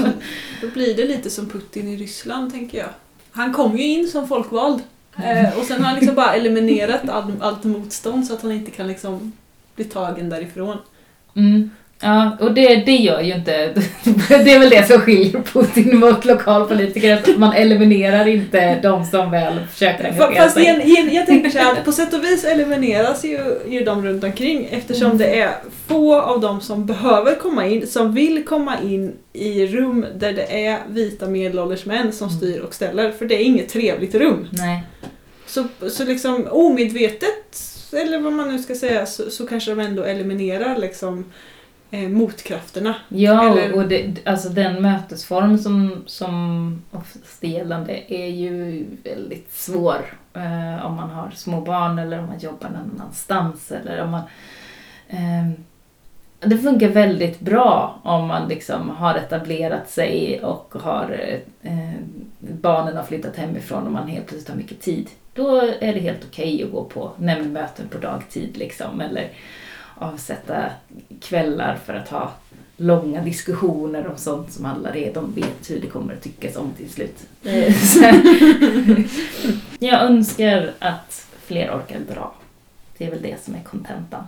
Då 0.61 0.69
blir 0.69 0.97
det 0.97 1.05
lite 1.05 1.31
som 1.31 1.49
Putin 1.49 1.89
i 1.89 1.97
Ryssland, 1.97 2.53
tänker 2.53 2.79
jag. 2.79 2.89
Han 3.31 3.53
kom 3.53 3.77
ju 3.79 3.85
in 3.85 4.09
som 4.09 4.29
folkvald. 4.29 4.83
Eh, 5.25 5.59
och 5.59 5.65
sen 5.65 5.81
har 5.81 5.87
han 5.91 5.99
liksom 5.99 6.15
bara 6.15 6.35
eliminerat 6.35 7.09
all, 7.09 7.33
allt 7.41 7.65
motstånd 7.65 8.27
så 8.27 8.35
att 8.35 8.43
han 8.43 8.53
inte 8.53 8.71
kan 8.71 8.87
liksom 8.87 9.33
bli 9.75 9.85
tagen 9.85 10.29
därifrån. 10.29 10.77
Mm. 11.35 11.71
Ja, 12.01 12.37
och 12.41 12.55
det, 12.55 12.75
det 12.77 12.97
gör 12.97 13.21
ju 13.21 13.35
inte... 13.35 13.75
Det 14.29 14.53
är 14.53 14.59
väl 14.59 14.71
det 14.71 14.87
som 14.89 15.01
skiljer 15.01 15.43
Putin 15.43 15.99
mot 15.99 16.25
lokalpolitiker, 16.25 17.15
att 17.17 17.39
man 17.39 17.53
eliminerar 17.53 18.29
inte 18.29 18.81
de 18.83 19.05
som 19.05 19.31
väl 19.31 19.55
försöker 19.73 20.05
engagera 20.05 20.43
Fast 20.43 20.55
sig. 20.55 20.63
igen, 20.63 20.83
igen, 20.83 21.09
jag 21.15 21.27
tänker 21.27 21.51
så 21.51 21.59
här, 21.59 21.75
på 21.85 21.93
sätt 21.93 22.15
och 22.15 22.25
vis 22.25 22.45
elimineras 22.45 23.25
ju, 23.25 23.39
ju 23.69 23.85
de 23.85 24.07
runt 24.07 24.25
omkring 24.25 24.69
eftersom 24.71 25.07
Mm. 25.07 25.19
det 25.19 25.41
är 25.41 25.51
få 25.87 26.21
av 26.21 26.41
dem 26.41 26.61
som 26.61 26.87
behöver 26.87 27.35
komma 27.35 27.67
in, 27.67 27.87
som 27.87 28.15
vill 28.15 28.45
komma 28.45 28.75
in 28.85 29.13
i 29.33 29.67
rum 29.67 30.07
där 30.17 30.33
det 30.33 30.67
är 30.67 30.79
vita 30.89 31.27
medelålders 31.27 31.87
män 31.87 32.13
som 32.13 32.29
Mm. 32.29 32.39
styr 32.41 32.61
och 32.61 32.75
ställer. 32.75 33.11
För 33.13 33.25
det 33.27 33.35
är 33.35 33.45
inget 33.45 33.69
trevligt 33.69 34.15
rum. 34.15 34.49
Nej. 34.53 34.83
Så, 35.47 35.65
så 35.91 36.05
liksom 36.05 36.47
omedvetet, 36.51 37.61
eller 37.93 38.19
vad 38.19 38.33
man 38.33 38.49
nu 38.57 38.59
ska 38.63 38.75
säga, 38.75 39.07
så, 39.07 39.31
så 39.31 39.47
kanske 39.47 39.71
de 39.71 39.81
ändå 39.81 40.03
eliminerar 40.03 40.77
liksom 40.79 41.25
eh, 41.91 42.09
motkrafterna. 42.09 42.95
Ja, 43.09 43.53
Eller- 43.59 43.75
och 43.77 43.89
det, 43.89 44.27
alltså 44.27 44.49
den 44.49 44.83
mötesform 44.83 45.59
som, 45.59 46.03
som 46.07 46.83
oftast 46.91 47.45
är 47.45 47.49
gällande 47.49 48.15
är 48.15 48.27
ju 48.29 48.87
väldigt 49.05 49.53
svår 49.53 50.05
eh, 50.35 50.87
om 50.87 50.95
man 50.95 51.11
har 51.11 51.31
små 51.31 51.61
barn 51.61 51.99
eller 51.99 52.19
om 52.19 52.27
man 52.27 52.39
jobbar 52.39 52.69
någon 52.69 52.91
annanstans 53.01 53.73
eller 53.73 54.03
om 54.03 54.11
man... 54.11 54.23
ehm, 55.09 55.53
det 56.41 56.59
funkar 56.59 56.89
väldigt 56.89 57.41
bra 57.41 57.99
om 58.03 58.27
man 58.27 58.49
liksom 58.49 58.91
har 58.91 59.15
etablerat 59.15 59.91
sig 59.91 60.41
och 60.43 60.75
har 60.83 61.21
eh, 61.63 61.93
barnen 62.39 62.97
har 62.97 63.05
flyttat 63.05 63.37
hemifrån 63.37 63.87
och 63.87 63.93
man 63.93 64.09
helt 64.09 64.27
plötsligt 64.27 64.49
har 64.49 64.57
mycket 64.57 64.81
tid. 64.81 65.09
Då 65.35 65.57
är 65.81 65.95
det 65.95 66.01
helt 66.01 66.25
okej 66.29 66.63
att 66.65 66.73
gå 66.73 66.85
på 66.85 67.11
nämndmöten 67.17 67.89
på 67.89 67.99
dagtid 67.99 68.57
liksom 68.57 69.01
eller 69.01 69.29
avsätta 69.99 70.65
kvällar 71.21 71.79
för 71.87 71.95
att 71.95 72.09
ha 72.09 72.33
långa 72.77 73.23
diskussioner 73.23 74.07
om 74.07 74.17
sånt 74.17 74.53
som 74.53 74.65
alla 74.65 74.91
redan 74.91 75.33
vet 75.33 75.71
hur 75.71 75.81
det 75.81 75.87
kommer 75.87 76.15
att 76.15 76.23
tyckas 76.23 76.57
om 76.57 76.73
till 76.77 76.91
slut. 76.91 77.17
Jag 79.79 80.03
önskar 80.03 80.73
att 80.79 81.27
fler 81.47 81.71
orkar 81.71 81.99
dra. 82.15 82.33
Det 82.99 83.07
är 83.07 83.11
väl 83.11 83.23
det 83.23 83.45
som 83.45 83.55
är 83.55 83.63
kontentan 83.63 84.25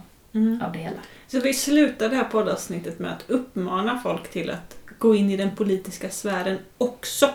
av 0.62 0.72
det 0.72 0.78
hela. 0.78 0.96
Så 1.28 1.40
vi 1.40 1.54
slutar 1.54 2.08
det 2.08 2.16
här 2.16 2.24
poddavsnittet 2.24 2.98
med 2.98 3.12
att 3.12 3.30
uppmana 3.30 3.98
folk 3.98 4.30
till 4.30 4.50
att 4.50 4.76
gå 4.98 5.14
in 5.14 5.30
i 5.30 5.36
den 5.36 5.56
politiska 5.56 6.10
sfären 6.10 6.58
också. 6.78 7.30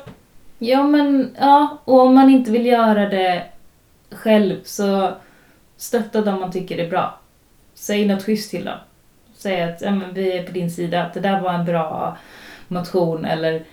Ja, 0.59 0.83
men 0.83 1.35
ja, 1.39 1.77
och 1.85 1.99
om 1.99 2.15
man 2.15 2.29
inte 2.29 2.51
vill 2.51 2.65
göra 2.65 3.09
det 3.09 3.45
själv 4.11 4.55
så 4.63 5.11
stötta 5.77 6.21
dem 6.21 6.39
man 6.39 6.51
tycker 6.51 6.77
är 6.77 6.89
bra. 6.89 7.19
Säg 7.75 8.07
något 8.07 8.23
schysst 8.23 8.51
till 8.51 8.65
dem. 8.65 8.77
Säg 9.35 9.61
att 9.61 9.81
ja, 9.81 9.91
men 9.91 10.13
vi 10.13 10.37
är 10.37 10.43
på 10.43 10.51
din 10.51 10.71
sida, 10.71 11.03
att 11.03 11.13
det 11.13 11.19
där 11.19 11.41
var 11.41 11.53
en 11.53 11.65
bra 11.65 12.17
motion 12.67 13.25
eller 13.25 13.63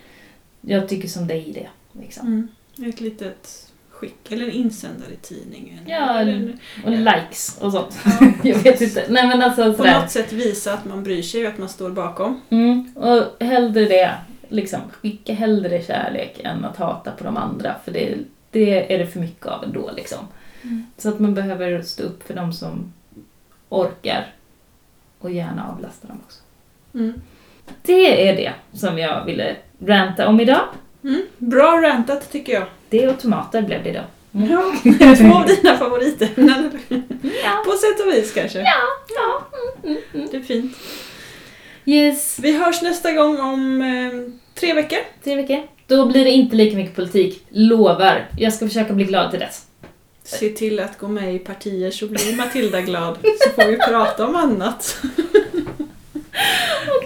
jag 0.60 0.88
tycker 0.88 1.08
som 1.08 1.26
dig 1.26 1.48
i 1.48 1.52
det. 1.52 1.68
Liksom. 2.00 2.48
Ett 2.86 3.00
litet 3.00 3.72
skick, 3.90 4.32
eller 4.32 4.44
en 4.44 4.52
insändare 4.52 5.12
i 5.12 5.16
tidningen. 5.16 5.78
Ja, 5.86 6.18
eller 6.20 6.58
Och 6.84 6.90
likes 6.90 7.58
och 7.60 7.72
sånt. 7.72 7.98
Ja. 8.04 8.32
jag 8.50 8.58
vet 8.58 8.80
inte. 8.80 9.06
Nej 9.08 9.26
men 9.26 9.42
alltså 9.42 9.74
på 9.74 9.84
något 9.84 10.10
sätt 10.10 10.32
visa 10.32 10.74
att 10.74 10.84
man 10.84 11.04
bryr 11.04 11.22
sig 11.22 11.46
och 11.46 11.52
att 11.52 11.58
man 11.58 11.68
står 11.68 11.90
bakom. 11.90 12.40
Mm, 12.50 12.92
och 12.96 13.44
hellre 13.44 13.84
det, 13.84 14.10
liksom, 14.48 14.80
skicka 14.90 15.34
hellre 15.34 15.82
kärlek 15.82 16.40
än 16.44 16.64
att 16.64 16.76
hata 16.76 17.10
på 17.10 17.24
de 17.24 17.36
andra 17.36 17.74
för 17.84 17.92
det, 17.92 18.18
det 18.50 18.94
är 18.94 18.98
det 18.98 19.06
för 19.06 19.20
mycket 19.20 19.46
av 19.46 19.64
ändå 19.64 19.90
liksom. 19.96 20.18
Mm. 20.62 20.86
Så 20.96 21.08
att 21.08 21.20
man 21.20 21.34
behöver 21.34 21.82
stå 21.82 22.02
upp 22.02 22.26
för 22.26 22.34
de 22.34 22.52
som 22.52 22.92
orkar 23.72 24.26
och 25.18 25.30
gärna 25.30 25.68
avlasta 25.72 26.08
dem 26.08 26.20
också. 26.26 26.40
Mm. 26.94 27.12
Det 27.82 28.28
är 28.28 28.36
det 28.36 28.52
som 28.78 28.98
jag 28.98 29.24
ville 29.24 29.56
ranta 29.86 30.28
om 30.28 30.40
idag. 30.40 30.60
Mm. 31.04 31.22
Bra 31.38 31.80
rantat 31.82 32.32
tycker 32.32 32.52
jag. 32.52 32.64
Det 32.88 33.08
och 33.08 33.20
tomater 33.20 33.62
blev 33.62 33.82
det 33.82 33.90
idag. 33.90 34.04
Mm. 34.34 34.50
Ja, 34.50 34.72
två 35.16 35.34
av 35.38 35.46
dina 35.46 35.76
favoritämnen. 35.76 36.70
Ja. 37.44 37.62
På 37.66 37.72
sätt 37.72 38.06
och 38.06 38.12
vis 38.12 38.32
kanske. 38.34 38.58
Ja, 38.58 38.82
ja. 39.08 39.58
Mm, 39.58 39.68
mm, 39.84 40.02
mm. 40.14 40.28
Det 40.30 40.36
är 40.36 40.40
fint. 40.42 40.76
Yes, 41.84 42.38
Vi 42.42 42.58
hörs 42.64 42.82
nästa 42.82 43.12
gång 43.12 43.40
om 43.40 43.82
eh, 43.82 44.32
tre 44.60 44.74
veckor. 44.74 44.98
tre 45.24 45.36
veckor. 45.36 45.62
Då 45.86 46.06
blir 46.06 46.24
det 46.24 46.30
inte 46.30 46.56
lika 46.56 46.76
mycket 46.76 46.96
politik. 46.96 47.46
Lovar. 47.48 48.28
Jag 48.38 48.52
ska 48.52 48.66
försöka 48.68 48.92
bli 48.92 49.04
glad 49.04 49.30
till 49.30 49.40
dess. 49.40 49.66
Se 50.24 50.48
till 50.48 50.80
att 50.80 50.98
gå 50.98 51.08
med 51.08 51.34
i 51.34 51.38
partier 51.38 51.90
så 51.90 52.06
blir 52.06 52.36
Matilda 52.36 52.80
glad. 52.80 53.18
Så 53.40 53.50
får 53.50 53.70
vi 53.70 53.76
prata 53.76 54.26
om 54.26 54.36
annat. 54.36 54.96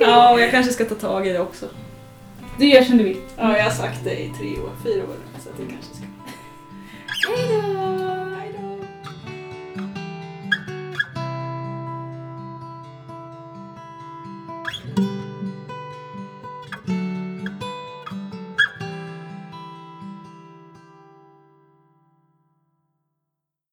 Ja, 0.00 0.32
och 0.32 0.40
jag 0.40 0.50
kanske 0.50 0.72
ska 0.72 0.84
ta 0.84 0.94
tag 0.94 1.26
i 1.26 1.32
det 1.32 1.40
också. 1.40 1.66
Du 2.58 2.68
gör 2.68 2.82
som 2.82 2.98
du 2.98 3.04
vill. 3.04 3.16
Ja, 3.36 3.56
jag 3.56 3.64
har 3.64 3.70
sagt 3.70 4.04
det 4.04 4.20
i 4.20 4.32
tre 4.38 4.48
år, 4.48 4.70
fyra 4.84 5.02
år. 5.02 5.16
Så 5.44 5.48
att 5.50 5.58
jag 5.58 5.68
kanske 5.68 5.94
ska. 5.94 6.04
Hej 7.28 7.62
då! 7.62 8.05